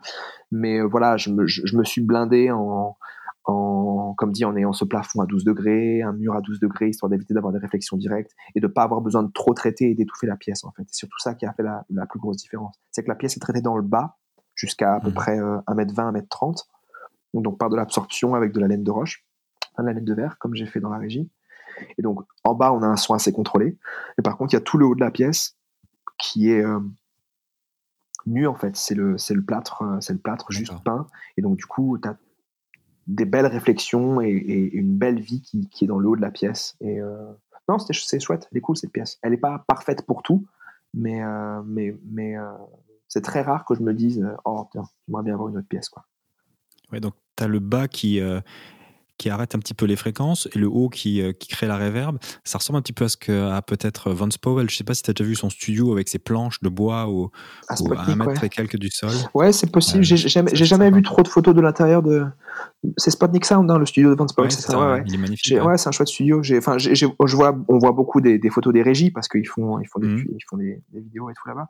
Mais 0.52 0.80
euh, 0.80 0.86
voilà, 0.88 1.17
je 1.17 1.30
me, 1.32 1.45
je, 1.47 1.62
je 1.65 1.78
me 1.78 1.84
suis 1.84 2.02
blindé 2.02 2.50
en, 2.52 2.97
en, 3.45 4.13
comme 4.17 4.32
dit, 4.32 4.43
en 4.43 4.56
ayant 4.56 4.73
ce 4.73 4.86
plafond 4.86 5.21
à 5.21 5.26
12 5.28 5.43
degrés, 5.43 6.02
un 6.02 6.13
mur 6.13 6.36
à 6.36 6.41
12 6.41 6.60
degrés, 6.60 6.89
histoire 6.89 7.10
d'éviter 7.10 7.34
d'avoir 7.36 7.54
des 7.54 7.60
réflexions 7.60 7.95
directes 7.95 8.32
et 8.56 8.60
de 8.60 8.67
pas 8.67 8.84
avoir 8.84 9.02
besoin 9.02 9.23
de 9.23 9.32
trop 9.32 9.54
traiter 9.54 9.91
et 9.91 9.95
d'étouffer 9.95 10.28
la 10.28 10.36
pièce, 10.36 10.63
en 10.63 10.71
fait. 10.71 10.84
C'est 10.88 10.97
surtout 10.97 11.19
ça 11.19 11.36
qui 11.36 11.45
a 11.45 11.54
fait 11.54 11.63
la, 11.63 11.86
la 11.91 12.06
plus 12.08 12.19
grosse 12.19 12.38
différence. 12.38 12.76
C'est 12.91 13.04
que 13.04 13.10
la 13.10 13.15
pièce 13.15 13.38
est 13.38 13.39
traitée 13.39 13.62
dans 13.62 13.78
le 13.78 13.84
bas, 13.84 14.17
jusqu'à 14.56 14.95
à 14.95 15.00
peu 15.00 15.10
Mhm. 15.10 15.13
près 15.15 15.39
euh, 15.39 15.60
1m20, 15.67 16.12
1m30, 16.13 16.63
donc 17.36 17.60
par 17.60 17.69
de 17.69 17.76
l'absorption 17.76 18.34
avec 18.34 18.52
de 18.52 18.60
la 18.60 18.67
laine 18.67 18.84
de 18.84 18.89
roche, 18.91 19.23
enfin, 19.73 19.84
de 19.84 19.88
la 19.89 19.93
laine 19.93 20.06
de 20.06 20.13
verre, 20.15 20.38
comme 20.39 20.56
j'ai 20.56 20.65
fait 20.65 20.80
dans 20.80 20.89
la 20.89 20.97
régie. 20.97 21.30
Et 21.97 22.01
donc, 22.01 22.21
en 22.43 22.53
bas, 22.53 22.73
on 22.73 22.81
a 22.81 22.87
un 22.87 22.97
son 22.97 23.13
assez 23.13 23.31
contrôlé. 23.31 23.77
Et 24.17 24.21
par 24.21 24.37
contre, 24.37 24.53
il 24.53 24.55
y 24.55 24.57
a 24.57 24.61
tout 24.61 24.77
le 24.77 24.85
haut 24.85 24.95
de 24.95 24.99
la 24.99 25.11
pièce 25.11 25.57
qui 26.17 26.49
est 26.49 26.63
euh, 26.63 26.79
nu, 28.25 28.47
en 28.47 28.55
fait. 28.55 28.75
C'est 28.75 28.95
le, 28.95 29.17
c'est 29.17 29.33
le 29.33 29.43
plâtre, 29.43 29.81
euh, 29.81 30.01
c'est 30.01 30.13
le 30.13 30.19
plâtre 30.19 30.51
juste 30.51 30.73
peint. 30.83 31.07
Et 31.37 31.41
donc, 31.41 31.57
du 31.57 31.65
coup, 31.65 31.97
tu 32.01 32.07
as 32.07 32.17
des 33.07 33.25
belles 33.25 33.45
réflexions 33.45 34.21
et, 34.21 34.29
et 34.29 34.73
une 34.73 34.97
belle 34.97 35.19
vie 35.19 35.41
qui, 35.41 35.69
qui 35.69 35.85
est 35.85 35.87
dans 35.87 35.99
le 35.99 36.07
haut 36.09 36.15
de 36.15 36.21
la 36.21 36.31
pièce. 36.31 36.75
Et 36.81 36.99
euh, 36.99 37.31
non, 37.69 37.79
c'est 37.79 38.19
chouette, 38.19 38.47
elle 38.51 38.57
est 38.57 38.61
cool 38.61 38.77
cette 38.77 38.91
pièce. 38.91 39.17
Elle 39.21 39.31
n'est 39.31 39.37
pas 39.37 39.63
parfaite 39.67 40.05
pour 40.05 40.23
tout, 40.23 40.45
mais, 40.93 41.23
euh, 41.23 41.61
mais, 41.65 41.97
mais 42.05 42.35
c'est 43.07 43.21
très 43.21 43.41
rare 43.41 43.65
que 43.65 43.75
je 43.75 43.81
me 43.81 43.93
dise 43.93 44.25
Oh, 44.45 44.67
tiens, 44.71 44.83
j'aimerais 45.07 45.23
bien 45.23 45.33
avoir 45.33 45.49
une 45.49 45.57
autre 45.57 45.67
pièce. 45.67 45.89
Quoi. 45.89 46.05
Ouais, 46.91 46.99
donc 46.99 47.15
tu 47.35 47.43
as 47.43 47.47
le 47.47 47.59
bas 47.59 47.87
qui, 47.87 48.19
euh, 48.19 48.39
qui 49.17 49.30
arrête 49.30 49.56
un 49.56 49.60
petit 49.60 49.73
peu 49.73 49.86
les 49.86 49.95
fréquences 49.95 50.47
et 50.53 50.60
le 50.60 50.67
haut 50.67 50.89
qui, 50.89 51.21
euh, 51.21 51.32
qui 51.34 51.47
crée 51.47 51.67
la 51.67 51.77
réverb. 51.77 52.17
Ça 52.43 52.58
ressemble 52.60 52.77
un 52.80 52.82
petit 52.82 52.93
peu 52.93 53.06
à 53.06 53.10
ce 53.10 53.17
qu'a 53.17 53.62
peut-être 53.62 54.12
Vance 54.12 54.38
Powell. 54.38 54.69
Je 54.69 54.75
sais 54.75 54.84
pas 54.84 54.93
si 54.93 55.03
tu 55.03 55.10
as 55.10 55.13
déjà 55.13 55.27
vu 55.27 55.36
son 55.36 55.49
studio 55.49 55.91
avec 55.91 56.08
ses 56.10 56.19
planches 56.19 56.62
de 56.62 56.69
bois 56.69 57.08
au, 57.08 57.32
À 57.67 57.75
au- 57.82 57.93
à 57.93 58.01
un 58.12 58.15
mètre 58.15 58.32
ouais. 58.41 58.45
et 58.47 58.49
quelques 58.49 58.77
du 58.77 58.89
sol. 58.89 59.10
Ouais, 59.34 59.51
c'est 59.51 59.71
possible. 59.71 59.99
Euh, 59.99 60.03
j'ai 60.03 60.17
jamais, 60.17 60.53
jamais 60.56 60.91
vu 60.91 61.01
trop 61.01 61.21
de 61.23 61.27
photos 61.27 61.56
de 61.56 61.62
l'intérieur 61.62 62.03
de. 62.03 62.25
C'est 62.97 63.12
Sputnik 63.12 63.45
Sound, 63.45 63.69
hein, 63.71 63.77
le 63.80 63.86
studio 63.86 64.10
de 64.12 64.15
Vance 64.15 64.34
Powell, 64.34 64.49
Ouais, 64.49 64.56
c'est 64.56 64.62
ça. 64.71 64.80
ouais. 64.93 65.03
Il 65.08 65.15
est 65.15 65.17
magnifique. 65.17 65.62
Ouais. 65.63 65.77
c'est 65.77 65.89
un 65.89 65.91
chouette 65.91 66.08
studio. 66.08 66.41
Enfin, 66.58 66.77
je 66.77 67.36
vois, 67.36 67.58
on 67.67 67.77
voit 67.80 67.91
beaucoup 67.91 68.21
des, 68.21 68.38
des 68.39 68.49
photos 68.49 68.73
des 68.73 68.82
régies 68.84 69.12
parce 69.12 69.27
qu'ils 69.27 69.47
font, 69.47 69.80
ils 69.80 69.88
font 69.88 69.99
des, 69.99 70.08
Mhm. 70.08 70.25
ils 70.36 70.43
font 70.49 70.58
des, 70.58 70.82
des 70.93 70.99
vidéos 71.01 71.30
et 71.30 71.34
tout 71.34 71.47
là-bas. 71.47 71.67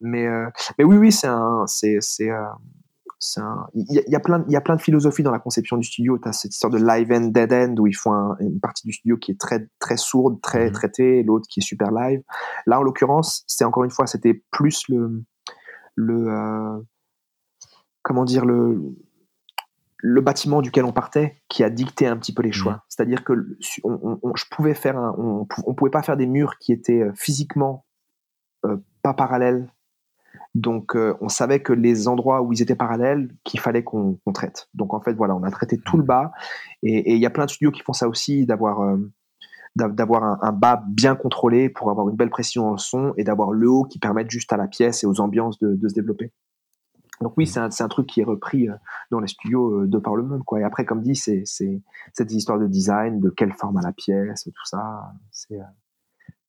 Mais, 0.00 0.26
euh, 0.26 0.46
mais 0.78 0.84
oui, 0.84 0.96
oui, 0.96 1.12
c'est 1.12 1.26
un, 1.26 1.64
c'est, 1.66 1.98
c'est, 2.00 2.30
euh, 2.30 2.42
c'est 2.88 2.89
un- 3.36 3.66
il 3.74 3.84
y, 3.92 3.98
a- 3.98 4.02
il 4.06 4.12
y 4.12 4.16
a 4.16 4.20
plein, 4.20 4.44
il 4.48 4.52
y 4.52 4.56
a 4.56 4.60
plein 4.62 4.76
de 4.76 4.80
philosophies 4.80 5.22
dans 5.22 5.30
la 5.30 5.38
conception 5.38 5.76
du 5.76 5.84
studio. 5.86 6.18
Tu 6.18 6.26
as 6.28 6.32
cette 6.32 6.54
histoire 6.54 6.72
de 6.72 6.78
live 6.78 7.12
and 7.12 7.26
dead 7.28 7.52
end 7.52 7.74
où 7.78 7.86
ils 7.86 7.92
font 7.96 8.12
un- 8.12 8.36
une 8.40 8.58
partie 8.60 8.86
du 8.86 8.92
studio 8.94 9.16
qui 9.18 9.32
est 9.32 9.38
très, 9.40 9.68
très 9.78 9.96
sourde, 9.98 10.40
très 10.40 10.66
Mhm. 10.66 10.72
traitée, 10.72 11.18
et 11.18 11.22
l'autre 11.22 11.46
qui 11.48 11.60
est 11.60 11.62
super 11.62 11.90
live. 11.92 12.22
Là, 12.66 12.80
en 12.80 12.82
l'occurrence, 12.82 13.44
c'est 13.46 13.64
encore 13.64 13.84
une 13.84 13.90
fois, 13.90 14.06
c'était 14.06 14.42
plus 14.50 14.88
le, 14.88 15.22
le, 15.96 16.28
euh, 16.28 16.78
comment 18.02 18.24
dire, 18.24 18.46
le, 18.46 18.80
le 20.02 20.20
bâtiment 20.22 20.62
duquel 20.62 20.86
on 20.86 20.92
partait 20.92 21.42
qui 21.48 21.62
a 21.62 21.68
dicté 21.68 22.06
un 22.06 22.16
petit 22.16 22.32
peu 22.32 22.42
les 22.42 22.52
choix. 22.52 22.72
Mhm. 22.72 22.80
C'est-à-dire 22.88 23.22
que 23.22 23.34
on, 23.84 24.18
je 24.34 24.44
pouvais 24.50 24.72
faire 24.72 24.96
un, 24.96 25.14
on, 25.18 25.44
pou- 25.44 25.62
on 25.66 25.74
pouvait 25.74 25.90
pas 25.90 26.02
faire 26.02 26.16
des 26.16 26.26
murs 26.26 26.56
qui 26.58 26.72
étaient 26.72 27.02
euh, 27.02 27.12
physiquement 27.14 27.84
euh, 28.64 28.78
pas 29.02 29.12
parallèles. 29.12 29.70
Donc 30.54 30.96
euh, 30.96 31.14
on 31.20 31.28
savait 31.28 31.60
que 31.60 31.72
les 31.72 32.08
endroits 32.08 32.42
où 32.42 32.52
ils 32.52 32.60
étaient 32.62 32.74
parallèles, 32.74 33.28
qu'il 33.44 33.60
fallait 33.60 33.84
qu'on 33.84 34.18
traite. 34.34 34.68
Donc 34.74 34.94
en 34.94 35.00
fait 35.00 35.12
voilà, 35.12 35.34
on 35.36 35.42
a 35.42 35.50
traité 35.50 35.78
tout 35.78 35.96
le 35.96 36.02
bas 36.02 36.32
et 36.82 37.14
il 37.14 37.20
y 37.20 37.26
a 37.26 37.30
plein 37.30 37.44
de 37.44 37.50
studios 37.50 37.70
qui 37.70 37.82
font 37.82 37.92
ça 37.92 38.08
aussi, 38.08 38.46
d'avoir 38.46 38.80
euh, 38.80 38.96
d'av- 39.76 39.94
d'avoir 39.94 40.42
un, 40.42 40.52
bas 40.52 40.82
bien 40.88 41.14
contrôlé 41.14 41.68
pour 41.68 41.90
avoir 41.90 42.08
une 42.08 42.16
belle 42.16 42.30
pression 42.30 42.64
dans 42.64 42.72
le 42.72 42.78
son 42.78 43.14
et 43.16 43.24
d'avoir 43.24 43.52
le 43.52 43.68
haut 43.70 43.84
qui 43.84 43.98
permette 43.98 44.30
juste 44.30 44.52
à 44.52 44.56
la 44.56 44.66
pièce 44.66 45.04
et 45.04 45.06
aux 45.06 45.20
ambiances 45.20 45.58
de, 45.60 45.88
se 45.88 45.94
développer. 45.94 46.32
Donc 47.20 47.34
oui, 47.36 47.46
c'est 47.46 47.60
un, 47.60 47.88
truc 47.88 48.06
qui 48.06 48.20
est 48.20 48.24
repris 48.24 48.68
euh, 48.68 48.74
dans 49.10 49.20
les 49.20 49.28
studios 49.28 49.82
euh, 49.82 49.86
de 49.86 49.98
par 49.98 50.16
le 50.16 50.22
monde. 50.22 50.42
Quoi. 50.44 50.60
Et 50.60 50.64
après, 50.64 50.86
comme 50.86 51.02
dit, 51.02 51.14
c'est 51.14 51.44
des 52.18 52.36
histoires 52.36 52.58
de 52.58 52.66
design, 52.66 53.20
de 53.20 53.28
quelle 53.28 53.52
forme 53.52 53.76
a 53.76 53.82
la 53.82 53.92
pièce, 53.92 54.44
tout 54.44 54.66
ça. 54.66 55.12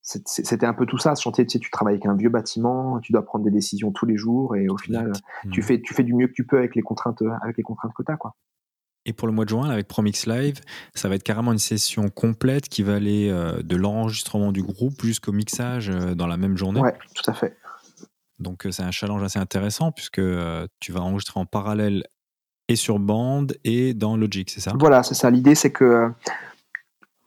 C'était 0.02 0.66
un 0.66 0.74
peu 0.74 0.86
tout 0.86 0.98
ça. 0.98 1.16
Ce 1.16 1.22
chantier, 1.22 1.46
tu 1.46 1.54
sais, 1.54 1.60
tu 1.60 1.70
travailles 1.70 1.96
avec 1.96 2.06
un 2.08 2.16
vieux 2.16 2.30
bâtiment, 2.30 3.00
tu 3.00 3.12
dois 3.12 3.24
prendre 3.24 3.46
des 3.46 3.52
décisions 3.52 3.92
tous 3.92 4.06
les 4.06 4.18
jours 4.18 4.56
et 4.56 4.68
au 4.68 4.78
final, 4.78 5.10
Exact. 5.10 5.24
tu 5.52 5.62
fais, 5.62 5.82
tu 5.82 5.94
fais 5.94 6.04
du 6.04 6.16
mieux 6.16 6.28
que 6.28 6.34
tu 6.34 6.46
peux 6.46 6.58
avec 6.58 6.76
les 6.76 6.82
contraintes, 6.82 7.22
avec 7.44 7.58
les 7.58 7.64
contraintes 7.64 7.92
que 7.96 8.04
tu 8.04 8.12
as. 8.12 8.18
Quoi. 8.18 8.36
Et 9.06 9.14
pour 9.14 9.28
le 9.28 9.34
mois 9.34 9.46
de 9.46 9.50
juin, 9.50 9.70
avec 9.70 9.88
Promix 9.88 10.28
Live, 10.28 10.62
ça 10.94 11.10
va 11.10 11.16
être 11.16 11.24
carrément 11.24 11.52
une 11.52 11.60
session 11.60 12.10
complète 12.10 12.70
qui 12.70 12.84
va 12.84 12.96
aller 12.96 13.30
euh, 13.30 13.62
de 13.64 13.76
l'enregistrement 13.76 14.52
du 14.52 14.62
groupe 14.62 15.04
jusqu'au 15.04 15.32
mixage 15.32 15.90
euh, 15.90 16.14
dans 16.14 16.28
la 16.28 16.38
même 16.38 16.56
journée. 16.56 16.82
Ouais, 16.82 16.96
tout 17.16 17.30
à 17.30 17.34
fait. 17.34 17.58
Donc 18.38 18.66
euh, 18.66 18.72
c'est 18.72 18.84
un 18.84 18.92
challenge 18.92 19.24
assez 19.24 19.40
intéressant 19.40 19.92
puisque 19.92 20.22
tu 20.80 20.92
vas 20.92 21.02
enregistrer 21.02 21.40
en 21.40 21.46
parallèle 21.46 22.04
et 22.68 22.76
sur 22.76 23.00
bande 23.00 23.56
et 23.64 23.94
dans 23.94 24.16
Logic, 24.16 24.50
c'est 24.50 24.62
ça? 24.62 24.74
Voilà, 24.80 25.04
c'est 25.04 25.16
ça. 25.16 25.30
L'idée, 25.30 25.56
c'est 25.56 25.72
que, 25.72 26.12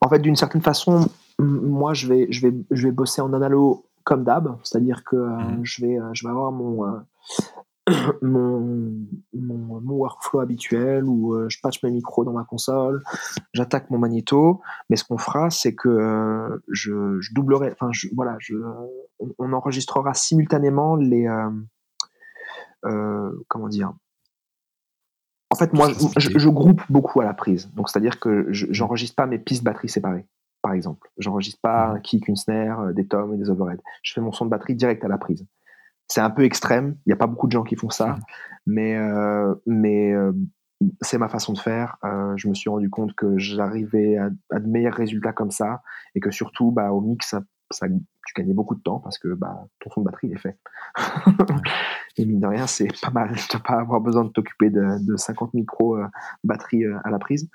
en 0.00 0.08
fait, 0.08 0.20
d'une 0.20 0.36
certaine 0.36 0.62
façon, 0.62 1.08
moi, 1.38 1.94
je 1.94 2.06
vais, 2.08 2.26
je 2.30 2.46
vais, 2.46 2.54
je 2.70 2.86
vais 2.86 2.92
bosser 2.92 3.20
en 3.20 3.32
analo 3.32 3.86
comme 4.04 4.24
d'hab, 4.24 4.56
c'est-à-dire 4.62 5.02
que 5.04 5.16
euh, 5.16 5.28
Mhm. 5.28 5.64
je 5.64 5.80
vais, 5.86 5.98
euh, 5.98 6.10
je 6.12 6.26
vais 6.26 6.30
avoir 6.30 6.52
mon, 6.52 6.86
euh, 6.86 7.00
mon, 8.22 8.60
mon, 9.32 9.80
mon 9.80 9.94
workflow 9.94 10.40
habituel 10.40 11.04
où 11.04 11.34
euh, 11.34 11.48
je 11.48 11.58
patch 11.62 11.82
mes 11.82 11.90
micros 11.90 12.24
dans 12.24 12.32
ma 12.32 12.44
console, 12.44 13.02
j'attaque 13.52 13.90
mon 13.90 13.98
magnéto, 13.98 14.60
mais 14.90 14.96
ce 14.96 15.04
qu'on 15.04 15.18
fera, 15.18 15.50
c'est 15.50 15.74
que 15.74 16.60
je, 16.70 17.18
je 17.20 17.34
doublerai, 17.34 17.72
enfin, 17.72 17.88
je, 17.92 18.08
voilà, 18.14 18.36
je, 18.40 18.54
on, 19.18 19.30
on 19.38 19.52
enregistrera 19.52 20.14
simultanément 20.14 20.96
les, 20.96 21.26
comment 23.48 23.68
dire, 23.68 23.92
en 25.50 25.56
fait, 25.56 25.72
moi, 25.72 25.88
je, 26.16 26.36
je 26.36 26.48
groupe 26.48 26.82
beaucoup 26.90 27.20
à 27.20 27.24
la 27.24 27.32
prise. 27.32 27.70
Donc, 27.74 27.88
c'est-à-dire 27.88 28.18
que 28.18 28.46
je 28.50 28.66
j'enregistre 28.70 29.14
pas 29.14 29.26
mes 29.26 29.38
pistes 29.38 29.62
batterie 29.62 29.88
séparées, 29.88 30.26
par 30.64 30.72
exemple. 30.72 31.08
J'enregistre 31.18 31.60
pas 31.60 31.88
Mhm. 31.90 31.96
un 31.96 32.00
kick, 32.00 32.26
une 32.28 32.36
snare, 32.36 32.80
euh, 32.80 32.92
des 32.92 33.06
toms 33.06 33.32
et 33.34 33.36
des 33.36 33.50
overheads. 33.50 33.82
Je 34.02 34.12
fais 34.14 34.20
mon 34.22 34.32
son 34.32 34.46
de 34.46 34.50
batterie 34.50 34.74
direct 34.74 35.04
à 35.04 35.08
la 35.08 35.18
prise. 35.18 35.46
C'est 36.08 36.20
un 36.22 36.30
peu 36.30 36.42
extrême. 36.44 36.96
Il 37.06 37.10
n'y 37.10 37.12
a 37.12 37.16
pas 37.16 37.26
beaucoup 37.26 37.46
de 37.46 37.52
gens 37.52 37.62
qui 37.64 37.76
font 37.76 37.90
ça, 37.90 38.06
Mhm. 38.08 38.20
mais 38.66 38.96
euh, 38.96 39.54
mais 39.66 40.12
euh, 40.12 40.32
c'est 41.02 41.18
ma 41.18 41.28
façon 41.28 41.52
de 41.52 41.58
faire. 41.58 41.96
Euh, 42.04 42.32
je 42.36 42.48
me 42.48 42.54
suis 42.54 42.68
rendu 42.70 42.88
compte 42.90 43.14
que 43.14 43.38
j'arrivais 43.38 44.16
à, 44.16 44.30
à 44.50 44.58
de 44.58 44.66
meilleurs 44.66 44.94
résultats 44.94 45.32
comme 45.32 45.50
ça 45.50 45.82
et 46.14 46.20
que 46.20 46.30
surtout, 46.30 46.72
bah, 46.72 46.92
au 46.92 47.00
mix, 47.00 47.28
ça, 47.30 47.42
ça- 47.70 47.86
tu 47.88 48.34
gagnais 48.36 48.54
beaucoup 48.54 48.74
de 48.74 48.80
temps 48.82 49.00
parce 49.00 49.18
que 49.18 49.28
bah, 49.34 49.66
ton 49.80 49.90
son 49.90 50.00
de 50.00 50.06
batterie 50.06 50.28
il 50.28 50.32
est 50.34 50.38
fait. 50.38 50.58
Et 52.16 52.24
mine 52.26 52.38
de 52.38 52.46
rien, 52.46 52.66
c'est 52.68 52.88
pas 53.02 53.10
mal 53.10 53.32
de 53.32 53.58
pas 53.58 53.80
avoir 53.80 54.00
besoin 54.00 54.24
de 54.24 54.28
t'occuper 54.28 54.70
de, 54.70 55.04
de 55.04 55.16
50 55.16 55.52
micros 55.54 55.96
euh, 55.96 56.06
batterie 56.44 56.84
euh, 56.84 56.96
à 57.04 57.10
la 57.10 57.18
prise. 57.18 57.50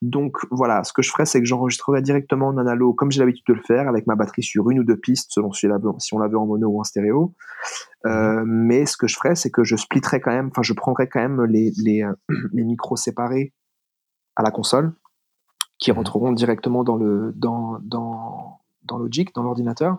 Donc 0.00 0.36
voilà, 0.50 0.84
ce 0.84 0.92
que 0.92 1.02
je 1.02 1.10
ferais, 1.10 1.26
c'est 1.26 1.38
que 1.40 1.46
j'enregistrerai 1.46 2.00
directement 2.00 2.48
en 2.48 2.56
analo, 2.56 2.94
comme 2.94 3.10
j'ai 3.10 3.20
l'habitude 3.20 3.44
de 3.48 3.54
le 3.54 3.62
faire, 3.62 3.88
avec 3.88 4.06
ma 4.06 4.14
batterie 4.14 4.42
sur 4.42 4.70
une 4.70 4.80
ou 4.80 4.84
deux 4.84 4.96
pistes, 4.96 5.32
selon 5.32 5.52
si, 5.52 5.66
on 6.12 6.18
la 6.18 6.28
veut 6.28 6.38
en 6.38 6.46
mono 6.46 6.68
ou 6.68 6.80
en 6.80 6.84
stéréo. 6.84 7.34
Euh, 8.06 8.42
mais 8.46 8.86
ce 8.86 8.96
que 8.96 9.06
je 9.06 9.16
ferais, 9.16 9.34
c'est 9.34 9.50
que 9.50 9.64
je 9.64 9.76
splitterais 9.76 10.20
quand 10.20 10.32
même, 10.32 10.48
enfin, 10.48 10.62
je 10.62 10.72
prendrais 10.72 11.08
quand 11.08 11.20
même 11.20 11.44
les, 11.44 11.70
les, 11.76 12.02
euh, 12.02 12.14
les 12.52 12.64
micros 12.64 12.96
séparés 12.96 13.52
à 14.36 14.42
la 14.42 14.50
console, 14.50 14.94
qui 15.78 15.90
Mhm. 15.90 15.96
rentreront 15.98 16.32
directement 16.32 16.84
dans 16.84 16.96
le 16.96 17.32
dans 17.36 17.78
dans 17.82 18.60
dans 18.82 18.98
Logic, 18.98 19.34
dans 19.34 19.42
l'ordinateur. 19.42 19.98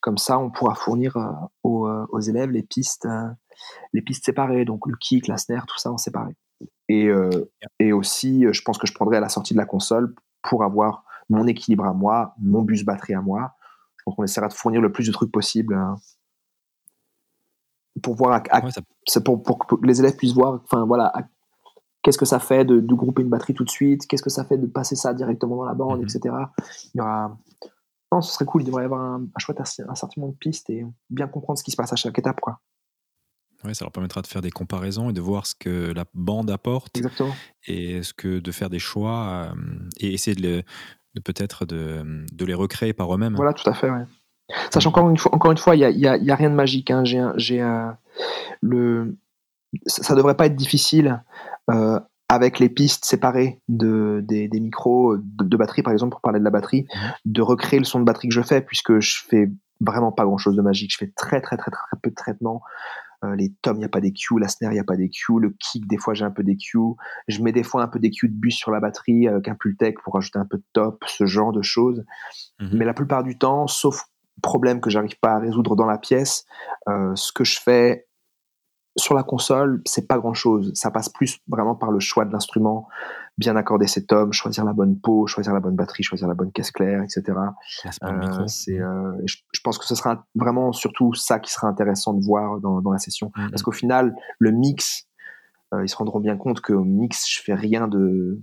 Comme 0.00 0.18
ça, 0.18 0.38
on 0.38 0.50
pourra 0.50 0.74
fournir 0.74 1.16
euh, 1.16 1.30
aux, 1.62 1.86
euh, 1.86 2.06
aux 2.10 2.20
élèves 2.20 2.50
les 2.50 2.62
pistes 2.62 3.06
euh, 3.06 3.28
les 3.92 4.02
pistes 4.02 4.24
séparées, 4.24 4.64
donc 4.64 4.86
le 4.86 4.96
kick, 4.96 5.28
la 5.28 5.36
snare, 5.36 5.66
tout 5.66 5.78
ça 5.78 5.90
en 5.92 5.98
séparé. 5.98 6.34
Et, 6.88 7.08
et 7.78 7.92
aussi, 7.92 8.44
je 8.50 8.62
pense 8.62 8.76
que 8.78 8.86
je 8.86 8.92
prendrai 8.94 9.16
à 9.16 9.20
la 9.20 9.28
sortie 9.28 9.52
de 9.54 9.58
la 9.58 9.64
console 9.66 10.14
pour 10.42 10.64
avoir 10.64 11.04
mon 11.30 11.46
équilibre 11.46 11.84
à 11.84 11.92
moi, 11.92 12.34
mon 12.40 12.62
bus 12.62 12.84
batterie 12.84 13.14
à 13.14 13.20
moi. 13.20 13.52
Pense 14.04 14.16
qu'on 14.16 14.24
essaiera 14.24 14.48
de 14.48 14.52
fournir 14.52 14.80
le 14.80 14.90
plus 14.90 15.06
de 15.06 15.12
trucs 15.12 15.30
possible 15.30 15.74
euh, 15.74 15.94
pour 18.02 18.14
voir 18.14 18.32
à- 18.34 18.42
à- 18.56 18.64
Ouais, 18.64 18.70
ça- 18.70 18.80
c'est 19.06 19.22
pour, 19.24 19.42
pour 19.42 19.58
que 19.66 19.76
les 19.84 20.00
élèves 20.00 20.16
puissent 20.16 20.34
voir, 20.34 20.60
enfin 20.64 20.84
voilà, 20.84 21.12
qu'est-ce 22.02 22.18
que 22.18 22.24
ça 22.24 22.38
fait 22.40 22.64
de, 22.64 22.80
de 22.80 22.94
grouper 22.94 23.22
une 23.22 23.28
batterie 23.28 23.54
tout 23.54 23.64
de 23.64 23.70
suite, 23.70 24.06
qu'est-ce 24.06 24.22
que 24.22 24.30
ça 24.30 24.44
fait 24.44 24.58
de 24.58 24.66
passer 24.66 24.96
ça 24.96 25.14
directement 25.14 25.56
dans 25.56 25.64
la 25.64 25.74
bande, 25.74 25.98
Mhm. 26.00 26.04
etc. 26.04 26.34
Il 26.94 26.98
y 26.98 27.00
aura, 27.00 27.36
Non, 28.12 28.20
ce 28.20 28.32
serait 28.32 28.44
cool. 28.44 28.62
Il 28.62 28.66
devrait 28.66 28.82
y 28.82 28.84
avoir 28.84 29.00
un, 29.00 29.22
un 29.22 29.38
chouette 29.38 29.58
assortiment 29.60 30.28
de 30.28 30.34
pistes 30.34 30.68
et 30.70 30.84
bien 31.10 31.26
comprendre 31.26 31.58
ce 31.58 31.64
qui 31.64 31.70
se 31.70 31.76
passe 31.76 31.92
à 31.92 31.96
chaque 31.96 32.18
étape, 32.18 32.40
quoi. 32.40 32.60
Ouais, 33.64 33.74
ça 33.74 33.84
leur 33.84 33.92
permettra 33.92 34.22
de 34.22 34.26
faire 34.26 34.42
des 34.42 34.50
comparaisons 34.50 35.10
et 35.10 35.12
de 35.12 35.20
voir 35.20 35.46
ce 35.46 35.54
que 35.54 35.92
la 35.92 36.04
bande 36.14 36.50
apporte. 36.50 36.96
Exactement. 36.96 37.34
Et 37.66 38.02
ce 38.02 38.12
que 38.12 38.40
de 38.40 38.52
faire 38.52 38.70
des 38.70 38.80
choix 38.80 39.52
euh, 39.52 39.54
et 39.98 40.12
essayer 40.12 40.34
de, 40.34 40.62
de 41.14 41.20
peut-être 41.20 41.64
de, 41.64 42.26
de, 42.32 42.44
les 42.44 42.54
recréer 42.54 42.92
par 42.92 43.14
eux-mêmes. 43.14 43.36
Voilà, 43.36 43.52
tout 43.52 43.68
à 43.68 43.74
fait. 43.74 43.88
Ouais. 43.88 44.04
Sachant 44.70 44.90
encore 44.90 45.08
une 45.08 45.16
fois, 45.16 45.34
encore 45.34 45.52
une 45.52 45.58
fois, 45.58 45.76
il 45.76 45.80
y 45.80 46.06
a, 46.06 46.12
a, 46.12 46.14
a, 46.14 46.34
rien 46.34 46.50
de 46.50 46.54
magique. 46.54 46.90
Hein. 46.90 47.04
J'ai, 47.04 47.24
j'ai 47.36 47.62
euh, 47.62 47.90
le, 48.60 49.16
ça, 49.86 50.12
ne 50.12 50.18
devrait 50.18 50.36
pas 50.36 50.46
être 50.46 50.56
difficile 50.56 51.22
euh, 51.70 52.00
avec 52.32 52.58
les 52.58 52.70
pistes 52.70 53.04
séparées 53.04 53.60
de, 53.68 54.24
des, 54.26 54.48
des 54.48 54.58
micros 54.58 55.18
de, 55.18 55.44
de, 55.44 55.56
batterie, 55.58 55.82
par 55.82 55.92
exemple, 55.92 56.12
pour 56.12 56.22
parler 56.22 56.38
de 56.38 56.44
la 56.44 56.50
batterie, 56.50 56.86
mmh. 56.94 56.98
de 57.26 57.42
recréer 57.42 57.78
le 57.78 57.84
son 57.84 58.00
de 58.00 58.06
batterie 58.06 58.28
que 58.28 58.34
je 58.34 58.40
fais, 58.40 58.62
puisque 58.62 59.00
je 59.00 59.22
fais 59.28 59.50
vraiment 59.80 60.12
pas 60.12 60.24
grand 60.24 60.38
chose 60.38 60.56
de 60.56 60.62
magique. 60.62 60.92
Je 60.94 60.96
fais 60.96 61.12
très 61.14 61.42
très 61.42 61.58
très 61.58 61.70
très, 61.70 61.98
peu 62.02 62.08
de 62.08 62.14
traitements. 62.14 62.62
Euh, 63.22 63.36
les 63.36 63.52
toms, 63.60 63.74
il 63.74 63.80
n'y 63.80 63.84
a 63.84 63.90
pas 63.90 64.00
des 64.00 64.14
Q, 64.14 64.38
la 64.38 64.48
snare, 64.48 64.72
il 64.72 64.76
n'y 64.76 64.80
a 64.80 64.84
pas 64.84 64.96
des 64.96 65.10
Q, 65.10 65.40
le 65.40 65.54
kick, 65.58 65.86
des 65.86 65.98
fois 65.98 66.14
j'ai 66.14 66.24
un 66.24 66.30
peu 66.30 66.42
des 66.42 66.56
Q, 66.56 66.78
je 67.28 67.42
mets 67.42 67.52
des 67.52 67.62
fois 67.62 67.82
un 67.82 67.88
peu 67.88 67.98
des 67.98 68.10
Q 68.10 68.30
de 68.30 68.34
bus 68.34 68.56
sur 68.56 68.70
la 68.70 68.80
batterie 68.80 69.28
avec 69.28 69.46
un 69.48 69.54
Pultec 69.54 70.00
pour 70.02 70.16
ajouter 70.16 70.38
un 70.38 70.46
peu 70.46 70.56
de 70.56 70.64
top, 70.72 71.04
ce 71.06 71.26
genre 71.26 71.52
de 71.52 71.60
choses. 71.60 72.02
Mmh. 72.60 72.68
Mais 72.72 72.86
la 72.86 72.94
plupart 72.94 73.24
du 73.24 73.36
temps, 73.36 73.66
sauf 73.66 74.06
problème 74.42 74.80
que 74.80 74.88
j'arrive 74.88 75.18
pas 75.20 75.34
à 75.34 75.38
résoudre 75.38 75.76
dans 75.76 75.86
la 75.86 75.98
pièce, 75.98 76.46
euh, 76.88 77.12
ce 77.14 77.30
que 77.30 77.44
je 77.44 77.60
fais 77.60 78.06
sur 78.96 79.14
la 79.14 79.22
console, 79.22 79.80
c'est 79.84 80.06
pas 80.06 80.18
grand 80.18 80.34
chose. 80.34 80.72
Ça 80.74 80.90
passe 80.90 81.08
plus 81.08 81.38
vraiment 81.48 81.74
par 81.74 81.90
le 81.90 82.00
choix 82.00 82.24
de 82.24 82.32
l'instrument, 82.32 82.88
bien 83.38 83.56
accorder 83.56 83.86
ses 83.86 84.04
tomes, 84.04 84.32
choisir 84.32 84.64
la 84.64 84.72
bonne 84.72 84.98
peau, 84.98 85.26
choisir 85.26 85.54
la 85.54 85.60
bonne 85.60 85.76
batterie, 85.76 86.02
choisir 86.02 86.28
la 86.28 86.34
bonne 86.34 86.52
caisse 86.52 86.70
claire, 86.70 87.02
etc. 87.02 87.38
Euh, 88.04 88.46
c'est, 88.46 88.78
euh, 88.78 89.12
je, 89.24 89.36
je, 89.52 89.60
pense 89.64 89.78
que 89.78 89.86
ce 89.86 89.94
sera 89.94 90.26
vraiment 90.34 90.72
surtout 90.72 91.14
ça 91.14 91.38
qui 91.38 91.50
sera 91.50 91.68
intéressant 91.68 92.12
de 92.12 92.24
voir 92.24 92.60
dans, 92.60 92.80
dans 92.82 92.92
la 92.92 92.98
session. 92.98 93.32
Mm 93.34 93.40
-hmm. 93.40 93.50
Parce 93.50 93.62
qu'au 93.62 93.72
final, 93.72 94.14
le 94.38 94.50
mix, 94.50 95.06
euh, 95.72 95.84
ils 95.84 95.88
se 95.88 95.96
rendront 95.96 96.20
bien 96.20 96.36
compte 96.36 96.60
que 96.60 96.74
au 96.74 96.84
mix, 96.84 97.26
je 97.28 97.40
fais 97.42 97.54
rien 97.54 97.88
de 97.88 98.40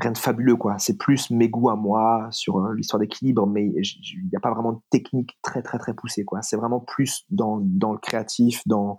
rien 0.00 0.12
de 0.12 0.18
fabuleux 0.18 0.56
quoi. 0.56 0.78
C'est 0.78 0.98
plus 0.98 1.30
mes 1.30 1.48
goûts 1.48 1.70
à 1.70 1.76
moi 1.76 2.28
sur 2.30 2.58
euh, 2.58 2.74
l'histoire 2.74 3.00
d'équilibre, 3.00 3.46
mais 3.46 3.64
il 3.64 4.28
n'y 4.30 4.36
a 4.36 4.40
pas 4.40 4.52
vraiment 4.52 4.72
de 4.72 4.80
technique 4.90 5.38
très 5.42 5.62
très 5.62 5.78
très 5.78 5.94
poussée 5.94 6.24
quoi. 6.24 6.42
C'est 6.42 6.56
vraiment 6.56 6.80
plus 6.80 7.24
dans 7.30 7.60
dans 7.62 7.92
le 7.92 7.98
créatif, 7.98 8.62
dans 8.66 8.96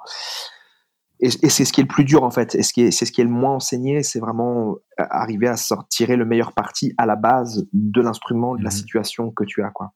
et, 1.20 1.28
et 1.28 1.50
c'est 1.50 1.66
ce 1.66 1.74
qui 1.74 1.82
est 1.82 1.84
le 1.84 1.90
plus 1.90 2.06
dur 2.06 2.24
en 2.24 2.32
fait. 2.32 2.56
Et 2.56 2.64
c'est 2.64 2.92
ce 2.92 3.12
qui 3.12 3.22
est 3.22 3.26
le 3.26 3.30
moins 3.30 3.56
enseigné, 3.56 4.04
c'est 4.04 4.20
vraiment 4.20 4.76
arriver 4.98 5.48
à 5.48 5.58
sortir 5.58 6.16
le 6.16 6.26
meilleur 6.26 6.54
parti 6.54 6.94
à 6.98 7.06
la 7.06 7.16
base 7.16 7.68
de 7.74 8.02
l'instrument, 8.02 8.56
de 8.56 8.64
la 8.64 8.70
mmh. 8.70 8.72
situation 8.72 9.32
que 9.32 9.44
tu 9.44 9.64
as 9.64 9.70
quoi. 9.70 9.94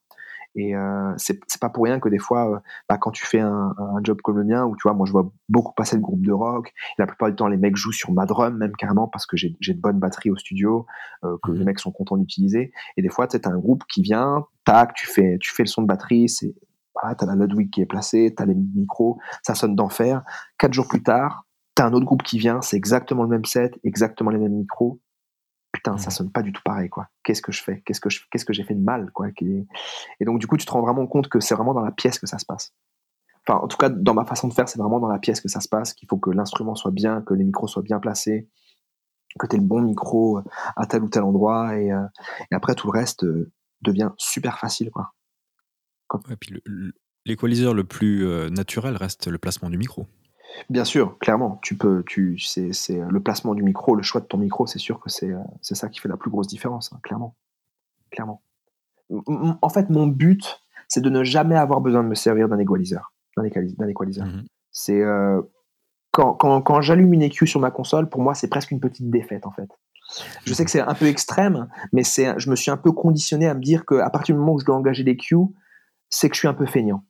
Et 0.56 0.76
euh, 0.76 1.14
c'est 1.18 1.39
pas 1.62 1.70
pour 1.70 1.84
rien 1.84 2.00
que 2.00 2.10
des 2.10 2.18
fois, 2.18 2.56
euh, 2.56 2.60
bah, 2.88 2.97
quand 2.97 3.12
tu 3.12 3.26
fais 3.26 3.39
un, 3.39 3.74
un, 3.78 4.04
job 4.04 4.20
comme 4.24 4.38
le 4.38 4.43
mien, 4.43 4.66
où 4.66 4.76
tu 4.76 4.84
vois, 4.84 4.93
moi 4.93 5.06
je 5.06 5.12
vois 5.12 5.32
beaucoup 5.47 5.74
passer 5.74 5.95
de 5.95 6.02
groupes 6.02 6.26
de 6.26 6.32
rock, 6.32 6.74
la 6.97 7.06
plupart 7.06 7.30
du 7.30 7.36
temps 7.36 7.47
les 7.47 7.58
mecs 7.58 7.76
jouent 7.76 7.91
sur 7.91 8.12
ma 8.12 8.26
drum 8.26 8.58
même 8.58 8.76
carrément 8.76 9.08
parce 9.08 9.26
que 9.26 9.38
j'ai 9.38 9.56
de 9.60 9.80
bonnes 9.80 10.00
batteries 10.00 10.32
au 10.32 10.38
studio, 10.38 10.86
euh, 11.24 11.38
que 11.43 11.52
les 11.52 11.64
mecs 11.66 11.80
sont 11.80 11.91
contents 11.91 12.18
d'utiliser. 12.18 12.72
Et 12.97 13.02
des 13.02 13.10
fois, 13.10 13.28
tu 13.28 13.38
as 13.38 13.50
un 13.50 13.60
groupe 13.60 13.84
qui 13.88 14.02
vient, 14.02 14.45
tac, 14.66 14.93
tu 14.95 15.08
fais, 15.08 15.38
tu 15.39 15.54
fais 15.54 15.64
le 15.64 15.68
son 15.68 15.84
de 15.84 15.88
batterie, 15.88 16.30
c'est 16.30 16.54
voilà, 16.95 17.16
t'as 17.16 17.28
la 17.28 17.36
Ludwig 17.36 17.70
qui 17.70 17.82
est 17.82 17.86
placée, 17.86 18.34
t'as 18.36 18.45
les 18.45 18.56
micros, 18.56 19.20
ça 19.43 19.56
sonne 19.56 19.76
d'enfer. 19.76 20.24
Quatre 20.58 20.74
jours 20.74 20.88
plus 20.88 21.04
tard, 21.04 21.45
t'as 21.76 21.86
un 21.86 21.93
autre 21.93 22.06
groupe 22.06 22.24
qui 22.24 22.39
vient, 22.39 22.62
c'est 22.62 22.76
exactement 22.76 23.24
le 23.24 23.30
même 23.30 23.45
set, 23.45 23.80
exactement 23.84 24.32
les 24.32 24.39
mêmes 24.39 24.56
micros. 24.56 25.00
Putain, 25.80 25.97
ça 25.97 26.09
sonne 26.09 26.30
pas 26.30 26.41
du 26.41 26.51
tout 26.51 26.61
pareil, 26.65 26.89
quoi. 26.89 27.07
Qu'est-ce 27.23 27.41
que 27.41 27.53
je 27.53 27.63
fais? 27.63 27.82
Qu'est-ce 27.86 28.01
que 28.01 28.09
je, 28.09 28.19
qu'est-ce 28.30 28.43
que 28.43 28.51
j'ai 28.51 28.65
fait 28.65 28.75
de 28.75 28.84
mal, 28.84 29.11
quoi 29.13 29.27
Et 29.30 30.25
donc, 30.25 30.38
du 30.39 30.45
coup, 30.45 30.57
tu 30.57 30.65
te 30.65 30.71
rends 30.73 30.82
vraiment 30.82 31.07
compte 31.07 31.30
que 31.30 31.39
c'est 31.39 31.55
vraiment 31.55 31.73
dans 31.73 31.80
la 31.80 31.93
pièce 31.93 32.19
que 32.19 32.27
ça 32.27 32.38
se 32.38 32.45
passe. 32.45 32.73
Enfin, 33.47 33.61
en 33.61 33.67
tout 33.69 33.77
cas, 33.77 33.88
dans 33.88 34.13
ma 34.13 34.25
façon 34.25 34.49
de 34.49 34.53
faire, 34.53 34.67
c'est 34.67 34.77
vraiment 34.77 34.99
dans 34.99 35.07
la 35.07 35.19
pièce 35.19 35.39
que 35.39 35.47
ça 35.47 35.61
se 35.61 35.69
passe, 35.69 35.93
qu'il 35.93 36.09
faut 36.09 36.17
que 36.17 36.32
l'instrument 36.32 36.75
soit 36.75 36.91
bien, 36.91 37.21
que 37.21 37.34
les 37.34 37.45
micros 37.45 37.69
soient 37.69 37.82
bien 37.82 38.01
placés, 38.01 38.49
que 39.39 39.47
tu 39.47 39.55
aies 39.55 39.59
le 39.59 39.65
bon 39.65 39.82
micro 39.82 40.41
à 40.75 40.86
tel 40.86 41.01
ou 41.01 41.07
tel 41.07 41.23
endroit, 41.23 41.77
et, 41.77 41.93
euh, 41.93 42.03
et 42.51 42.55
après, 42.55 42.75
tout 42.75 42.91
le 42.91 42.99
reste 42.99 43.23
euh, 43.23 43.53
devient 43.82 44.09
super 44.17 44.59
facile, 44.59 44.91
quoi. 44.91 45.13
Et 46.30 46.36
puis 46.36 46.61
l'équaliseur 47.25 47.73
le, 47.73 47.84
le, 47.84 47.88
plus 47.88 48.27
euh, 48.27 48.49
naturel 48.49 48.97
reste 48.97 49.27
le 49.27 49.38
placement 49.38 49.69
du 49.69 49.77
micro. 49.77 50.07
Bien 50.70 50.84
sûr, 50.84 51.18
clairement. 51.20 51.60
Tu 51.62 51.76
peux, 51.76 52.04
tu, 52.06 52.38
c'est, 52.39 52.74
c'est 52.74 53.00
le 53.10 53.20
placement 53.20 53.56
du 53.56 53.64
micro, 53.64 53.95
le 53.95 54.04
choix 54.04 54.22
de 54.22 54.26
ton 54.26 54.38
micro, 54.38 54.68
c'est 54.68 54.80
sûr 54.80 55.00
que 55.00 55.10
c'est, 55.10 55.32
c'est 55.62 55.76
ça 55.76 55.89
qui 55.89 56.00
fait 56.00 56.10
la 56.10 56.18
plus 56.18 56.30
grosse 56.30 56.47
différence, 56.47 56.91
hein, 56.93 57.00
clairement. 57.04 57.36
Clairement. 58.12 58.41
En 59.10 59.70
fait, 59.70 59.89
mon 59.89 60.08
but, 60.08 60.62
c'est 60.88 61.02
de 61.02 61.10
ne 61.10 61.24
jamais 61.24 61.56
avoir 61.56 61.82
besoin 61.82 62.04
de 62.04 62.10
me 62.10 62.16
servir 62.16 62.50
d'un 62.50 62.60
égaliseur. 62.60 63.14
D'un, 63.38 63.43
équaliseur. 63.88 64.26
Mmh. 64.26 64.43
C'est 64.72 65.02
euh, 65.02 65.41
quand, 66.12 66.34
quand, 66.34 66.62
quand 66.62 66.82
j'allume 66.82 67.14
une 67.14 67.22
EQ 67.22 67.47
sur 67.47 67.60
ma 67.60 67.72
console, 67.72 68.10
pour 68.10 68.22
moi, 68.22 68.34
c'est 68.36 68.50
presque 68.50 68.72
une 68.72 68.80
petite 68.80 69.10
défaite, 69.10 69.45
en 69.45 69.52
fait. 69.52 69.70
Je 70.45 70.54
sais 70.54 70.66
que 70.66 70.72
c'est 70.72 70.82
un 70.82 70.95
peu 70.95 71.06
extrême, 71.06 71.70
mais 71.93 72.04
c'est, 72.04 72.38
je 72.39 72.50
me 72.50 72.56
suis 72.56 72.72
un 72.72 72.78
peu 72.78 72.91
conditionné 72.91 73.47
à 73.47 73.54
me 73.54 73.62
dire 73.62 73.86
qu'à 73.86 74.10
partir 74.10 74.36
du 74.36 74.39
moment 74.39 74.54
où 74.54 74.60
je 74.60 74.66
dois 74.66 74.76
engager 74.76 75.04
l'EQ, 75.04 75.36
c'est 76.10 76.30
que 76.30 76.36
je 76.36 76.39
suis 76.39 76.47
un 76.47 76.54
peu 76.54 76.66
feignant. 76.66 77.06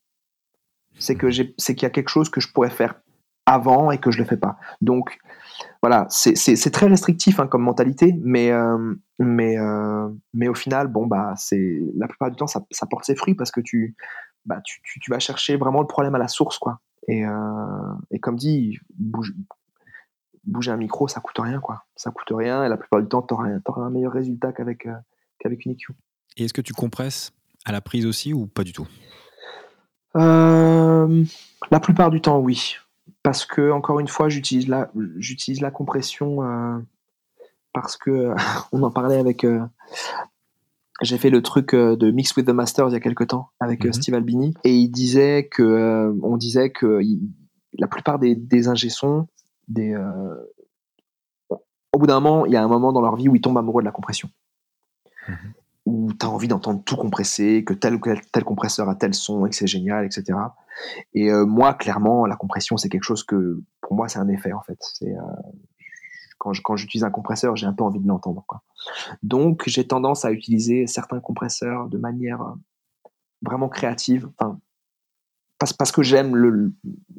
C'est 0.99 1.15
que 1.15 1.29
j'ai, 1.29 1.55
c'est 1.57 1.75
qu'il 1.75 1.83
y 1.83 1.85
a 1.85 1.91
quelque 1.91 2.09
chose 2.09 2.29
que 2.29 2.41
je 2.41 2.51
pourrais 2.51 2.69
faire 2.69 2.95
avant 3.49 3.89
et 3.89 3.97
que 3.97 4.11
je 4.11 4.19
le 4.19 4.25
fais 4.25 4.37
pas. 4.37 4.57
Donc 4.81 5.17
voilà, 5.81 6.05
c'est, 6.09 6.71
très 6.71 6.87
restrictif 6.87 7.39
hein, 7.39 7.47
comme 7.47 7.63
mentalité, 7.63 8.15
mais 8.21 8.51
euh, 8.51 8.93
mais 9.17 9.57
euh, 9.57 10.07
mais 10.33 10.47
au 10.47 10.53
final, 10.53 10.87
bon 10.87 11.07
bah 11.07 11.33
c'est 11.35 11.81
la 11.97 12.07
plupart 12.07 12.29
du 12.29 12.37
temps 12.37 12.47
ça, 12.47 12.65
ça 12.71 12.85
porte 12.85 13.05
ses 13.05 13.15
fruits 13.15 13.35
parce 13.35 13.51
que 13.51 13.59
tu 13.59 13.95
bah 14.45 14.61
tu, 14.63 14.81
tu, 14.83 14.99
tu, 14.99 15.11
vas 15.11 15.19
chercher 15.19 15.57
vraiment 15.57 15.81
le 15.81 15.87
problème 15.87 16.15
à 16.15 16.17
la 16.17 16.27
source 16.27 16.59
quoi. 16.59 16.79
Et, 17.07 17.25
euh, 17.25 17.31
et 18.11 18.19
comme 18.19 18.35
dit, 18.35 18.77
bouge, 18.95 19.33
bouger 20.43 20.71
un 20.71 20.77
micro, 20.77 21.07
ça 21.07 21.19
coûte 21.19 21.39
rien 21.39 21.59
quoi. 21.59 21.85
Ça 21.95 22.11
coûte 22.11 22.31
rien 22.31 22.63
et 22.63 22.69
la 22.69 22.77
plupart 22.77 23.01
du 23.01 23.07
temps, 23.07 23.23
tu 23.23 23.33
auras, 23.33 23.81
un 23.81 23.89
meilleur 23.89 24.13
résultat 24.13 24.53
qu'avec 24.53 24.87
qu'avec 25.39 25.65
une 25.65 25.71
EQ. 25.71 25.93
Et 26.37 26.45
est-ce 26.45 26.53
que 26.53 26.61
tu 26.61 26.73
compresses 26.73 27.31
à 27.65 27.71
la 27.71 27.81
prise 27.81 28.05
aussi 28.05 28.33
ou 28.33 28.45
pas 28.47 28.63
du 28.63 28.73
tout? 28.73 28.87
La 31.71 31.79
plupart 31.79 32.09
du 32.09 32.21
temps, 32.21 32.39
oui. 32.39 32.77
Parce 33.29 33.45
que, 33.45 33.69
encore 33.69 33.99
une 33.99 34.07
fois, 34.07 34.27
j'utilise 34.27 34.67
la, 34.67 34.89
j'utilise 35.17 35.61
la 35.61 35.69
compression 35.69 36.41
euh, 36.41 36.79
parce 37.73 37.95
que, 37.95 38.33
on 38.71 38.81
en 38.81 38.89
parlait 38.89 39.19
avec. 39.19 39.43
Euh, 39.43 39.61
j'ai 41.03 41.19
fait 41.19 41.29
le 41.29 41.43
truc 41.43 41.75
euh, 41.75 41.95
de 41.95 42.09
Mix 42.09 42.35
with 42.35 42.47
the 42.47 42.49
Masters 42.49 42.89
il 42.89 42.93
y 42.93 42.95
a 42.95 42.99
quelques 42.99 43.27
temps 43.27 43.49
avec 43.59 43.85
mm 43.85 43.89
-hmm. 43.89 43.93
Steve 43.93 44.15
Albini 44.15 44.55
et 44.63 44.73
il 44.73 44.89
disait 44.89 45.47
que, 45.47 46.11
on 46.23 46.37
disait 46.37 46.71
que 46.71 47.03
il, 47.03 47.19
la 47.77 47.87
plupart 47.87 48.17
des, 48.17 48.33
des 48.33 48.67
ingé-sons, 48.67 49.27
des, 49.67 49.95
au 51.93 51.99
bout 51.99 52.07
d'un 52.07 52.19
moment, 52.19 52.47
il 52.47 52.53
y 52.53 52.55
a 52.55 52.63
un 52.63 52.67
moment 52.67 52.91
dans 52.91 53.01
leur 53.01 53.15
vie 53.15 53.29
où 53.29 53.35
ils 53.35 53.41
tombent 53.41 53.59
amoureux 53.59 53.83
de 53.83 53.89
la 53.91 53.95
compression. 53.99 54.29
Mm 55.27 55.33
-hmm 55.33 55.58
où 55.89 56.13
tu 56.13 56.23
as 56.23 56.29
envie 56.29 56.47
d'entendre 56.47 56.83
tout 56.85 56.95
compresser, 56.95 57.63
que 57.63 57.73
tel 57.73 57.95
ou 57.95 57.99
tel, 57.99 58.21
tel, 58.31 58.43
compresseur 58.43 58.87
a 58.89 58.95
tel 58.95 59.15
son 59.15 59.45
et 59.47 59.49
que 59.49 59.55
c'est 59.55 59.67
génial, 59.67 60.05
etc. 60.05 60.37
Et 61.15 61.31
euh, 61.31 61.45
moi, 61.45 61.73
clairement, 61.73 62.27
la 62.27 62.35
compression, 62.35 62.77
c'est 62.77 62.89
quelque 62.89 63.03
chose 63.03 63.23
que, 63.23 63.59
pour 63.81 63.95
moi, 63.95 64.07
c'est 64.07 64.19
un 64.19 64.27
effet, 64.27 64.53
en 64.53 64.61
fait. 64.61 64.77
C'est, 64.79 65.11
euh, 65.11 65.21
quand, 66.37 66.53
je, 66.53 66.61
quand 66.61 66.75
j'utilise 66.75 67.03
un 67.03 67.09
compresseur, 67.09 67.55
j'ai 67.55 67.65
un 67.65 67.73
peu 67.73 67.83
envie 67.83 67.99
de 67.99 68.07
l'entendre. 68.07 68.43
Quoi. 68.47 68.61
Donc, 69.23 69.63
j'ai 69.65 69.87
tendance 69.87 70.25
à 70.25 70.31
utiliser 70.31 70.85
certains 70.85 71.19
compresseurs 71.19 71.87
de 71.87 71.97
manière 71.97 72.41
euh, 72.43 72.53
vraiment 73.41 73.67
créative. 73.67 74.29
Enfin, 74.37 74.59
parce, 75.57 75.73
parce 75.73 75.91
que 75.91 76.03
j'aime 76.03 76.35
le. 76.35 76.71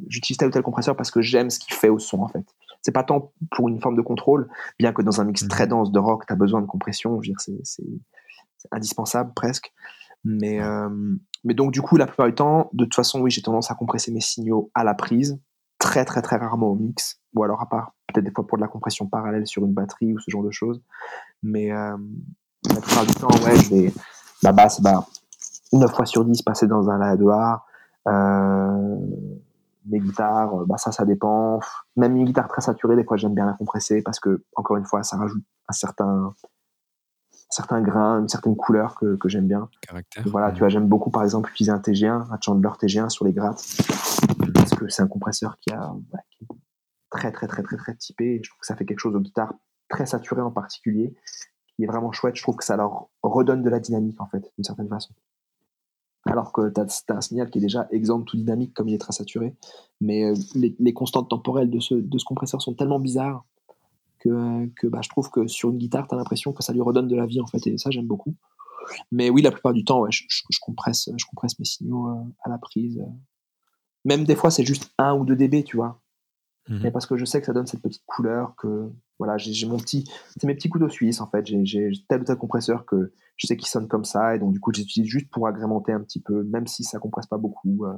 J'utilise 0.06 0.38
tel 0.38 0.48
ou 0.48 0.52
tel 0.52 0.62
compresseur 0.62 0.96
parce 0.96 1.10
que 1.10 1.20
j'aime 1.20 1.50
ce 1.50 1.58
qu'il 1.58 1.74
fait 1.74 1.88
au 1.88 1.98
son, 1.98 2.20
en 2.22 2.28
fait. 2.28 2.46
C'est 2.82 2.92
pas 2.92 3.02
tant 3.02 3.32
pour 3.50 3.68
une 3.68 3.80
forme 3.80 3.96
de 3.96 4.00
contrôle, 4.00 4.48
bien 4.78 4.92
que 4.92 5.02
dans 5.02 5.20
un 5.20 5.24
mix 5.24 5.46
très 5.48 5.66
dense 5.66 5.92
de 5.92 5.98
rock, 5.98 6.24
tu 6.26 6.32
as 6.32 6.36
besoin 6.36 6.62
de 6.62 6.66
compression. 6.66 7.20
Je 7.20 7.28
veux 7.28 7.34
dire, 7.34 7.40
c'est, 7.40 7.60
c'est 7.62 7.84
indispensable 8.72 9.32
presque. 9.34 9.72
Mais, 10.24 10.60
euh, 10.60 10.88
mais 11.44 11.54
donc, 11.54 11.72
du 11.72 11.80
coup, 11.80 11.96
la 11.96 12.06
plupart 12.06 12.26
du 12.26 12.34
temps, 12.34 12.70
de 12.72 12.84
toute 12.84 12.94
façon, 12.94 13.20
oui, 13.20 13.30
j'ai 13.30 13.42
tendance 13.42 13.70
à 13.70 13.74
compresser 13.74 14.12
mes 14.12 14.20
signaux 14.20 14.70
à 14.74 14.84
la 14.84 14.94
prise, 14.94 15.40
très, 15.78 16.04
très, 16.04 16.22
très 16.22 16.36
rarement 16.36 16.68
au 16.68 16.74
mix, 16.74 17.20
ou 17.34 17.42
alors 17.42 17.62
à 17.62 17.68
part 17.68 17.94
peut-être 18.06 18.24
des 18.24 18.32
fois 18.32 18.46
pour 18.46 18.58
de 18.58 18.62
la 18.62 18.68
compression 18.68 19.06
parallèle 19.06 19.46
sur 19.46 19.64
une 19.64 19.72
batterie 19.72 20.12
ou 20.12 20.18
ce 20.18 20.30
genre 20.30 20.42
de 20.42 20.50
choses. 20.50 20.82
Mais 21.42 21.72
euh, 21.72 21.96
la 22.68 22.80
plupart 22.80 23.06
du 23.06 23.14
temps, 23.14 23.28
ouais, 23.44 23.56
je 23.56 23.74
vais, 23.74 23.94
la 24.42 24.52
basse, 24.52 24.80
bah, 24.80 25.06
9 25.72 25.90
fois 25.90 26.06
sur 26.06 26.24
10 26.24 26.42
passer 26.42 26.66
dans 26.66 26.90
un 26.90 26.98
la 26.98 27.16
2A. 27.16 27.60
Euh, 28.08 28.96
mes 29.86 29.98
guitares, 29.98 30.66
bah 30.66 30.76
ça, 30.76 30.92
ça 30.92 31.04
dépend. 31.04 31.60
Même 31.96 32.16
une 32.16 32.24
guitare 32.24 32.48
très 32.48 32.60
saturée, 32.60 32.96
des 32.96 33.04
fois, 33.04 33.16
j'aime 33.16 33.34
bien 33.34 33.46
la 33.46 33.54
compresser 33.54 34.02
parce 34.02 34.20
que, 34.20 34.44
encore 34.54 34.76
une 34.76 34.84
fois, 34.84 35.02
ça 35.02 35.16
rajoute 35.16 35.42
un 35.68 35.72
certain, 35.72 36.34
certains 37.50 37.82
grains, 37.82 38.20
une 38.20 38.28
certaine 38.28 38.56
couleur 38.56 38.94
que, 38.94 39.16
que 39.16 39.28
j'aime 39.28 39.48
bien. 39.48 39.68
Caractère. 39.82 40.24
Voilà, 40.28 40.52
tu 40.52 40.60
vois, 40.60 40.68
j'aime 40.68 40.86
beaucoup 40.86 41.10
par 41.10 41.24
exemple 41.24 41.50
utiliser 41.50 41.72
un 41.72 41.78
TG1, 41.78 42.32
un 42.32 42.38
Chandler 42.40 42.70
TG1 42.80 43.10
sur 43.10 43.24
les 43.24 43.32
grattes, 43.32 43.62
parce 44.54 44.74
que 44.74 44.88
c'est 44.88 45.02
un 45.02 45.08
compresseur 45.08 45.58
qui, 45.58 45.72
a, 45.72 45.92
qui 46.30 46.44
est 46.44 46.48
très 47.10 47.32
très 47.32 47.48
très 47.48 47.62
très 47.62 47.76
très 47.76 47.94
typé. 47.96 48.36
Et 48.36 48.40
je 48.42 48.50
trouve 48.50 48.60
que 48.60 48.66
ça 48.66 48.76
fait 48.76 48.86
quelque 48.86 49.00
chose 49.00 49.16
aux 49.16 49.20
guitares 49.20 49.52
très 49.88 50.06
saturées 50.06 50.42
en 50.42 50.52
particulier, 50.52 51.14
qui 51.66 51.82
est 51.82 51.86
vraiment 51.86 52.12
chouette. 52.12 52.36
Je 52.36 52.42
trouve 52.42 52.56
que 52.56 52.64
ça 52.64 52.76
leur 52.76 53.08
redonne 53.22 53.62
de 53.62 53.68
la 53.68 53.80
dynamique 53.80 54.20
en 54.20 54.26
fait, 54.26 54.52
d'une 54.56 54.64
certaine 54.64 54.88
façon. 54.88 55.12
alors 56.26 56.52
que 56.52 56.70
tu 56.70 56.80
as, 56.80 57.04
un 57.08 57.20
signal 57.20 57.50
qui 57.50 57.58
est 57.58 57.62
déjà 57.62 57.88
exempt 57.90 58.22
tout 58.22 58.36
dynamique 58.36 58.74
comme 58.74 58.88
il 58.88 58.94
est 58.94 58.98
très 58.98 59.12
saturé. 59.12 59.56
Mais 60.00 60.24
euh, 60.24 60.34
les, 60.54 60.94
constantes 60.94 61.28
temporelles 61.28 61.70
de 61.70 61.80
ce, 61.80 61.94
de 61.94 62.18
ce 62.18 62.24
compresseur 62.24 62.62
sont 62.62 62.74
tellement 62.74 63.00
bizarres 63.00 63.44
que, 64.20 64.66
que 64.76 64.86
bah, 64.86 65.00
je 65.02 65.08
trouve 65.08 65.30
que 65.30 65.46
sur 65.46 65.70
une 65.70 65.78
guitare, 65.78 66.06
tu 66.06 66.14
as 66.14 66.18
l'impression 66.18 66.52
que 66.52 66.62
ça 66.62 66.72
lui 66.72 66.80
redonne 66.80 67.08
de 67.08 67.16
la 67.16 67.26
vie 67.26 67.40
en 67.40 67.46
fait, 67.46 67.66
et 67.66 67.78
ça 67.78 67.90
j'aime 67.90 68.06
beaucoup. 68.06 68.34
Mais 69.12 69.30
oui, 69.30 69.42
la 69.42 69.50
plupart 69.50 69.72
du 69.72 69.84
temps, 69.84 70.00
ouais, 70.00 70.10
je, 70.10 70.24
compresse, 70.60 71.10
je 71.16 71.24
compresse 71.26 71.58
mes 71.58 71.64
signaux 71.64 72.08
euh, 72.08 72.22
à 72.42 72.48
la 72.48 72.58
prise. 72.58 73.02
Même 74.04 74.24
des 74.24 74.34
fois, 74.34 74.50
c'est 74.50 74.64
juste 74.64 74.90
1 74.98 75.14
ou 75.14 75.24
2 75.24 75.36
dB, 75.36 75.64
tu 75.64 75.76
vois. 75.76 76.00
Mhm. 76.68 76.80
Mais 76.82 76.90
parce 76.90 77.06
que 77.06 77.16
je 77.16 77.24
sais 77.24 77.40
que 77.40 77.46
ça 77.46 77.52
donne 77.52 77.66
cette 77.66 77.82
petite 77.82 78.04
couleur 78.06 78.54
que 78.56 78.90
voilà, 79.18 79.36
j'ai 79.36 79.66
mon 79.66 79.76
petit, 79.76 80.04
c'est 80.36 80.46
mes 80.46 80.54
petits 80.54 80.70
couteaux 80.70 80.88
suisses 80.88 81.20
en 81.20 81.26
fait. 81.26 81.46
J'ai 81.64 81.90
tel 82.08 82.22
ou 82.22 82.24
tel 82.24 82.36
compresseur 82.36 82.86
que 82.86 83.12
je 83.36 83.46
sais 83.46 83.56
qu'il 83.56 83.68
sonne 83.68 83.88
comme 83.88 84.04
ça 84.04 84.34
et 84.34 84.38
donc 84.38 84.52
du 84.52 84.60
coup 84.60 84.72
j'utilise 84.72 85.08
juste 85.08 85.30
pour 85.30 85.46
agrémenter 85.46 85.92
un 85.92 86.00
petit 86.00 86.20
peu, 86.20 86.42
même 86.44 86.66
si 86.66 86.84
ça 86.84 86.98
compresse 86.98 87.26
pas 87.26 87.36
beaucoup. 87.36 87.84
Euh, 87.84 87.94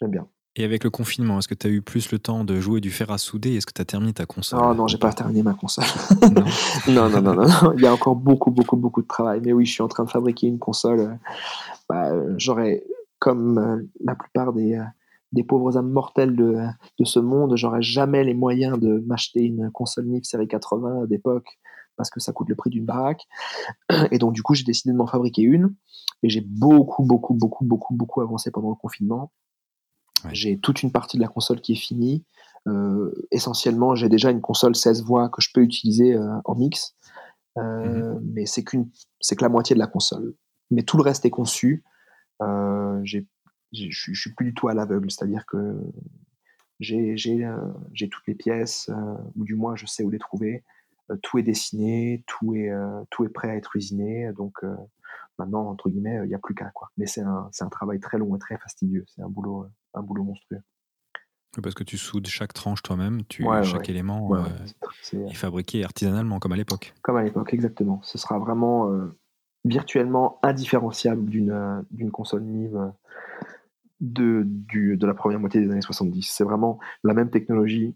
j'aime 0.00 0.10
bien. 0.10 0.28
Et 0.60 0.64
avec 0.64 0.84
le 0.84 0.90
confinement, 0.90 1.38
est-ce 1.38 1.48
que 1.48 1.54
tu 1.54 1.66
as 1.66 1.70
eu 1.70 1.80
plus 1.80 2.12
le 2.12 2.18
temps 2.18 2.44
de 2.44 2.60
jouer 2.60 2.82
du 2.82 2.90
fer 2.90 3.10
à 3.10 3.16
souder? 3.16 3.54
Est-ce 3.54 3.64
que 3.64 3.72
tu 3.72 3.80
as 3.80 3.86
terminé 3.86 4.12
ta 4.12 4.26
console? 4.26 4.60
Oh 4.62 4.74
non, 4.74 4.86
j'ai 4.88 4.98
pas 4.98 5.10
terminé 5.10 5.42
ma 5.42 5.54
console. 5.54 5.86
non. 6.86 7.08
non. 7.08 7.22
non, 7.22 7.34
non, 7.34 7.72
Il 7.78 7.80
y 7.80 7.86
a 7.86 7.94
encore 7.94 8.14
beaucoup, 8.14 8.50
beaucoup, 8.50 8.76
beaucoup 8.76 9.00
de 9.00 9.06
travail. 9.06 9.40
Mais 9.42 9.54
oui, 9.54 9.64
je 9.64 9.72
suis 9.72 9.82
en 9.82 9.88
train 9.88 10.04
de 10.04 10.10
fabriquer 10.10 10.48
une 10.48 10.58
console. 10.58 11.18
Bah, 11.88 12.12
J'aurais, 12.36 12.84
comme 13.18 13.56
euh, 13.56 13.88
la 14.04 14.14
plupart 14.14 14.52
des, 14.52 14.74
euh, 14.74 14.84
des 15.32 15.44
pauvres 15.44 15.78
âmes 15.78 15.88
mortelles 15.88 16.36
de, 16.36 16.58
de 16.98 17.04
ce 17.06 17.20
monde, 17.20 17.56
j'aurais 17.56 17.80
jamais 17.80 18.22
les 18.22 18.34
moyens 18.34 18.78
de 18.78 19.02
m'acheter 19.06 19.40
une 19.40 19.70
console 19.70 20.08
NIF 20.08 20.24
série 20.24 20.46
80 20.46 21.06
d'époque 21.06 21.58
parce 21.96 22.10
que 22.10 22.20
ça 22.20 22.32
coûte 22.34 22.50
le 22.50 22.54
prix 22.54 22.68
d'une 22.68 22.84
baraque. 22.84 23.26
Et 24.10 24.18
donc, 24.18 24.34
du 24.34 24.42
coup, 24.42 24.54
j'ai 24.54 24.64
décidé 24.64 24.92
de 24.92 24.98
m'en 24.98 25.06
fabriquer 25.06 25.40
une. 25.40 25.74
Et 26.22 26.28
j'ai 26.28 26.42
beaucoup, 26.42 27.02
beaucoup, 27.02 27.32
beaucoup, 27.32 27.64
beaucoup, 27.64 27.94
beaucoup 27.94 28.20
avancé 28.20 28.50
pendant 28.50 28.68
le 28.68 28.74
confinement. 28.74 29.32
J'ai 30.32 30.58
toute 30.58 30.82
une 30.82 30.92
partie 30.92 31.16
de 31.16 31.22
la 31.22 31.28
console 31.28 31.60
qui 31.60 31.72
est 31.72 31.76
finie. 31.76 32.24
Euh, 32.68 33.12
essentiellement, 33.30 33.94
j'ai 33.94 34.08
déjà 34.08 34.30
une 34.30 34.40
console 34.40 34.76
16 34.76 35.02
voix 35.04 35.28
que 35.28 35.40
je 35.40 35.50
peux 35.52 35.62
utiliser 35.62 36.14
euh, 36.14 36.36
en 36.44 36.54
mix. 36.54 36.94
Euh, 37.58 38.14
mhm. 38.14 38.30
Mais 38.32 38.46
c'est 38.46 38.64
qu'une, 38.64 38.90
c'est 39.20 39.36
que 39.36 39.42
la 39.42 39.48
moitié 39.48 39.74
de 39.74 39.80
la 39.80 39.86
console. 39.86 40.34
Mais 40.70 40.82
tout 40.82 40.96
le 40.96 41.02
reste 41.02 41.24
est 41.24 41.30
conçu. 41.30 41.84
j'ai 43.02 43.26
je 43.72 44.12
suis 44.12 44.34
plus 44.34 44.46
du 44.46 44.54
tout 44.54 44.66
à 44.66 44.74
l'aveugle, 44.74 45.12
c'est-à-dire 45.12 45.46
que 45.46 45.78
j'ai 46.80 47.14
toutes 48.10 48.26
les 48.26 48.34
pièces, 48.34 48.90
ou 49.36 49.44
du 49.44 49.54
moins 49.54 49.76
je 49.76 49.86
sais 49.86 50.02
où 50.02 50.10
les 50.10 50.18
trouver. 50.18 50.64
tout 51.22 51.38
est 51.38 51.44
dessiné, 51.44 52.24
tout 52.26 52.56
est, 52.56 52.72
tout 53.10 53.24
est 53.24 53.28
prêt 53.28 53.48
à 53.48 53.54
être 53.54 53.76
usiné. 53.76 54.32
Donc 54.32 54.64
maintenant, 55.40 55.68
entre 55.68 55.90
guillemets, 55.90 56.20
il 56.24 56.28
n'y 56.28 56.34
a 56.34 56.38
plus 56.38 56.54
qu'à. 56.54 56.70
quoi. 56.70 56.90
Mais 56.96 57.06
c'est 57.06 57.22
un, 57.22 57.50
un, 57.58 57.68
travail 57.68 58.00
très 58.00 58.18
long 58.18 58.34
et 58.36 58.38
très 58.38 58.56
fastidieux. 58.58 59.04
C'est 59.08 59.22
un 59.22 59.28
boulot, 59.28 59.66
un 59.94 60.02
boulot 60.02 60.24
monstrueux. 60.24 60.60
Parce 61.62 61.74
que 61.74 61.82
tu 61.82 61.98
soudes 61.98 62.28
chaque 62.28 62.52
tranche 62.52 62.82
toi-même, 62.82 63.24
tu 63.24 63.44
chaque 63.64 63.88
élément 63.88 64.30
est, 65.12 65.34
fabriqué 65.34 65.84
artisanalement, 65.84 66.38
comme 66.38 66.52
à 66.52 66.56
l'époque. 66.56 66.94
Comme 67.02 67.16
à 67.16 67.24
l'époque, 67.24 67.52
exactement. 67.52 68.00
Ce 68.04 68.18
sera 68.18 68.38
vraiment 68.38 68.88
virtuellement 69.64 70.38
indiférenciable 70.44 71.28
d'une 71.28 72.10
console 72.12 72.42
Nive 72.42 72.92
de, 74.00 74.42
du, 74.44 74.96
de 74.96 75.06
la 75.06 75.14
première 75.14 75.40
moitié 75.40 75.60
des 75.60 75.70
années 75.70 75.80
70. 75.80 76.22
C'est 76.22 76.44
vraiment 76.44 76.78
la 77.04 77.14
même 77.14 77.30
technologie, 77.30 77.94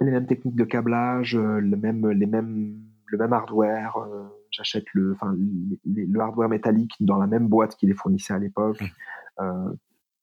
les 0.00 0.10
mêmes 0.10 0.26
techniques 0.26 0.56
de 0.56 0.64
câblage, 0.64 1.36
euh, 1.36 1.60
le 1.60 1.76
même, 1.76 2.08
les 2.10 2.26
mêmes, 2.26 2.80
le 3.06 3.18
même 3.18 3.32
hardware. 3.32 3.96
Euh, 3.98 4.24
j'achète 4.58 4.84
le, 4.92 5.16
hardware 6.20 6.48
métallique 6.48 6.94
dans 7.00 7.16
la 7.16 7.26
même 7.26 7.48
boîte 7.48 7.76
qui 7.76 7.86
les 7.86 7.94
fournissait 7.94 8.34
à 8.34 8.38
l'époque. 8.38 8.80
Mmh. 8.80 9.42
Euh, 9.42 9.72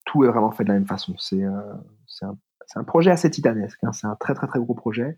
tout 0.05 0.23
est 0.23 0.27
vraiment 0.27 0.51
fait 0.51 0.63
de 0.63 0.69
la 0.69 0.75
même 0.75 0.85
façon. 0.87 1.15
C'est 1.17 1.43
un, 1.43 2.37
un, 2.75 2.83
projet 2.83 3.11
assez 3.11 3.29
titanesque. 3.29 3.83
Hein. 3.83 3.91
C'est 3.91 4.07
un 4.07 4.15
très 4.15 4.35
très 4.35 4.47
très 4.47 4.59
gros 4.59 4.75
projet, 4.75 5.17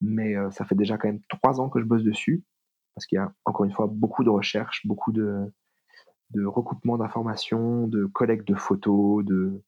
mais 0.00 0.34
ça 0.50 0.64
fait 0.64 0.74
déjà 0.74 0.98
quand 0.98 1.08
même 1.08 1.20
trois 1.28 1.60
ans 1.60 1.68
que 1.68 1.80
je 1.80 1.84
bosse 1.84 2.02
dessus 2.02 2.42
parce 2.94 3.06
qu'il 3.06 3.16
y 3.16 3.18
a 3.18 3.32
encore 3.44 3.64
une 3.64 3.72
fois 3.72 3.88
beaucoup 3.90 4.24
de 4.24 4.30
recherches, 4.30 4.86
beaucoup 4.86 5.12
de, 5.12 5.52
de 6.30 6.44
recoupement 6.44 6.96
d'informations, 6.96 7.86
de 7.88 8.06
collecte 8.06 8.46
de 8.46 8.54
photos, 8.54 9.24
de, 9.24 9.62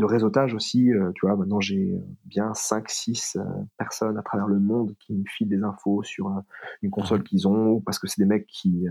de 0.00 0.04
réseautage 0.04 0.54
aussi. 0.54 0.92
Euh, 0.92 1.12
tu 1.14 1.26
vois, 1.26 1.36
maintenant 1.36 1.60
j'ai 1.60 1.94
bien 2.24 2.52
5-6 2.52 3.38
euh, 3.38 3.44
personnes 3.78 4.18
à 4.18 4.22
travers 4.22 4.48
le 4.48 4.58
monde 4.58 4.94
qui 4.98 5.14
me 5.14 5.24
filent 5.24 5.48
des 5.48 5.62
infos 5.62 6.02
sur 6.02 6.28
euh, 6.28 6.40
une 6.82 6.90
console 6.90 7.22
qu'ils 7.22 7.46
ont, 7.46 7.68
ou 7.70 7.80
parce 7.80 7.98
que 7.98 8.08
c'est 8.08 8.20
des 8.20 8.26
mecs 8.26 8.46
qui, 8.46 8.86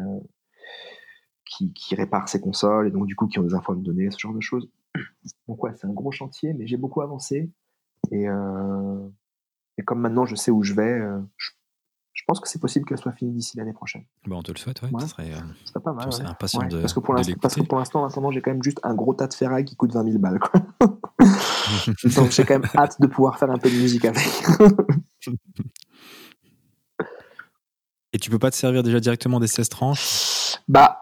qui, 1.46 1.74
qui, 1.74 1.96
réparent 1.96 2.30
ces 2.30 2.40
consoles 2.40 2.88
et 2.88 2.92
donc 2.92 3.06
du 3.08 3.16
coup 3.16 3.28
qui 3.28 3.40
ont 3.40 3.44
des 3.44 3.54
infos 3.54 3.74
à 3.74 3.76
me 3.76 3.82
donner, 3.82 4.10
ce 4.12 4.20
genre 4.20 4.34
de 4.34 4.42
choses. 4.42 4.70
Donc 5.48 5.64
ouais, 5.64 5.72
c'est 5.76 5.88
un 5.88 5.94
gros 5.94 6.12
chantier, 6.12 6.54
mais 6.54 6.68
j'ai 6.68 6.78
beaucoup 6.78 7.02
avancé. 7.02 7.52
Et, 8.12 8.26
et 9.78 9.84
comme 9.84 10.00
maintenant 10.00 10.26
je 10.26 10.36
sais 10.36 10.52
où 10.52 10.64
je 10.64 10.74
vais, 10.74 11.02
je 11.38 11.52
pense 12.30 12.40
que 12.40 12.48
c'est 12.48 12.60
possible 12.60 12.86
qu'elle 12.86 13.00
soit 13.00 13.12
finie 13.12 13.32
d'ici 13.32 13.58
l'année 13.58 13.74
prochaine. 13.74 14.04
Bon, 14.28 14.38
on 14.38 14.44
te 14.44 14.52
le 14.52 14.58
souhaite, 14.60 14.84
ouais. 14.84 14.90
Ça 15.00 15.08
serait, 15.08 15.34
euh, 15.34 15.80
pas 15.80 15.94
mal. 15.94 16.08
impatient 16.28 16.62
de, 16.68 16.80
parce, 16.80 16.94
que 16.94 17.00
pour 17.00 17.16
l'instant, 17.16 17.34
parce 18.08 18.32
j'ai 18.32 18.42
quand 18.42 18.52
même 18.52 18.62
juste 18.62 18.80
un 18.84 18.94
gros 18.94 19.16
tas 19.16 19.26
de 19.26 19.34
ferraille 19.34 19.66
qui 19.66 19.76
coûte 19.76 19.94
20 19.94 20.04
000 20.04 20.20
balles. 20.20 20.40
Donc 22.16 22.30
j'ai 22.30 22.46
quand 22.46 22.60
même 22.60 22.70
hâte 22.78 23.02
de 23.02 23.08
pouvoir 23.08 23.40
faire 23.40 23.50
un 23.50 23.58
peu 23.58 23.72
de 23.72 23.76
musique 23.76 24.06
avec. 24.06 24.22
Et 28.14 28.20
tu 28.20 28.30
peux 28.30 28.38
pas 28.38 28.52
te 28.52 28.56
servir 28.56 28.84
déjà 28.84 29.00
directement 29.00 29.40
des 29.40 29.48
16 29.48 29.70
tranches? 29.70 30.60
Bah, 30.68 31.02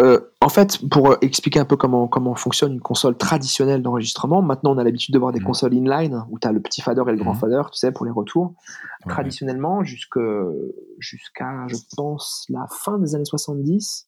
euh, 0.00 0.20
en 0.48 0.50
fait, 0.50 0.78
pour 0.88 1.10
euh, 1.10 1.16
expliquer 1.20 1.60
un 1.60 1.66
peu 1.66 1.76
comment, 1.76 2.08
comment 2.08 2.34
fonctionne 2.34 2.72
une 2.72 2.80
console 2.80 3.18
traditionnelle 3.18 3.82
d'enregistrement, 3.82 4.40
maintenant 4.40 4.74
on 4.74 4.78
a 4.78 4.82
l'habitude 4.82 5.12
de 5.12 5.18
voir 5.18 5.30
des 5.30 5.40
mmh. 5.40 5.44
consoles 5.44 5.74
inline 5.74 6.24
où 6.30 6.38
tu 6.38 6.48
as 6.48 6.52
le 6.52 6.60
petit 6.60 6.80
fader 6.80 7.02
et 7.06 7.10
le 7.10 7.18
grand 7.18 7.34
mmh. 7.34 7.38
fader, 7.38 7.62
tu 7.70 7.78
sais, 7.78 7.92
pour 7.92 8.06
les 8.06 8.10
retours. 8.10 8.54
Traditionnellement, 9.06 9.84
jusqu'à, 9.84 10.22
je 11.02 11.76
pense, 11.94 12.46
la 12.48 12.64
fin 12.70 12.98
des 12.98 13.14
années 13.14 13.26
70, 13.26 14.07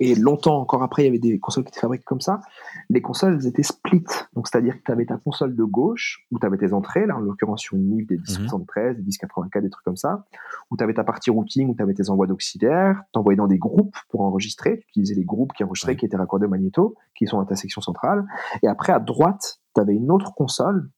et, 0.00 0.14
longtemps 0.14 0.60
encore 0.60 0.82
après, 0.82 1.02
il 1.02 1.06
y 1.06 1.08
avait 1.08 1.18
des 1.18 1.38
consoles 1.38 1.64
qui 1.64 1.68
étaient 1.68 1.80
fabriquées 1.80 2.04
comme 2.04 2.20
ça. 2.20 2.40
Les 2.88 3.00
consoles, 3.00 3.34
elles 3.34 3.46
étaient 3.46 3.62
split. 3.62 4.04
Donc, 4.34 4.48
c'est-à-dire 4.48 4.76
que 4.76 4.82
tu 4.84 4.92
avais 4.92 5.06
ta 5.06 5.16
console 5.16 5.54
de 5.54 5.64
gauche, 5.64 6.26
où 6.30 6.38
tu 6.38 6.46
avais 6.46 6.56
tes 6.56 6.72
entrées, 6.72 7.06
là, 7.06 7.16
en 7.16 7.20
l'occurrence 7.20 7.60
sur 7.60 7.76
une 7.76 7.88
NIF 7.90 8.06
des 8.06 8.16
1073, 8.16 8.90
mhm. 8.90 8.96
des 8.96 9.02
1084, 9.02 9.62
des 9.62 9.70
trucs 9.70 9.84
comme 9.84 9.96
ça, 9.96 10.24
où 10.70 10.76
tu 10.76 10.84
avais 10.84 10.94
ta 10.94 11.04
partie 11.04 11.30
routing, 11.30 11.68
où 11.68 11.74
tu 11.74 11.82
avais 11.82 11.94
tes 11.94 12.10
envois 12.10 12.26
d'auxiliaires, 12.26 13.02
tu 13.12 13.18
envoyais 13.18 13.36
dans 13.36 13.46
des 13.46 13.58
groupes 13.58 13.96
pour 14.08 14.22
enregistrer, 14.22 14.78
tu 14.78 14.88
utilisais 14.88 15.14
les 15.14 15.24
groupes 15.24 15.52
qui 15.52 15.64
enregistraient, 15.64 15.96
qui 15.96 16.06
étaient 16.06 16.16
raccordés 16.16 16.46
au 16.46 16.50
magnéto, 16.50 16.96
qui 17.14 17.26
sont 17.26 17.40
à 17.40 17.44
ta 17.44 17.54
section 17.54 17.80
centrale. 17.80 18.26
Et 18.62 18.68
après, 18.68 18.92
à 18.92 18.98
droite, 18.98 19.60
tu 19.74 19.80
avais 19.80 19.94
une 19.94 20.10
autre 20.10 20.34
console 20.34 20.90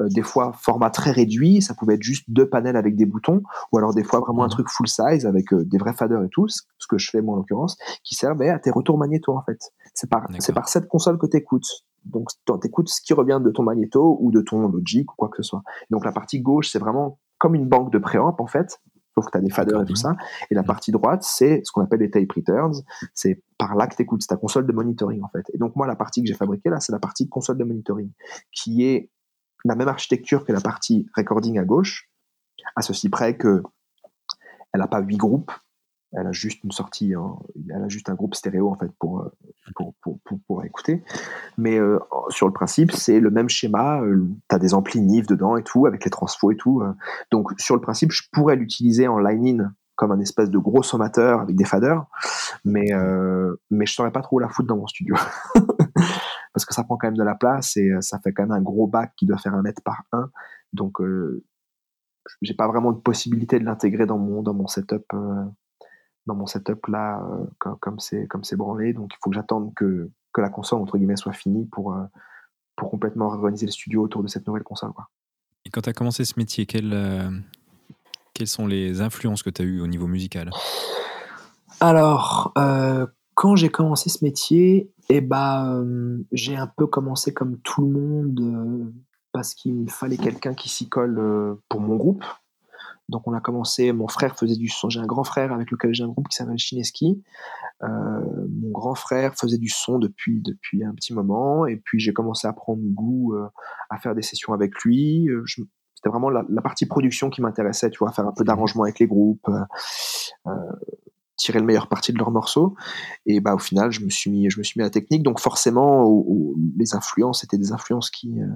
des 0.00 0.22
fois 0.22 0.52
format 0.52 0.90
très 0.90 1.10
réduit, 1.10 1.60
ça 1.60 1.74
pouvait 1.74 1.94
être 1.94 2.02
juste 2.02 2.24
deux 2.28 2.48
panels 2.48 2.76
avec 2.76 2.96
des 2.96 3.06
boutons, 3.06 3.42
ou 3.72 3.78
alors 3.78 3.94
des 3.94 4.04
fois 4.04 4.20
vraiment 4.20 4.44
un 4.44 4.48
truc 4.48 4.68
full 4.68 4.88
size 4.88 5.26
avec 5.26 5.52
euh, 5.52 5.64
des 5.64 5.78
vrais 5.78 5.94
faders 5.94 6.22
et 6.22 6.28
tout, 6.28 6.46
ce 6.48 6.86
que 6.88 6.98
je 6.98 7.10
fais 7.10 7.20
moi 7.20 7.34
en 7.34 7.38
l'occurrence, 7.38 7.76
qui 8.04 8.14
servait 8.14 8.50
à 8.50 8.58
tes 8.58 8.70
retours 8.70 8.98
magnéto 8.98 9.36
en 9.36 9.42
fait. 9.42 9.58
C'est 9.94 10.08
par, 10.08 10.28
c'est 10.38 10.52
par 10.52 10.68
cette 10.68 10.86
console 10.86 11.18
que 11.18 11.26
tu 11.26 11.36
écoutes. 11.36 11.84
Donc 12.04 12.28
tu 12.46 12.52
écoutes 12.64 12.88
ce 12.88 13.00
qui 13.02 13.12
revient 13.12 13.40
de 13.42 13.50
ton 13.50 13.62
magnéto 13.62 14.16
ou 14.20 14.30
de 14.30 14.40
ton 14.40 14.68
Logic 14.68 15.10
ou 15.12 15.14
quoi 15.16 15.28
que 15.28 15.36
ce 15.36 15.42
soit. 15.42 15.62
Donc 15.90 16.04
la 16.04 16.12
partie 16.12 16.40
gauche, 16.40 16.70
c'est 16.70 16.78
vraiment 16.78 17.18
comme 17.38 17.54
une 17.54 17.66
banque 17.66 17.92
de 17.92 17.98
préamp 17.98 18.34
en 18.38 18.46
fait, 18.46 18.80
sauf 19.14 19.26
que 19.26 19.32
tu 19.32 19.38
as 19.38 19.40
des 19.40 19.50
faders 19.50 19.82
et 19.82 19.84
tout 19.84 19.96
ça. 19.96 20.16
Et 20.50 20.54
la 20.54 20.62
partie 20.62 20.92
droite, 20.92 21.22
c'est 21.22 21.60
ce 21.64 21.72
qu'on 21.72 21.82
appelle 21.82 22.00
les 22.00 22.10
tape 22.10 22.30
returns. 22.34 22.82
C'est 23.14 23.42
par 23.58 23.74
là 23.74 23.86
que 23.86 23.96
tu 23.96 24.02
écoutes, 24.02 24.22
c'est 24.22 24.28
ta 24.28 24.36
console 24.36 24.66
de 24.66 24.72
monitoring 24.72 25.22
en 25.22 25.28
fait. 25.28 25.44
Et 25.52 25.58
donc 25.58 25.74
moi, 25.76 25.86
la 25.86 25.96
partie 25.96 26.22
que 26.22 26.28
j'ai 26.28 26.34
fabriquée 26.34 26.70
là, 26.70 26.80
c'est 26.80 26.92
la 26.92 27.00
partie 27.00 27.28
console 27.28 27.58
de 27.58 27.64
monitoring, 27.64 28.10
qui 28.52 28.84
est 28.84 29.10
la 29.64 29.74
même 29.74 29.88
architecture 29.88 30.44
que 30.44 30.52
la 30.52 30.60
partie 30.60 31.08
recording 31.16 31.58
à 31.58 31.64
gauche, 31.64 32.08
à 32.76 32.82
ceci 32.82 33.08
près 33.08 33.36
que 33.36 33.62
elle 34.72 34.80
n'a 34.80 34.86
pas 34.86 35.00
huit 35.00 35.16
groupes, 35.16 35.52
elle 36.12 36.26
a 36.26 36.32
juste 36.32 36.64
une 36.64 36.72
sortie, 36.72 37.14
elle 37.70 37.82
a 37.82 37.88
juste 37.88 38.08
un 38.08 38.14
groupe 38.14 38.34
stéréo 38.34 38.70
en 38.70 38.76
fait 38.76 38.90
pour, 38.98 39.30
pour, 39.74 39.94
pour, 40.24 40.38
pour, 40.46 40.64
écouter. 40.64 41.02
Mais 41.58 41.78
euh, 41.78 41.98
sur 42.30 42.46
le 42.46 42.52
principe, 42.52 42.92
c'est 42.92 43.20
le 43.20 43.30
même 43.30 43.48
schéma, 43.48 44.00
euh, 44.00 44.26
tu 44.48 44.56
as 44.56 44.58
des 44.58 44.74
amplis 44.74 45.00
NIF 45.00 45.26
dedans 45.26 45.56
et 45.56 45.62
tout, 45.62 45.86
avec 45.86 46.04
les 46.04 46.10
transfos 46.10 46.50
et 46.50 46.56
tout. 46.56 46.80
Euh. 46.80 46.92
donc 47.30 47.52
sur 47.58 47.74
le 47.74 47.80
principe, 47.80 48.12
je 48.12 48.22
pourrais 48.32 48.56
l'utiliser 48.56 49.06
en 49.06 49.18
line-in 49.18 49.72
comme 49.96 50.12
un 50.12 50.20
espèce 50.20 50.48
de 50.48 50.58
gros 50.58 50.82
sommateur 50.82 51.40
avec 51.40 51.56
des 51.56 51.64
faders, 51.64 52.06
mais, 52.64 52.92
mais 53.68 53.84
je 53.84 53.92
saurais 53.92 54.12
pas 54.12 54.20
trop 54.20 54.38
la 54.38 54.48
foutre 54.48 54.68
dans 54.68 54.76
mon 54.76 54.86
studio. 54.86 55.16
parce 56.58 56.66
que 56.66 56.74
ça 56.74 56.82
prend 56.82 56.96
quand 56.96 57.06
même 57.06 57.16
de 57.16 57.22
la 57.22 57.36
place 57.36 57.76
et 57.76 57.88
euh, 57.88 58.00
ça 58.00 58.18
fait 58.18 58.32
quand 58.32 58.42
même 58.42 58.50
un 58.50 58.60
gros 58.60 58.88
bac 58.88 59.12
qui 59.16 59.26
doit 59.26 59.38
faire 59.38 59.54
un 59.54 59.62
mètre 59.62 59.80
par 59.84 60.02
un. 60.10 60.28
Donc, 60.72 61.00
euh, 61.00 61.44
j'ai 62.42 62.54
pas 62.54 62.66
vraiment 62.66 62.90
de 62.90 62.98
possibilité 62.98 63.60
de 63.60 63.64
l'intégrer 63.64 64.06
dans 64.06 64.18
mon, 64.18 64.42
dans 64.42 64.54
mon 64.54 64.66
setup. 64.66 65.04
Euh, 65.14 65.44
dans 66.26 66.34
mon 66.34 66.46
setup 66.46 66.84
là, 66.88 67.22
comme 67.58 67.98
c'est 68.00 68.26
comme 68.26 68.44
c'est 68.44 68.56
branlé, 68.56 68.92
donc 68.92 69.10
il 69.14 69.16
faut 69.22 69.30
que 69.30 69.34
j'attende 69.34 69.72
que, 69.74 70.10
que 70.34 70.42
la 70.42 70.50
console 70.50 70.82
entre 70.82 70.98
guillemets 70.98 71.16
soit 71.16 71.32
finie 71.32 71.64
pour 71.64 71.96
pour 72.76 72.90
complètement 72.90 73.28
organiser 73.28 73.64
le 73.64 73.72
studio 73.72 74.02
autour 74.02 74.22
de 74.22 74.28
cette 74.28 74.46
nouvelle 74.46 74.62
console. 74.62 74.92
Quoi. 74.92 75.08
Et 75.64 75.70
quand 75.70 75.80
tu 75.80 75.88
as 75.88 75.94
commencé 75.94 76.26
ce 76.26 76.34
métier, 76.38 76.66
quelles, 76.66 77.42
quelles 78.34 78.46
sont 78.46 78.66
les 78.66 79.00
influences 79.00 79.42
que 79.42 79.48
tu 79.48 79.62
as 79.62 79.64
eues 79.64 79.80
au 79.80 79.86
niveau 79.86 80.06
musical? 80.06 80.50
Alors, 81.80 82.52
euh, 82.58 83.06
quand 83.38 83.54
j'ai 83.54 83.68
commencé 83.68 84.10
ce 84.10 84.24
métier, 84.24 84.90
eh 85.10 85.20
ben, 85.20 85.80
euh, 85.80 86.26
j'ai 86.32 86.56
un 86.56 86.66
peu 86.66 86.88
commencé 86.88 87.32
comme 87.32 87.56
tout 87.60 87.86
le 87.86 87.92
monde 87.92 88.40
euh, 88.40 88.92
parce 89.30 89.54
qu'il 89.54 89.76
me 89.76 89.86
fallait 89.86 90.16
quelqu'un 90.16 90.54
qui 90.54 90.68
s'y 90.68 90.88
colle 90.88 91.20
euh, 91.20 91.54
pour 91.68 91.80
mon 91.80 91.94
groupe. 91.94 92.24
Donc 93.08 93.28
on 93.28 93.32
a 93.34 93.40
commencé, 93.40 93.92
mon 93.92 94.08
frère 94.08 94.36
faisait 94.36 94.56
du 94.56 94.66
son, 94.66 94.90
j'ai 94.90 94.98
un 94.98 95.06
grand 95.06 95.22
frère 95.22 95.52
avec 95.52 95.70
lequel 95.70 95.94
j'ai 95.94 96.02
un 96.02 96.08
groupe 96.08 96.26
qui 96.26 96.34
s'appelle 96.34 96.58
Chineski. 96.58 97.22
Mon 97.80 98.70
grand 98.72 98.96
frère 98.96 99.36
faisait 99.36 99.56
du 99.56 99.68
son 99.68 100.00
depuis, 100.00 100.42
depuis 100.42 100.82
un 100.82 100.92
petit 100.92 101.14
moment 101.14 101.64
et 101.64 101.76
puis 101.76 102.00
j'ai 102.00 102.12
commencé 102.12 102.48
à 102.48 102.52
prendre 102.52 102.82
goût 102.82 103.36
à 103.88 103.98
faire 103.98 104.16
des 104.16 104.22
sessions 104.22 104.52
avec 104.52 104.74
lui. 104.80 105.28
C'était 105.94 106.10
vraiment 106.10 106.28
la, 106.28 106.44
partie 106.60 106.86
production 106.86 107.30
qui 107.30 107.40
m'intéressait, 107.40 107.88
tu 107.88 107.98
vois, 107.98 108.10
faire 108.10 108.26
un 108.26 108.34
peu 108.36 108.44
d'arrangement 108.44 108.82
avec 108.82 108.98
les 108.98 109.06
groupes, 109.06 109.48
tirer 111.38 111.60
le 111.60 111.64
meilleur 111.64 111.88
parti 111.88 112.12
de 112.12 112.18
leurs 112.18 112.30
morceaux. 112.30 112.74
Et 113.24 113.40
bah 113.40 113.54
au 113.54 113.58
final, 113.58 113.90
je 113.90 114.04
me 114.04 114.10
suis 114.10 114.30
mis, 114.30 114.46
à 114.46 114.82
la 114.82 114.90
technique. 114.90 115.22
Donc 115.22 115.40
forcément, 115.40 116.22
les 116.76 116.94
influences 116.94 117.44
étaient 117.44 117.56
des 117.56 117.72
influences 117.72 118.10
qui, 118.10 118.38
euh, 118.42 118.46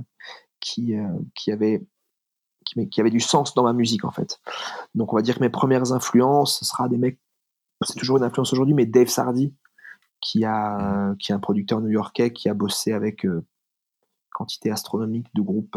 euh, 0.93 1.19
qui 1.35 1.51
avaient 1.51 3.11
du 3.11 3.21
sens 3.21 3.55
dans 3.55 3.63
ma 3.63 3.73
musique 3.73 4.05
en 4.05 4.11
fait. 4.11 4.41
Donc 4.95 5.13
on 5.13 5.17
va 5.17 5.23
dire 5.23 5.37
que 5.37 5.41
mes 5.41 5.49
premières 5.49 5.93
influences, 5.93 6.59
ce 6.59 6.65
sera 6.67 6.89
des 6.89 6.99
mecs, 6.99 7.19
c'est 7.83 7.99
toujours 7.99 8.19
une 8.19 8.25
influence 8.25 8.53
aujourd'hui, 8.53 8.75
mais 8.75 8.87
Dave 8.87 9.09
Sardi, 9.09 9.55
qui, 10.21 10.45
a, 10.45 11.15
est 11.19 11.33
un 11.33 11.39
producteur 11.39 11.81
new-yorkais 11.81 12.33
qui 12.33 12.49
a 12.49 12.55
bossé 12.55 12.93
avec 12.93 13.25
euh, 13.25 13.45
quantité 14.33 14.71
astronomique 14.71 15.27
de 15.35 15.43
groupes 15.43 15.77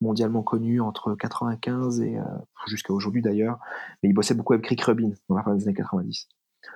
mondialement 0.00 0.42
connus 0.42 0.80
entre 0.80 1.14
95 1.14 2.00
et 2.00 2.18
euh, 2.18 2.22
jusqu'à 2.66 2.92
aujourd'hui 2.92 3.22
d'ailleurs. 3.22 3.58
Mais 4.02 4.08
il 4.10 4.12
bossait 4.12 4.34
beaucoup 4.34 4.52
avec 4.52 4.66
Rick 4.66 4.82
Rubin 4.82 5.10
dans 5.28 5.36
la 5.36 5.42
fin 5.42 5.54
des 5.54 5.64
années 5.64 5.74
90. 5.74 6.28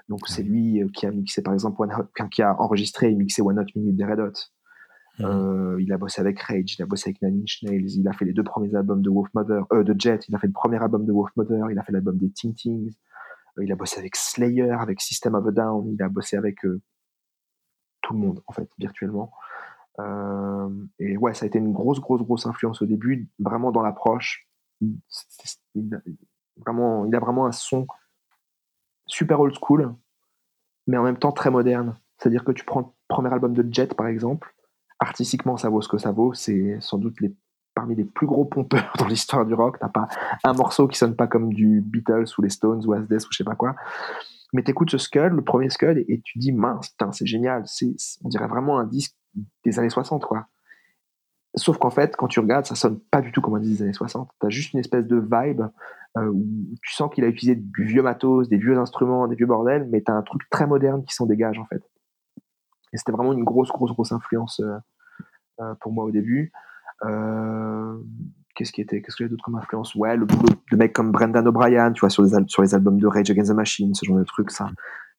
Donc 0.09 0.29
c'est 0.29 0.43
lui 0.43 0.83
euh, 0.83 0.89
qui 0.89 1.07
a 1.07 1.11
mixé 1.11 1.43
par 1.43 1.55
exemple 1.55 1.81
One 1.83 1.93
Hot, 1.93 2.29
qui 2.29 2.43
a 2.43 2.61
enregistré 2.61 3.11
et 3.11 3.15
mixé 3.15 3.43
One 3.43 3.59
Hot 3.59 3.67
Minute 3.75 3.97
des 3.97 4.05
Red 4.05 4.21
Hot. 4.21 4.33
Euh, 5.21 5.77
il 5.81 5.93
a 5.93 5.99
bossé 5.99 6.21
avec 6.21 6.39
Rage, 6.41 6.77
il 6.79 6.83
a 6.83 6.87
bossé 6.87 7.11
avec 7.11 7.23
Nine 7.23 7.43
Inch 7.43 7.63
Nails, 7.63 7.91
il 7.97 8.07
a 8.07 8.13
fait 8.13 8.25
les 8.25 8.33
deux 8.33 8.45
premiers 8.45 8.75
albums 8.77 9.03
de 9.03 9.11
Wolfmother, 9.11 9.65
euh, 9.73 9.83
de 9.83 9.95
Jet, 9.99 10.29
il 10.29 10.35
a 10.35 10.39
fait 10.39 10.47
le 10.47 10.53
premier 10.53 10.81
album 10.81 11.05
de 11.07 11.13
Wolfmother, 11.13 11.71
il 11.71 11.79
a 11.79 11.83
fait 11.83 11.93
l'album 11.93 12.17
des 12.19 12.31
Ting 12.31 12.55
Tings, 12.55 12.93
euh, 13.59 13.65
il 13.65 13.73
a 13.73 13.77
bossé 13.77 13.99
avec 13.99 14.15
Slayer, 14.15 14.71
avec 14.71 15.01
System 15.01 15.35
of 15.35 15.47
a 15.47 15.51
Down, 15.51 15.93
il 15.93 16.01
a 16.03 16.09
bossé 16.09 16.37
avec 16.37 16.61
tout 16.61 18.13
le 18.13 18.19
monde 18.19 18.43
en 18.47 18.53
fait, 18.53 18.69
virtuellement. 18.79 19.33
Euh, 20.01 20.69
et 20.99 21.17
ouais, 21.17 21.35
ça 21.35 21.45
a 21.45 21.47
été 21.47 21.59
une 21.59 21.73
grosse, 21.73 22.01
grosse, 22.01 22.23
grosse 22.23 22.47
influence 22.47 22.83
au 22.83 22.87
début, 22.87 23.29
vraiment 23.39 23.73
dans 23.73 23.83
l'approche. 23.83 24.49
Vraiment, 26.57 27.05
il 27.07 27.15
a 27.15 27.21
vraiment 27.21 27.47
un 27.47 27.53
son 27.53 27.87
super 29.07 29.41
old 29.41 29.55
school, 29.55 29.95
mais 30.87 30.97
en 30.97 31.03
même 31.03 31.19
temps 31.19 31.33
très 31.33 31.51
moderne. 31.51 31.99
C'est-à-dire 32.19 32.45
que 32.45 32.53
tu 32.53 32.65
prends 32.65 32.81
le 32.81 32.87
premier 33.09 33.33
album 33.33 33.55
de 33.55 33.67
Jet 33.73 33.95
par 33.95 34.07
exemple, 34.07 34.55
artistiquement 34.99 35.57
ça 35.57 35.69
vaut 35.69 35.81
ce 35.81 35.89
que 35.89 35.99
ça 35.99 36.13
vaut, 36.13 36.35
c'est 36.35 36.79
sans 36.81 36.99
doute 36.99 37.21
les, 37.21 37.35
parmi 37.75 37.95
les 37.95 38.05
plus 38.05 38.27
gros 38.27 38.45
pompeurs 38.45 38.93
dans 38.99 39.07
l'histoire 39.07 39.47
du 39.47 39.55
rock. 39.55 39.79
T'as 39.81 39.89
pas 39.89 40.09
un 40.45 40.53
morceau 40.53 40.89
qui 40.89 40.99
sonne 40.99 41.17
pas 41.17 41.27
comme 41.27 41.53
du 41.53 41.81
Beatles 41.81 42.27
ou 42.37 42.43
les 42.43 42.51
Stones 42.51 42.85
ou 42.87 42.93
Asdes 42.93 43.13
ou 43.13 43.29
je 43.31 43.37
sais 43.37 43.45
pas 43.45 43.55
quoi. 43.55 43.75
Mais 44.53 44.63
t'écoutes 44.63 44.91
ce 44.91 44.99
Skull, 44.99 45.29
le 45.29 45.45
premier 45.45 45.69
Skull, 45.69 46.05
et, 46.09 46.21
tu 46.25 46.39
dis 46.39 46.53
mince, 46.53 46.97
c'est 47.13 47.27
génial, 47.27 47.65
c'est, 47.67 47.95
on 48.25 48.29
dirait 48.29 48.49
vraiment 48.49 48.79
un 48.79 48.87
disque 48.87 49.15
des 49.65 49.79
années 49.79 49.91
60 49.91 50.25
quoi. 50.25 50.47
Sauf 51.55 51.79
qu'en 51.79 51.91
fait, 51.91 52.15
quand 52.17 52.29
tu 52.29 52.41
regardes, 52.41 52.67
ça 52.67 52.75
sonne 52.75 53.01
pas 53.11 53.21
du 53.21 53.33
tout 53.33 53.41
comme 53.41 53.55
un 53.55 53.61
disque 53.61 53.79
des 53.79 53.85
années 53.85 53.93
60. 53.93 54.31
T'as 54.39 54.51
juste 54.51 54.75
une 54.75 54.81
espèce 54.81 55.07
de 55.07 55.17
vibe 55.17 55.63
euh, 56.17 56.27
où 56.27 56.45
tu 56.83 56.95
sens 56.95 57.13
qu'il 57.13 57.25
a 57.25 57.29
utilisé 57.29 57.57
du 57.57 57.85
vieux 57.85 58.03
matos, 58.03 58.49
des 58.49 58.59
vieux 58.59 58.79
instruments, 58.79 59.27
des 59.27 59.35
vieux 59.35 59.47
bordels, 59.47 59.89
mais 59.91 60.03
t'as 60.03 60.13
un 60.13 60.23
truc 60.23 60.43
très 60.51 60.67
moderne 60.67 61.05
qui 61.05 61.15
s'en 61.15 61.27
dégage 61.27 61.59
en 61.59 61.65
fait. 61.65 61.83
Et 62.93 62.99
c'était 62.99 63.13
vraiment 63.13 63.33
une 63.33 63.45
grosse, 63.45 63.71
grosse, 63.71 63.93
grosse 63.93 64.13
influence 64.13 64.61
euh, 64.61 64.77
euh, 65.61 65.75
pour 65.81 65.93
moi 65.93 66.05
au 66.05 66.11
début. 66.11 66.53
Qu'est-ce 68.55 68.73
qui 68.73 68.81
était, 68.81 69.01
qu'est-ce 69.01 69.15
que 69.15 69.25
j'ai 69.25 69.31
d'autre 69.31 69.45
comme 69.45 69.55
influence? 69.55 69.95
Ouais, 69.95 70.17
le 70.17 70.27
boulot 70.27 70.49
de 70.73 70.77
mecs 70.77 70.93
comme 70.93 71.13
Brendan 71.13 71.47
O'Brien, 71.47 71.93
tu 71.93 72.01
vois, 72.01 72.11
sur 72.11 72.25
les, 72.25 72.33
sur 72.49 72.63
les 72.63 72.75
albums 72.75 72.99
de 72.99 73.07
Rage 73.07 73.31
Against 73.31 73.53
the 73.53 73.55
Machine, 73.55 73.95
ce 73.95 74.05
genre 74.05 74.19
de 74.19 74.25
trucs, 74.25 74.51
ça. 74.51 74.69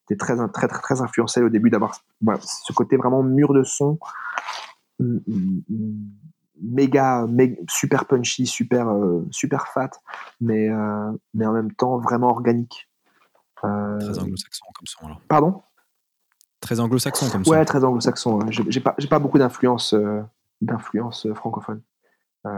C'était 0.09 0.17
très, 0.17 0.35
très, 0.35 0.67
très, 0.67 0.81
très 0.81 1.01
influencé 1.01 1.39
au 1.43 1.49
début 1.49 1.69
d'avoir 1.69 2.01
voilà, 2.21 2.39
ce 2.41 2.73
côté 2.73 2.97
vraiment 2.97 3.21
mur 3.21 3.53
de 3.53 3.61
son, 3.61 3.99
mm, 4.99 5.19
mm, 5.27 5.61
méga, 6.63 7.27
méga 7.27 7.55
super 7.69 8.05
punchy, 8.05 8.47
super, 8.47 8.89
euh, 8.89 9.23
super 9.29 9.67
fat, 9.67 9.91
mais, 10.41 10.67
euh, 10.67 11.11
mais 11.35 11.45
en 11.45 11.53
même 11.53 11.71
temps 11.73 11.99
vraiment 11.99 12.29
organique. 12.29 12.89
Euh, 13.63 13.99
Très 13.99 14.17
anglo-saxon 14.17 14.65
comme 14.73 14.87
son, 14.87 15.05
alors. 15.05 15.21
pardon? 15.27 15.61
Très 16.59 16.79
anglo-saxon 16.79 17.29
comme 17.29 17.45
son. 17.45 17.51
Ouais, 17.51 17.63
très 17.63 17.83
anglo-saxon. 17.83 18.39
J'ai 18.49 18.81
pas, 18.81 19.19
beaucoup 19.19 19.37
d'influence 19.37 19.93
d'influence 20.59 21.31
francophone. 21.35 21.81
Il 22.45 22.49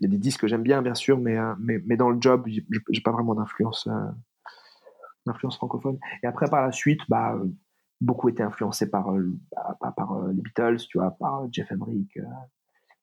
y 0.00 0.06
a 0.06 0.08
des 0.08 0.18
disques 0.18 0.40
que 0.40 0.46
j'aime 0.46 0.62
bien, 0.62 0.80
bien 0.80 0.94
sûr, 0.94 1.18
mais, 1.18 1.36
mais, 1.58 1.82
mais 1.84 1.98
dans 1.98 2.08
le 2.08 2.16
job, 2.22 2.46
j'ai 2.46 3.02
pas 3.02 3.12
vraiment 3.12 3.34
d'influence 3.34 3.86
d'influence 5.26 5.56
francophone. 5.56 5.98
Et 6.22 6.26
après, 6.26 6.48
par 6.48 6.62
la 6.64 6.72
suite, 6.72 7.00
bah, 7.08 7.34
euh, 7.34 7.46
beaucoup 8.00 8.28
été 8.28 8.42
influencé 8.42 8.90
par, 8.90 9.12
euh, 9.14 9.32
bah, 9.80 9.92
par, 9.96 10.12
euh, 10.12 10.32
les 10.32 10.42
Beatles, 10.42 10.78
tu 10.88 10.98
vois, 10.98 11.10
par 11.12 11.46
Jeff 11.52 11.70
Emerick, 11.72 12.16
euh, 12.18 12.22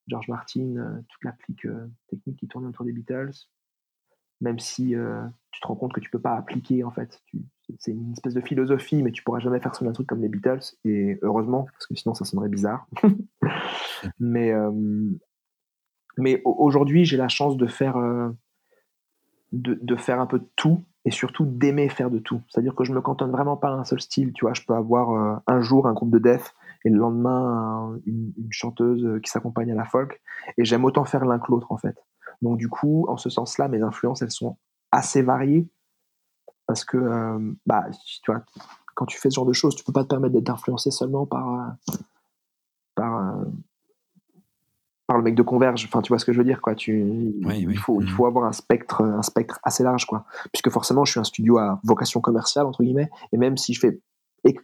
George 0.07 0.27
Martin, 0.27 1.01
toute 1.09 1.23
la 1.23 1.31
clique 1.31 1.65
euh, 1.65 1.87
technique 2.07 2.37
qui 2.37 2.47
tourne 2.47 2.65
autour 2.65 2.85
des 2.85 2.91
Beatles. 2.91 3.31
Même 4.41 4.59
si 4.59 4.93
tu 5.51 5.61
te 5.61 5.67
rends 5.67 5.75
compte 5.75 5.93
que 5.93 6.01
tu 6.01 6.09
peux 6.09 6.19
pas 6.19 6.35
appliquer, 6.35 6.83
en 6.83 6.91
fait. 6.91 7.23
C'est 7.79 7.91
une 7.91 8.11
espèce 8.11 8.33
de 8.33 8.41
philosophie, 8.41 9.01
mais 9.01 9.11
tu 9.13 9.23
pourras 9.23 9.39
jamais 9.39 9.61
faire 9.61 9.73
sonner 9.73 9.89
un 9.89 9.93
truc 9.93 10.07
comme 10.07 10.21
les 10.21 10.27
Beatles. 10.27 10.59
Et 10.83 11.17
heureusement, 11.21 11.63
parce 11.71 11.87
que 11.87 11.95
sinon 11.95 12.13
ça 12.13 12.25
sonnerait 12.25 12.49
bizarre. 12.49 12.85
mais 14.19 14.51
mais 16.17 16.41
au- 16.43 16.55
aujourd'hui, 16.59 17.05
j'ai 17.05 17.15
la 17.17 17.29
chance 17.29 17.55
de 17.57 17.67
faire, 17.67 17.95
de, 19.51 19.79
de 19.81 19.95
faire 19.95 20.19
un 20.19 20.25
peu 20.25 20.39
de 20.39 20.47
tout 20.55 20.83
et 21.05 21.11
surtout 21.11 21.45
d'aimer 21.45 21.89
faire 21.89 22.09
de 22.09 22.19
tout. 22.19 22.41
C'est-à-dire 22.47 22.75
que 22.75 22.83
je 22.83 22.93
me 22.93 23.01
cantonne 23.01 23.31
vraiment 23.31 23.57
pas 23.57 23.69
à 23.69 23.71
un 23.71 23.83
seul 23.83 23.99
style. 23.99 24.31
Tu 24.33 24.45
vois, 24.45 24.53
je 24.53 24.61
peux 24.65 24.73
avoir 24.73 25.11
euh, 25.11 25.35
un 25.47 25.61
jour 25.61 25.87
un 25.87 25.93
groupe 25.93 26.11
de 26.11 26.19
death 26.19 26.53
et 26.85 26.89
le 26.89 26.97
lendemain 26.97 27.93
un- 27.95 27.99
une, 28.05 28.33
chanteuse 28.51 29.03
euh, 29.05 29.19
qui 29.19 29.29
s'accompagne 29.29 29.71
à 29.71 29.75
la 29.75 29.85
folk. 29.85 30.21
Et 30.57 30.65
j'aime 30.65 30.85
autant 30.85 31.05
faire 31.05 31.25
l'un 31.25 31.39
que 31.39 31.51
l'autre 31.51 31.71
en 31.71 31.77
fait. 31.77 31.97
Donc 32.41 32.57
du 32.57 32.69
coup, 32.69 33.05
en 33.09 33.17
ce 33.17 33.29
sens-là, 33.29 33.67
mes 33.67 33.81
influences, 33.81 34.21
elles 34.21 34.31
sont 34.31 34.57
assez 34.91 35.21
variées 35.21 35.67
parce 36.67 36.85
que, 36.85 36.97
euh, 36.97 37.53
bah, 37.65 37.85
tu 38.23 38.31
vois, 38.31 38.43
quand 38.95 39.05
tu 39.05 39.19
fais 39.19 39.29
ce 39.29 39.35
genre 39.35 39.45
de 39.45 39.53
choses, 39.53 39.75
tu 39.75 39.83
peux 39.83 39.91
pas 39.91 40.03
te 40.03 40.09
permettre 40.09 40.33
d'être 40.33 40.49
influencé 40.49 40.91
seulement 40.91 41.25
par 41.25 41.49
euh, 41.49 41.95
par 42.95 43.17
euh, 43.17 43.45
par 45.13 45.19
le 45.19 45.23
mec 45.23 45.35
de 45.35 45.43
Converge. 45.43 45.85
Enfin, 45.85 46.01
tu 46.01 46.09
vois 46.09 46.17
ce 46.17 46.25
que 46.25 46.33
je 46.33 46.39
veux 46.39 46.43
dire, 46.43 46.59
quoi. 46.59 46.73
Tu, 46.73 47.03
Oui, 47.45 47.59
il 47.59 47.67
oui. 47.67 47.75
faut, 47.75 48.01
il 48.01 48.09
faut 48.09 48.25
avoir 48.25 48.45
un 48.45 48.51
spectre, 48.51 49.01
un 49.03 49.21
spectre 49.21 49.59
assez 49.63 49.83
large, 49.83 50.05
quoi. 50.07 50.25
Puisque 50.51 50.71
forcément, 50.71 51.05
je 51.05 51.11
suis 51.11 51.19
un 51.19 51.23
studio 51.23 51.59
à 51.59 51.79
vocation 51.83 52.19
commerciale 52.19 52.65
entre 52.65 52.81
guillemets, 52.83 53.11
et 53.31 53.37
même 53.37 53.55
si 53.57 53.73
je 53.75 53.79
fais 53.79 53.99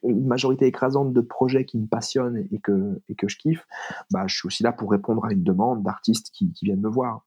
une 0.03 0.25
majorité 0.25 0.65
écrasante 0.65 1.13
de 1.13 1.21
projets 1.21 1.63
qui 1.65 1.77
me 1.77 1.85
passionnent 1.87 2.47
et 2.51 2.59
que 2.59 2.99
et 3.09 3.15
que 3.15 3.27
je 3.29 3.37
kiffe, 3.37 3.65
bah, 4.11 4.23
je 4.27 4.35
suis 4.35 4.47
aussi 4.47 4.63
là 4.63 4.71
pour 4.73 4.89
répondre 4.91 5.23
à 5.23 5.31
une 5.31 5.43
demande 5.43 5.83
d'artistes 5.83 6.31
qui, 6.33 6.51
qui 6.51 6.65
viennent 6.65 6.81
me 6.81 6.89
voir. 6.89 7.25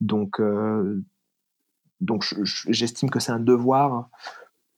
Donc, 0.00 0.38
euh, 0.40 1.02
donc, 2.00 2.24
j'estime 2.68 3.10
que 3.10 3.18
c'est 3.20 3.32
un 3.32 3.40
devoir 3.40 4.08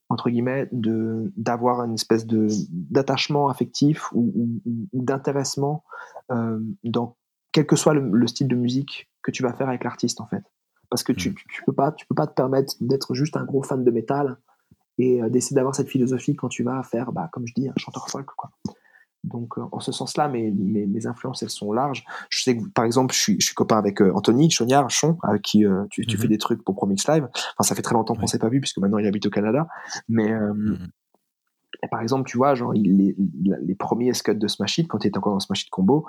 entre 0.09 0.29
guillemets 0.29 0.67
d'avoir 0.71 1.83
une 1.85 1.93
espèce 1.93 2.25
d'attachement 2.27 3.47
affectif 3.47 4.11
ou, 4.11 4.31
ou- 4.35 4.61
ou- 4.69 4.87
ou 4.91 5.01
d'intéressement 5.03 5.83
euh, 6.31 6.59
dans 6.83 7.15
quel 7.53 7.65
que 7.65 7.75
soit 7.77 7.93
le, 7.93 8.01
le 8.11 8.27
style 8.27 8.47
de 8.49 8.55
musique 8.55 9.09
que 9.21 9.31
tu 9.31 9.41
vas 9.43 9.53
faire 9.53 9.69
avec 9.69 9.83
l'artiste 9.85 10.19
en 10.19 10.27
fait 10.27 10.43
parce 10.89 11.03
que 11.03 11.13
tu, 11.13 11.29
Mm. 11.29 11.33
tu, 11.35 11.47
tu 11.47 11.63
peux 11.65 11.73
pas 11.73 11.91
tu 11.93 12.05
peux 12.05 12.15
pas 12.15 12.27
te 12.27 12.33
permettre 12.33 12.73
d'être 12.81 13.13
juste 13.15 13.37
un 13.37 13.45
gros 13.45 13.63
fan 13.63 13.83
de 13.83 13.91
métal 13.91 14.37
et 14.97 15.21
euh, 15.23 15.29
d'essayer 15.29 15.55
d'avoir 15.55 15.73
cette 15.75 15.87
philosophie 15.89 16.35
quand 16.35 16.49
tu 16.49 16.63
vas 16.63 16.83
faire 16.83 17.11
bah, 17.13 17.29
comme 17.31 17.47
je 17.47 17.53
dis 17.55 17.67
un 17.69 17.73
chanteur 17.77 18.09
folk 18.09 18.27
quoi 18.35 18.51
donc 19.23 19.57
euh, 19.57 19.61
en 19.71 19.79
ce 19.79 19.91
sens-là 19.93 20.27
mes, 20.27 20.51
mes, 20.51 20.85
mes 20.85 21.07
influences 21.07 21.41
elles 21.43 21.49
sont 21.49 21.71
larges 21.71 22.03
je 22.29 22.43
sais 22.43 22.57
que 22.57 22.67
par 22.69 22.83
exemple 22.85 23.13
je 23.15 23.19
suis, 23.19 23.35
je 23.39 23.45
suis 23.45 23.55
copain 23.55 23.77
avec 23.77 24.01
euh, 24.01 24.11
Anthony 24.13 24.51
Chognard 24.51 24.89
Chon 24.89 25.17
avec 25.23 25.41
qui 25.41 25.65
euh, 25.65 25.85
tu, 25.89 26.05
tu 26.05 26.17
Mhm. 26.17 26.21
fais 26.21 26.27
des 26.27 26.37
trucs 26.37 26.63
pour 26.63 26.75
Promix 26.75 27.07
Live 27.07 27.27
enfin 27.57 27.63
ça 27.67 27.73
fait 27.75 27.81
très 27.81 27.93
longtemps 27.93 28.15
qu'on 28.15 28.21
Ouais. 28.21 28.27
s'est 28.27 28.39
pas 28.39 28.49
vu 28.49 28.59
puisque 28.59 28.79
maintenant 28.79 28.97
il 28.97 29.07
habite 29.07 29.25
au 29.25 29.29
Canada 29.29 29.67
mais 30.09 30.31
euh, 30.31 30.53
et 30.53 30.77
par 31.89 32.01
exemple, 32.01 32.29
tu 32.29 32.37
vois, 32.37 32.55
genre, 32.55 32.73
il- 32.75 32.97
les, 32.97 33.15
les 33.61 33.75
premiers 33.75 34.13
scuds 34.13 34.35
de 34.35 34.47
Smash 34.47 34.77
Hit, 34.77 34.87
quand 34.87 35.03
il 35.03 35.07
était 35.07 35.17
encore 35.17 35.33
dans 35.33 35.39
Smash 35.39 35.63
Hit 35.63 35.69
Combo, 35.69 36.05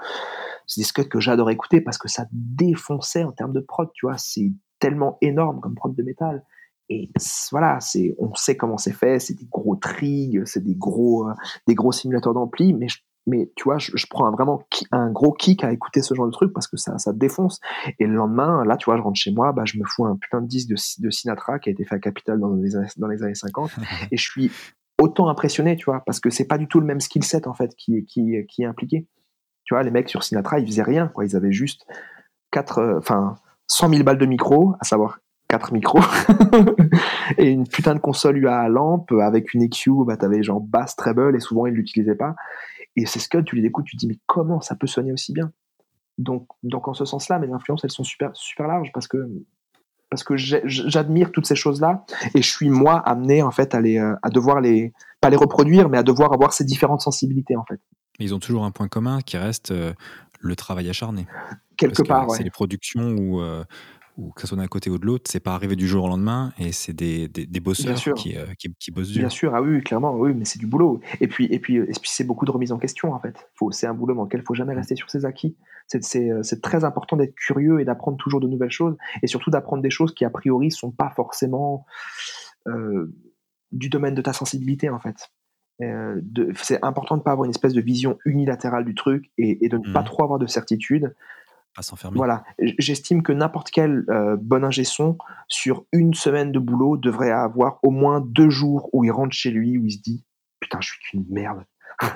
c'est 0.66 0.80
des 0.80 0.84
scuds 0.86 1.08
que 1.08 1.20
j'adore 1.20 1.50
écouter 1.50 1.80
parce 1.80 1.98
que 1.98 2.08
ça 2.08 2.26
défonçait 2.32 3.24
en 3.24 3.32
termes 3.32 3.52
de 3.52 3.60
prod, 3.60 3.88
tu 3.94 4.06
vois. 4.06 4.16
C'est 4.18 4.52
tellement 4.78 5.18
énorme 5.20 5.60
comme 5.60 5.74
prod 5.74 5.94
de 5.94 6.02
métal. 6.02 6.44
Et 6.90 7.10
voilà, 7.50 7.80
c'est, 7.80 8.14
on 8.18 8.34
sait 8.34 8.56
comment 8.56 8.76
c'est 8.76 8.92
fait, 8.92 9.18
c'est 9.18 9.34
des 9.34 9.46
gros 9.46 9.74
trigs, 9.76 10.42
c'est 10.44 10.62
des 10.62 10.74
gros, 10.74 11.28
euh, 11.28 11.32
des 11.66 11.74
gros 11.74 11.92
simulateurs 11.92 12.34
d'ampli, 12.34 12.74
mais, 12.74 12.88
je- 12.88 12.98
mais 13.26 13.50
tu 13.56 13.64
vois, 13.64 13.78
je, 13.78 13.92
je 13.94 14.06
prends 14.10 14.26
un, 14.26 14.32
vraiment 14.32 14.62
un 14.92 15.10
gros 15.10 15.32
kick 15.32 15.64
à 15.64 15.72
écouter 15.72 16.02
ce 16.02 16.12
genre 16.14 16.26
de 16.26 16.30
truc 16.30 16.52
parce 16.52 16.66
que 16.68 16.76
ça, 16.76 16.98
ça 16.98 17.14
défonce. 17.14 17.58
Et 17.98 18.06
le 18.06 18.14
lendemain, 18.14 18.64
là, 18.66 18.76
tu 18.76 18.84
vois, 18.84 18.98
je 18.98 19.02
rentre 19.02 19.18
chez 19.18 19.32
moi, 19.32 19.52
bah, 19.52 19.62
je 19.64 19.78
me 19.78 19.84
fous 19.86 20.04
un 20.04 20.16
putain 20.16 20.42
de 20.42 20.46
disque 20.46 20.68
de, 20.68 20.74
de 21.06 21.10
Sinatra 21.10 21.58
qui 21.58 21.70
a 21.70 21.72
été 21.72 21.84
fait 21.86 21.94
à 21.94 21.98
Capital 21.98 22.38
dans 22.38 22.52
les, 22.54 22.76
années- 22.76 22.88
dans 22.98 23.08
les 23.08 23.22
années 23.22 23.34
50 23.34 23.70
et 24.12 24.16
je 24.18 24.22
suis 24.22 24.50
autant 25.00 25.28
impressionné, 25.28 25.76
tu 25.76 25.86
vois, 25.86 26.02
parce 26.06 26.20
que 26.20 26.30
c'est 26.30 26.46
pas 26.46 26.58
du 26.58 26.68
tout 26.68 26.80
le 26.80 26.86
même 26.86 27.00
skill 27.00 27.24
set 27.24 27.46
en 27.46 27.54
fait 27.54 27.74
qui, 27.76 28.06
est 28.16 28.64
impliqué. 28.64 29.06
Tu 29.64 29.74
vois, 29.74 29.82
les 29.82 29.90
mecs 29.90 30.08
sur 30.08 30.22
Sinatra, 30.22 30.58
ils 30.58 30.66
faisaient 30.66 30.82
rien, 30.82 31.08
quoi. 31.08 31.24
Ils 31.24 31.36
avaient 31.36 31.52
juste 31.52 31.86
quatre, 32.50 32.78
euh, 32.78 32.98
enfin, 32.98 33.36
100 33.68 33.88
000 33.88 34.02
balles 34.02 34.18
de 34.18 34.26
micro, 34.26 34.74
à 34.80 34.84
savoir 34.84 35.20
quatre 35.48 35.72
micros, 35.72 36.00
et 37.38 37.50
une 37.50 37.66
putain 37.66 37.94
de 37.94 38.00
console 38.00 38.38
UA 38.38 38.60
à 38.60 38.68
lampe 38.68 39.12
avec 39.12 39.54
une 39.54 39.62
EQ, 39.62 40.04
bah, 40.06 40.16
t'avais 40.16 40.42
genre 40.42 40.60
basse, 40.60 40.96
treble, 40.96 41.34
et 41.36 41.40
souvent 41.40 41.66
ils 41.66 41.74
l'utilisaient 41.74 42.14
pas. 42.14 42.34
Et 42.96 43.06
c'est 43.06 43.18
ce 43.18 43.28
que 43.28 43.38
tu 43.38 43.56
les 43.56 43.66
écoutes, 43.66 43.86
tu 43.86 43.96
te 43.96 44.00
dis, 44.00 44.06
mais 44.06 44.18
comment 44.26 44.60
ça 44.60 44.76
peut 44.76 44.86
sonner 44.86 45.12
aussi 45.12 45.32
bien? 45.32 45.52
Donc, 46.18 46.46
donc, 46.62 46.86
en 46.86 46.94
ce 46.94 47.04
sens-là, 47.04 47.38
mes 47.38 47.52
influences, 47.52 47.84
elles 47.84 47.90
sont 47.90 48.04
super, 48.04 48.30
super 48.34 48.68
larges 48.68 48.92
parce 48.92 49.08
que, 49.08 49.28
parce 50.14 50.22
que 50.24 50.36
j'admire 50.36 51.32
toutes 51.32 51.46
ces 51.46 51.56
choses-là 51.56 52.04
et 52.34 52.42
je 52.42 52.48
suis, 52.48 52.70
moi, 52.70 53.00
amené, 53.00 53.42
en 53.42 53.50
fait, 53.50 53.74
à, 53.74 53.80
les, 53.80 53.98
euh, 53.98 54.14
à 54.22 54.30
devoir 54.30 54.60
les, 54.60 54.92
pas 55.20 55.28
les 55.28 55.36
reproduire, 55.36 55.88
mais 55.88 55.98
à 55.98 56.04
devoir 56.04 56.32
avoir 56.32 56.52
ces 56.52 56.64
différentes 56.64 57.00
sensibilités, 57.00 57.56
en 57.56 57.64
fait. 57.64 57.80
Ils 58.20 58.32
ont 58.32 58.38
toujours 58.38 58.64
un 58.64 58.70
point 58.70 58.86
commun 58.86 59.20
qui 59.22 59.36
reste 59.36 59.72
euh, 59.72 59.92
le 60.38 60.54
travail 60.54 60.88
acharné. 60.88 61.26
Quelque 61.76 62.02
part, 62.02 62.30
C'est 62.30 62.44
les 62.44 62.50
productions 62.50 63.10
où, 63.10 63.40
euh, 63.40 63.64
ou 64.16 64.30
que 64.30 64.40
ce 64.40 64.46
soit 64.46 64.56
d'un 64.56 64.68
côté 64.68 64.90
ou 64.90 64.98
de 64.98 65.06
l'autre, 65.06 65.30
c'est 65.30 65.40
pas 65.40 65.54
arrivé 65.54 65.74
du 65.74 65.88
jour 65.88 66.04
au 66.04 66.08
lendemain 66.08 66.52
et 66.58 66.72
c'est 66.72 66.92
des, 66.92 67.28
des, 67.28 67.46
des 67.46 67.60
bosseurs 67.60 67.96
qui, 68.14 68.36
euh, 68.36 68.46
qui, 68.58 68.72
qui, 68.78 68.90
bossent 68.90 69.08
dur. 69.08 69.20
Bien 69.20 69.28
sûr, 69.28 69.54
ah 69.54 69.62
oui, 69.62 69.82
clairement, 69.82 70.14
oui, 70.14 70.32
mais 70.34 70.44
c'est 70.44 70.58
du 70.58 70.66
boulot. 70.66 71.00
Et 71.20 71.26
puis, 71.26 71.46
et 71.46 71.58
puis, 71.58 71.76
et 71.76 71.84
puis 71.84 72.10
c'est 72.10 72.24
beaucoup 72.24 72.44
de 72.44 72.50
remise 72.50 72.70
en 72.70 72.78
question 72.78 73.12
en 73.12 73.20
fait. 73.20 73.48
C'est 73.72 73.86
un 73.86 73.94
boulot 73.94 74.14
dans 74.14 74.24
lequel 74.24 74.40
il 74.40 74.46
faut 74.46 74.54
jamais 74.54 74.74
rester 74.74 74.94
sur 74.94 75.10
ses 75.10 75.24
acquis. 75.24 75.56
Euh, 75.94 76.42
c'est 76.42 76.62
très 76.62 76.84
important 76.84 77.16
d'être 77.16 77.34
curieux 77.34 77.80
et 77.80 77.84
d'apprendre 77.84 78.16
toujours 78.16 78.40
de 78.40 78.48
nouvelles 78.48 78.70
choses 78.70 78.96
et 79.22 79.26
surtout 79.26 79.50
d'apprendre 79.50 79.82
des 79.82 79.90
choses 79.90 80.14
qui 80.14 80.24
a 80.24 80.30
priori 80.30 80.70
sont 80.70 80.90
pas 80.90 81.10
forcément 81.10 81.84
euh, 82.68 83.12
du 83.72 83.88
domaine 83.88 84.14
de 84.14 84.22
ta 84.22 84.32
sensibilité 84.32 84.88
en 84.90 85.00
fait. 85.00 85.30
Euh, 85.82 86.20
c'est 86.54 86.82
important 86.84 87.16
de 87.16 87.20
ne 87.20 87.24
pas 87.24 87.32
avoir 87.32 87.46
une 87.46 87.50
espèce 87.50 87.72
de 87.72 87.80
vision 87.80 88.16
unilatérale 88.24 88.84
du 88.84 88.94
truc 88.94 89.32
et, 89.38 89.64
et 89.64 89.68
de 89.68 89.76
ne 89.76 89.92
pas 89.92 90.02
mmh. 90.02 90.04
trop 90.04 90.22
avoir 90.22 90.38
de 90.38 90.46
certitude 90.46 91.14
s'enfermer. 91.82 92.16
Voilà, 92.16 92.44
j'estime 92.58 93.22
que 93.22 93.32
n'importe 93.32 93.70
quel 93.70 94.04
euh, 94.08 94.36
bon 94.40 94.64
ingé 94.64 94.84
son 94.84 95.18
sur 95.48 95.84
une 95.92 96.14
semaine 96.14 96.52
de 96.52 96.58
boulot 96.58 96.96
devrait 96.96 97.30
avoir 97.30 97.78
au 97.82 97.90
moins 97.90 98.20
deux 98.20 98.50
jours 98.50 98.88
où 98.92 99.04
il 99.04 99.10
rentre 99.10 99.34
chez 99.34 99.50
lui 99.50 99.78
où 99.78 99.84
il 99.84 99.92
se 99.92 100.00
dit 100.00 100.24
putain 100.60 100.78
je 100.80 100.88
suis 100.88 101.00
qu'une 101.00 101.26
merde. 101.30 101.64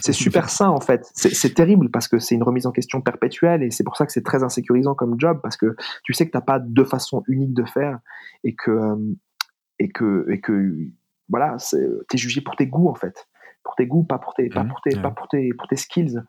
c'est 0.00 0.12
super 0.12 0.50
sain 0.50 0.68
en 0.68 0.80
fait. 0.80 1.10
C'est 1.14 1.54
terrible 1.54 1.90
parce 1.90 2.08
que 2.08 2.18
c'est 2.18 2.34
une 2.34 2.42
remise 2.42 2.66
en 2.66 2.72
question 2.72 3.00
perpétuelle 3.00 3.62
et 3.62 3.70
c'est 3.70 3.84
pour 3.84 3.96
ça 3.96 4.06
que 4.06 4.12
c'est 4.12 4.24
très 4.24 4.42
insécurisant 4.42 4.94
comme 4.94 5.18
job 5.18 5.40
parce 5.42 5.56
que 5.56 5.74
tu 6.02 6.12
sais 6.12 6.26
que 6.26 6.32
t'as 6.32 6.42
pas 6.42 6.58
deux 6.58 6.84
façons 6.84 7.22
uniques 7.28 7.54
de 7.54 7.64
faire 7.64 7.98
et 8.42 8.54
que 8.54 8.70
euh, 8.70 8.96
et 9.78 9.90
que 9.90 10.26
et 10.30 10.40
que 10.40 10.90
voilà, 11.28 11.56
t'es 12.08 12.18
jugé 12.18 12.40
pour 12.40 12.56
tes 12.56 12.66
goûts 12.66 12.88
en 12.88 12.94
fait, 12.94 13.28
pour 13.62 13.74
tes 13.74 13.86
goûts, 13.86 14.04
pas 14.04 14.18
pour 14.18 14.34
tes, 14.34 14.48
pas 14.48 14.64
mmh, 14.64 14.68
pour 14.68 14.80
tes, 14.82 14.96
pas 14.96 15.10
pour 15.10 15.28
tes, 15.28 15.54
pour 15.54 15.68
tes 15.68 15.76
skills. 15.76 16.22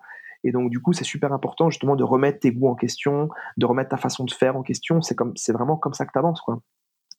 Et 0.46 0.52
donc, 0.52 0.70
du 0.70 0.80
coup, 0.80 0.94
c'est 0.94 1.04
super 1.04 1.34
important 1.34 1.72
justement 1.72 1.96
de 1.96 2.04
remettre 2.04 2.40
tes 2.40 2.52
goûts 2.52 2.70
en 2.70 2.76
question, 2.76 3.30
de 3.58 3.66
remettre 3.66 3.90
ta 3.90 3.98
façon 3.98 4.24
de 4.24 4.32
faire 4.32 4.56
en 4.56 4.62
question. 4.62 5.02
C'est 5.02 5.16
comme, 5.16 5.36
c'est 5.36 5.52
vraiment 5.52 5.76
comme 5.76 5.94
ça 5.94 6.06
que 6.06 6.12
tu 6.14 6.20
avances, 6.20 6.40
quoi. 6.40 6.62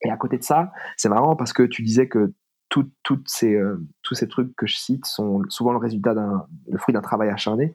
Et 0.03 0.11
à 0.11 0.17
côté 0.17 0.39
de 0.39 0.45
ça, 0.45 0.71
c'est 0.97 1.09
marrant 1.09 1.35
parce 1.35 1.53
que 1.53 1.65
tu 1.65 1.83
disais 1.83 2.09
que 2.09 2.33
toutes 2.69 3.29
ces, 3.29 3.55
euh, 3.55 3.85
tous 4.03 4.15
ces 4.15 4.29
trucs 4.29 4.55
que 4.55 4.67
je 4.67 4.77
cite 4.77 5.07
sont 5.07 5.43
souvent 5.49 5.73
le 5.73 5.79
résultat 5.79 6.15
d'un, 6.15 6.47
le 6.69 6.79
fruit 6.79 6.93
d'un 6.93 7.01
travail 7.01 7.31
acharné. 7.31 7.75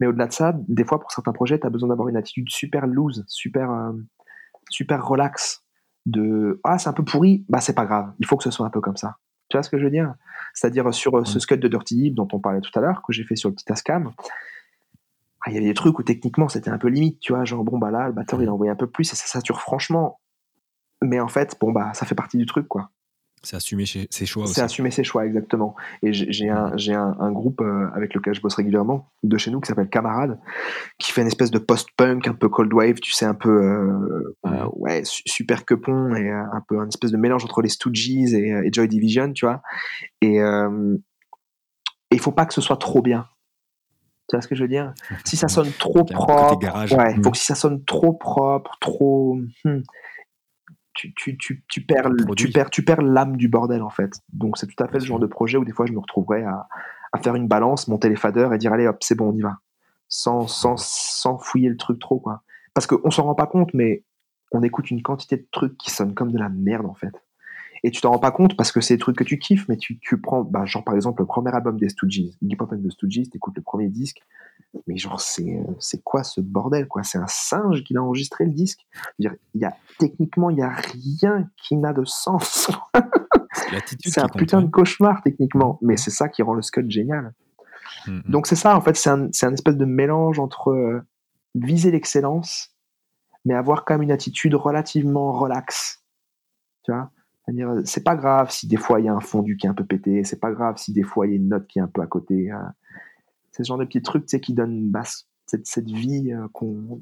Mais 0.00 0.06
au-delà 0.06 0.26
de 0.26 0.32
ça, 0.32 0.54
des 0.68 0.84
fois, 0.84 1.00
pour 1.00 1.12
certains 1.12 1.32
projets, 1.32 1.58
tu 1.58 1.66
as 1.66 1.70
besoin 1.70 1.88
d'avoir 1.88 2.08
une 2.08 2.16
attitude 2.16 2.48
super 2.50 2.86
loose, 2.86 3.24
super, 3.26 3.70
euh, 3.70 3.92
super 4.68 5.06
relax. 5.06 5.64
De 6.06 6.60
ah, 6.64 6.78
c'est 6.78 6.88
un 6.88 6.94
peu 6.94 7.04
pourri, 7.04 7.44
bah 7.50 7.60
c'est 7.60 7.74
pas 7.74 7.84
grave, 7.84 8.12
il 8.18 8.26
faut 8.26 8.38
que 8.38 8.42
ce 8.42 8.50
soit 8.50 8.66
un 8.66 8.70
peu 8.70 8.80
comme 8.80 8.96
ça. 8.96 9.16
Tu 9.50 9.56
vois 9.56 9.62
ce 9.62 9.68
que 9.68 9.78
je 9.78 9.84
veux 9.84 9.90
dire? 9.90 10.14
C'est-à-dire 10.54 10.92
sur 10.94 11.18
euh, 11.18 11.24
ce 11.24 11.38
scud 11.38 11.60
de 11.60 11.68
Dirty 11.68 11.94
Deep 11.94 12.14
dont 12.14 12.28
on 12.32 12.40
parlait 12.40 12.62
tout 12.62 12.70
à 12.74 12.80
l'heure, 12.80 13.02
que 13.06 13.12
j'ai 13.12 13.24
fait 13.24 13.36
sur 13.36 13.50
le 13.50 13.54
petit 13.54 13.70
Ascam, 13.70 14.10
il 15.46 15.54
y 15.54 15.56
avait 15.56 15.66
des 15.66 15.74
trucs 15.74 15.98
où 15.98 16.02
techniquement 16.02 16.48
c'était 16.48 16.70
un 16.70 16.78
peu 16.78 16.88
limite, 16.88 17.18
tu 17.20 17.32
vois, 17.32 17.44
genre 17.44 17.64
bon 17.64 17.78
bah 17.78 17.90
là 17.90 18.08
le 18.08 18.12
batteur 18.12 18.42
il 18.42 18.48
a 18.48 18.52
envoyé 18.52 18.70
un 18.70 18.76
peu 18.76 18.86
plus 18.86 19.10
et 19.12 19.16
ça 19.16 19.26
sature 19.26 19.60
franchement. 19.60 20.20
Mais 21.02 21.20
en 21.20 21.28
fait, 21.28 21.56
bon 21.60 21.72
bah 21.72 21.92
ça 21.94 22.06
fait 22.06 22.14
partie 22.14 22.36
du 22.36 22.46
truc 22.46 22.68
quoi. 22.68 22.90
C'est 23.42 23.56
assumer 23.56 23.86
ses 23.86 24.26
choix 24.26 24.44
aussi. 24.44 24.54
C'est 24.54 24.60
assumer 24.60 24.90
ses 24.90 25.02
choix, 25.02 25.24
exactement. 25.24 25.74
Et 26.02 26.12
j'ai 26.12 26.50
un, 26.50 26.74
un, 26.76 27.16
un, 27.18 27.32
groupe 27.32 27.62
euh, 27.62 27.88
avec 27.94 28.12
lequel 28.12 28.34
je 28.34 28.42
bosse 28.42 28.54
régulièrement, 28.54 29.08
de 29.22 29.38
chez 29.38 29.50
nous, 29.50 29.60
qui 29.60 29.68
s'appelle 29.68 29.88
Camarade, 29.88 30.38
qui 30.98 31.10
fait 31.12 31.22
une 31.22 31.26
espèce 31.26 31.50
de 31.50 31.58
post-punk, 31.58 32.28
un 32.28 32.34
peu 32.34 32.50
cold 32.50 32.70
wave, 32.74 33.00
tu 33.00 33.12
sais, 33.12 33.24
un 33.24 33.34
peu 33.34 33.48
euh, 33.48 34.36
euh, 34.46 34.66
ouais, 34.74 35.00
super 35.04 35.64
quepon, 35.64 36.14
et 36.16 36.30
un 36.30 36.62
peu 36.68 36.80
un 36.80 36.88
espèce 36.88 37.12
de 37.12 37.16
mélange 37.16 37.42
entre 37.44 37.62
les 37.62 37.70
Stooges 37.70 38.10
et, 38.10 38.60
et 38.62 38.70
Joy 38.70 38.88
Division, 38.88 39.32
tu 39.32 39.46
vois. 39.46 39.62
Et 40.20 40.38
il 42.10 42.20
faut 42.20 42.32
pas 42.32 42.44
que 42.44 42.52
ce 42.52 42.60
soit 42.60 42.76
trop 42.76 43.00
bien. 43.00 43.26
Tu 44.30 44.36
vois 44.36 44.42
ce 44.42 44.46
que 44.46 44.54
je 44.54 44.62
veux 44.62 44.68
dire? 44.68 44.94
Si 45.24 45.36
ça 45.36 45.48
sonne 45.48 45.72
trop 45.72 46.04
propre, 46.04 46.56
ouais, 46.96 47.14
faut 47.16 47.20
mm. 47.20 47.32
que 47.32 47.36
si 47.36 47.46
ça 47.46 47.56
sonne 47.56 47.84
trop 47.84 48.12
propre, 48.12 48.76
trop, 48.80 49.36
hmm, 49.64 49.80
tu, 50.94 51.12
tu, 51.14 51.36
tu, 51.36 51.64
tu, 51.68 51.80
perds, 51.84 52.10
tu 52.36 52.48
perds, 52.50 52.70
tu 52.70 52.84
perds 52.84 53.02
l'âme 53.02 53.36
du 53.36 53.48
bordel 53.48 53.82
en 53.82 53.90
fait. 53.90 54.12
Donc 54.32 54.56
c'est 54.56 54.68
tout 54.68 54.80
à 54.84 54.86
fait 54.86 55.00
le 55.00 55.04
genre 55.04 55.18
de 55.18 55.26
projet 55.26 55.58
où 55.58 55.64
des 55.64 55.72
fois 55.72 55.86
je 55.86 55.92
me 55.92 55.98
retrouverais 55.98 56.44
à, 56.44 56.68
à 57.12 57.18
faire 57.18 57.34
une 57.34 57.48
balance, 57.48 57.88
monter 57.88 58.08
les 58.08 58.14
faders 58.14 58.52
et 58.52 58.58
dire 58.58 58.72
allez 58.72 58.86
hop 58.86 58.98
c'est 59.00 59.16
bon 59.16 59.30
on 59.30 59.36
y 59.36 59.40
va, 59.40 59.56
sans, 60.06 60.46
sans, 60.46 60.76
sans 60.76 61.38
fouiller 61.38 61.68
le 61.68 61.76
truc 61.76 61.98
trop 61.98 62.20
quoi. 62.20 62.42
Parce 62.72 62.86
qu'on 62.86 63.10
s'en 63.10 63.24
rend 63.24 63.34
pas 63.34 63.48
compte, 63.48 63.74
mais 63.74 64.04
on 64.52 64.62
écoute 64.62 64.92
une 64.92 65.02
quantité 65.02 65.38
de 65.38 65.46
trucs 65.50 65.76
qui 65.76 65.90
sonnent 65.90 66.14
comme 66.14 66.30
de 66.30 66.38
la 66.38 66.48
merde 66.48 66.86
en 66.86 66.94
fait 66.94 67.14
et 67.82 67.90
tu 67.90 68.00
t'en 68.00 68.10
rends 68.10 68.18
pas 68.18 68.30
compte 68.30 68.56
parce 68.56 68.72
que 68.72 68.80
c'est 68.80 68.94
des 68.94 69.00
trucs 69.00 69.16
que 69.16 69.24
tu 69.24 69.38
kiffes, 69.38 69.68
mais 69.68 69.76
tu, 69.76 69.98
tu 69.98 70.20
prends, 70.20 70.42
bah, 70.42 70.64
genre 70.66 70.84
par 70.84 70.94
exemple 70.94 71.22
le 71.22 71.26
premier 71.26 71.50
album 71.54 71.78
des 71.78 71.88
Stooges, 71.88 72.32
Iggy 72.42 72.56
Pop 72.56 72.72
and 72.72 72.78
the 72.78 72.90
Stooges, 72.90 73.30
t'écoutes 73.30 73.56
le 73.56 73.62
premier 73.62 73.88
disque, 73.88 74.20
mais 74.86 74.96
genre 74.96 75.20
c'est 75.20 75.60
c'est 75.78 76.02
quoi 76.02 76.22
ce 76.22 76.40
bordel 76.40 76.86
quoi? 76.86 77.02
C'est 77.02 77.18
un 77.18 77.26
singe 77.26 77.82
qui 77.84 77.96
a 77.96 78.02
enregistré 78.02 78.44
le 78.44 78.52
disque? 78.52 78.86
il 79.18 79.30
y 79.54 79.64
a 79.64 79.76
techniquement 79.98 80.50
il 80.50 80.58
y 80.58 80.62
a 80.62 80.70
rien 80.70 81.48
qui 81.56 81.76
n'a 81.76 81.92
de 81.92 82.04
sens. 82.04 82.70
c'est 84.04 84.18
un 84.20 84.28
putain 84.28 84.62
de 84.62 84.68
cauchemar 84.68 85.22
techniquement, 85.22 85.78
mais 85.82 85.96
c'est 85.96 86.10
ça 86.10 86.28
qui 86.28 86.42
rend 86.42 86.54
le 86.54 86.62
scud 86.62 86.90
génial. 86.90 87.32
Mm-hmm. 88.06 88.30
Donc 88.30 88.46
c'est 88.46 88.56
ça 88.56 88.76
en 88.76 88.80
fait, 88.80 88.96
c'est 88.96 89.10
un, 89.10 89.28
un 89.42 89.52
espèce 89.52 89.76
de 89.76 89.84
mélange 89.84 90.38
entre 90.38 90.70
euh, 90.70 91.00
viser 91.54 91.90
l'excellence, 91.90 92.74
mais 93.44 93.54
avoir 93.54 93.84
quand 93.84 93.94
même 93.94 94.02
une 94.02 94.12
attitude 94.12 94.54
relativement 94.54 95.32
relaxe. 95.32 96.04
Tu 96.84 96.92
vois? 96.92 97.10
Euh, 97.58 97.82
c'est 97.84 98.04
pas 98.04 98.16
grave 98.16 98.50
si 98.50 98.66
des 98.66 98.76
fois 98.76 99.00
il 99.00 99.06
y 99.06 99.08
a 99.08 99.14
un 99.14 99.20
fondu 99.20 99.56
qui 99.56 99.66
est 99.66 99.70
un 99.70 99.74
peu 99.74 99.84
pété, 99.84 100.24
c'est 100.24 100.40
pas 100.40 100.52
grave 100.52 100.76
si 100.76 100.92
des 100.92 101.02
fois 101.02 101.26
il 101.26 101.30
y 101.30 101.32
a 101.32 101.36
une 101.36 101.48
note 101.48 101.66
qui 101.66 101.78
est 101.78 101.82
un 101.82 101.88
peu 101.88 102.02
à 102.02 102.06
côté. 102.06 102.50
Hein. 102.50 102.72
C'est 103.52 103.64
ce 103.64 103.68
genre 103.68 103.78
de 103.78 103.84
petits 103.84 104.02
trucs 104.02 104.26
qui 104.26 104.54
donnent 104.54 104.92
cette, 105.46 105.66
cette, 105.66 105.90
vie 105.90 106.32
euh, 106.32 106.46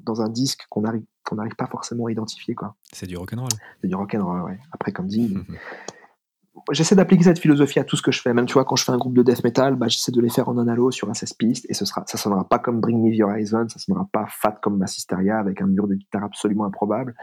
dans 0.05 0.23
un 0.23 0.29
disque 0.29 0.67
qu'on 0.71 0.83
n'arrive 0.83 1.05
qu'on 1.25 1.37
n'arrive 1.37 1.57
pas 1.57 1.67
forcément 1.67 2.07
à 2.07 2.13
identifier. 2.13 2.55
quoi. 2.55 2.75
C'est 2.93 3.07
du 3.07 3.17
rock'n'roll. 3.17 3.49
C'est 3.83 3.89
du 3.89 3.95
rock'n'roll, 3.95 4.43
ouais. 4.43 4.59
Après, 4.73 4.93
comme 4.93 5.07
dit, 5.07 5.37
j'essaie 6.73 6.95
d'appliquer 6.95 7.25
cette 7.25 7.39
philosophie 7.39 7.79
à 7.79 7.85
tout 7.85 7.97
ce 7.97 8.03
que 8.03 8.13
je 8.13 8.21
fais. 8.21 8.33
Même, 8.33 8.47
tu 8.47 8.55
vois, 8.55 8.65
quand 8.65 8.77
je 8.77 8.85
fais 8.85 8.93
un 8.93 8.97
groupe 8.97 9.15
de 9.15 9.23
death 9.23 9.45
metal, 9.45 9.77
bah, 9.77 9.89
j'essaie 9.89 10.13
de 10.13 10.21
les 10.21 10.31
faire 10.31 10.49
en 10.49 10.57
analo 10.57 10.91
sur 10.91 11.11
un 11.11 11.15
16 11.15 11.35
pistes 11.35 11.67
et 11.69 11.75
ce 11.75 11.85
sera, 11.85 12.05
ça 12.07 12.17
sonnera 12.17 12.49
pas 12.49 12.59
comme 12.59 12.81
Bring 12.81 13.03
Me 13.03 13.17
The 13.17 13.23
Horizon, 13.23 13.69
ça 13.69 13.79
sonnera 13.79 14.09
pas 14.11 14.27
fat 14.29 14.59
comme 14.63 14.79
Massisteria 14.79 15.39
avec 15.39 15.61
un 15.61 15.67
mur 15.67 15.87
de 15.87 15.95
guitare 15.95 16.25
absolument 16.25 16.65
improbable, 16.65 17.15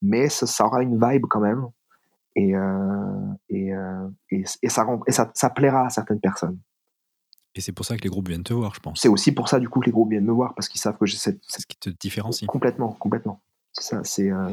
mais 0.00 0.28
ça, 0.28 0.46
ça 0.46 0.64
aura 0.64 0.82
une 0.82 0.98
vibe 0.98 1.26
quand 1.28 1.40
même 1.40 1.66
et, 2.36 2.54
euh, 2.54 3.32
et, 3.48 3.74
euh, 3.74 4.08
et, 4.30 4.44
et, 4.62 4.68
ça, 4.68 4.86
et 5.06 5.12
ça, 5.12 5.30
ça, 5.34 5.50
plaira 5.50 5.86
à 5.86 5.90
certaines 5.90 6.20
personnes. 6.20 6.58
Et 7.54 7.60
c'est 7.60 7.72
pour 7.72 7.84
ça 7.84 7.96
que 7.96 8.02
les 8.02 8.08
groupes 8.08 8.28
viennent 8.28 8.44
te 8.44 8.54
voir, 8.54 8.74
je 8.74 8.80
pense. 8.80 9.00
C'est 9.00 9.08
aussi 9.08 9.32
pour 9.32 9.48
ça, 9.48 9.58
du 9.58 9.68
coup, 9.68 9.80
que 9.80 9.86
les 9.86 9.92
groupes 9.92 10.10
viennent 10.10 10.24
me 10.24 10.32
voir, 10.32 10.54
parce 10.54 10.68
qu'ils 10.68 10.80
savent 10.80 10.96
que 10.98 11.06
j'ai 11.06 11.16
cette. 11.16 11.40
C'est 11.48 11.62
ce 11.62 11.66
qui 11.66 11.76
te 11.76 11.90
différencie. 11.90 12.46
Complètement, 12.46 12.92
complètement. 12.92 13.42
C'est 13.72 13.82
ça, 13.82 14.00
c'est 14.04 14.30
euh, 14.30 14.48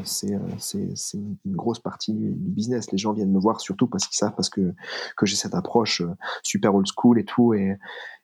c'est 0.58 1.18
une 1.18 1.56
grosse 1.56 1.80
partie 1.80 2.12
du 2.14 2.30
business. 2.30 2.90
Les 2.92 2.98
gens 2.98 3.12
viennent 3.12 3.32
me 3.32 3.40
voir 3.40 3.60
surtout 3.60 3.88
parce 3.88 4.06
qu'ils 4.06 4.16
savent 4.16 4.34
parce 4.36 4.48
que, 4.48 4.74
que 5.16 5.26
j'ai 5.26 5.34
cette 5.34 5.54
approche 5.54 6.02
super 6.44 6.74
old 6.74 6.86
school 6.86 7.18
et 7.18 7.24
tout, 7.24 7.52
et, 7.52 7.76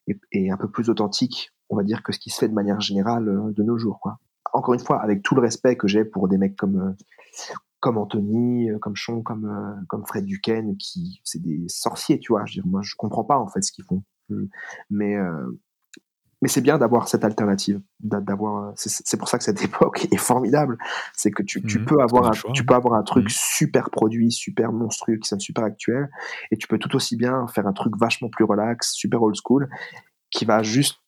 et, 0.06 0.20
et, 0.30 0.50
un 0.50 0.56
peu 0.56 0.70
plus 0.70 0.90
authentique, 0.90 1.52
on 1.68 1.76
va 1.76 1.82
dire, 1.82 2.02
que 2.02 2.12
ce 2.12 2.18
qui 2.18 2.30
se 2.30 2.38
fait 2.38 2.48
de 2.48 2.54
manière 2.54 2.80
générale 2.80 3.52
de 3.52 3.62
nos 3.62 3.76
jours. 3.76 3.98
Quoi. 4.00 4.18
Encore 4.52 4.74
une 4.74 4.80
fois, 4.80 5.02
avec 5.02 5.22
tout 5.22 5.34
le 5.34 5.40
respect 5.40 5.76
que 5.76 5.88
j'ai 5.88 6.04
pour 6.04 6.28
des 6.28 6.38
mecs 6.38 6.56
comme, 6.56 6.94
comme 7.84 7.98
Anthony, 7.98 8.70
euh, 8.70 8.78
comme 8.78 8.96
Sean, 8.96 9.20
comme, 9.20 9.44
euh, 9.44 9.84
comme 9.88 10.06
Fred 10.06 10.24
Duquesne, 10.24 10.74
qui 10.78 11.20
c'est 11.22 11.42
des 11.42 11.66
sorciers, 11.68 12.18
tu 12.18 12.32
vois. 12.32 12.46
Je 12.46 12.54
dire, 12.54 12.66
moi, 12.66 12.80
je 12.82 12.94
comprends 12.96 13.24
pas 13.24 13.36
en 13.36 13.46
fait 13.46 13.60
ce 13.60 13.72
qu'ils 13.72 13.84
font, 13.84 14.02
mais 14.88 15.16
euh, 15.16 15.60
mais 16.40 16.48
c'est 16.48 16.62
bien 16.62 16.78
d'avoir 16.78 17.08
cette 17.08 17.26
alternative, 17.26 17.82
d'avoir. 18.00 18.72
C'est 18.74 19.18
pour 19.18 19.28
ça 19.28 19.36
que 19.36 19.44
cette 19.44 19.62
époque 19.68 20.08
est 20.10 20.16
formidable, 20.16 20.78
c'est 21.12 21.30
que 21.30 21.42
tu, 21.42 21.62
tu, 21.62 21.78
mmh 21.78 21.84
peux 21.84 22.00
avoir 22.00 22.28
un, 22.28 22.52
tu 22.54 22.64
peux 22.64 22.72
avoir 22.72 22.94
un 22.94 23.02
truc 23.02 23.26
mmh. 23.26 23.34
super 23.34 23.90
produit, 23.90 24.32
super 24.32 24.72
monstrueux, 24.72 25.18
qui 25.18 25.28
sonne 25.28 25.40
super 25.40 25.64
actuel, 25.64 26.08
et 26.50 26.56
tu 26.56 26.66
peux 26.66 26.78
tout 26.78 26.96
aussi 26.96 27.16
bien 27.16 27.46
faire 27.48 27.66
un 27.66 27.74
truc 27.74 27.92
vachement 28.00 28.30
plus 28.30 28.46
relax, 28.46 28.94
super 28.94 29.22
old 29.22 29.36
school, 29.36 29.68
qui 30.30 30.46
va 30.46 30.62
juste 30.62 31.02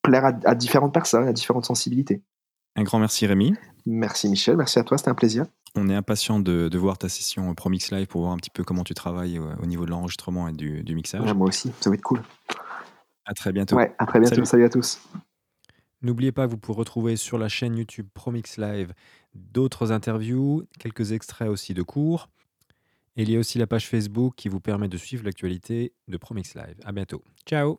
plaire 0.00 0.32
à 0.46 0.54
différentes 0.54 0.94
personnes, 0.94 1.28
à 1.28 1.34
différentes 1.34 1.66
sensibilités. 1.66 2.22
Un 2.74 2.84
grand 2.84 2.98
merci 2.98 3.26
Rémi. 3.26 3.54
Merci 3.84 4.30
Michel, 4.30 4.56
merci 4.56 4.78
à 4.78 4.82
toi, 4.82 4.96
c'était 4.96 5.10
un 5.10 5.14
plaisir. 5.14 5.44
On 5.74 5.88
est 5.88 5.94
impatient 5.94 6.38
de, 6.38 6.68
de 6.68 6.78
voir 6.78 6.98
ta 6.98 7.08
session 7.08 7.54
ProMix 7.54 7.90
Live 7.90 8.06
pour 8.06 8.22
voir 8.22 8.32
un 8.32 8.36
petit 8.36 8.50
peu 8.50 8.62
comment 8.62 8.84
tu 8.84 8.94
travailles 8.94 9.38
au, 9.38 9.48
au 9.62 9.66
niveau 9.66 9.84
de 9.84 9.90
l'enregistrement 9.90 10.48
et 10.48 10.52
du, 10.52 10.84
du 10.84 10.94
mixage. 10.94 11.22
Ouais, 11.22 11.34
moi 11.34 11.48
aussi, 11.48 11.72
ça 11.80 11.90
va 11.90 11.96
être 11.96 12.02
cool. 12.02 12.22
À 13.24 13.34
très 13.34 13.52
bientôt. 13.52 13.76
Ouais, 13.76 13.94
à 13.98 14.06
très 14.06 14.20
bientôt. 14.20 14.36
Salut. 14.36 14.46
Salut 14.46 14.64
à 14.64 14.68
tous. 14.68 15.00
N'oubliez 16.02 16.32
pas, 16.32 16.46
vous 16.46 16.58
pouvez 16.58 16.78
retrouver 16.78 17.16
sur 17.16 17.38
la 17.38 17.48
chaîne 17.48 17.76
YouTube 17.76 18.06
Promix 18.12 18.58
Live 18.58 18.92
d'autres 19.34 19.90
interviews, 19.90 20.64
quelques 20.78 21.12
extraits 21.12 21.48
aussi 21.48 21.74
de 21.74 21.82
cours. 21.82 22.28
Et 23.16 23.22
il 23.22 23.30
y 23.30 23.36
a 23.36 23.38
aussi 23.38 23.58
la 23.58 23.66
page 23.66 23.88
Facebook 23.88 24.34
qui 24.36 24.48
vous 24.48 24.60
permet 24.60 24.88
de 24.88 24.98
suivre 24.98 25.24
l'actualité 25.24 25.92
de 26.08 26.16
Promix 26.16 26.54
Live. 26.54 26.76
À 26.84 26.92
bientôt. 26.92 27.22
Ciao 27.46 27.78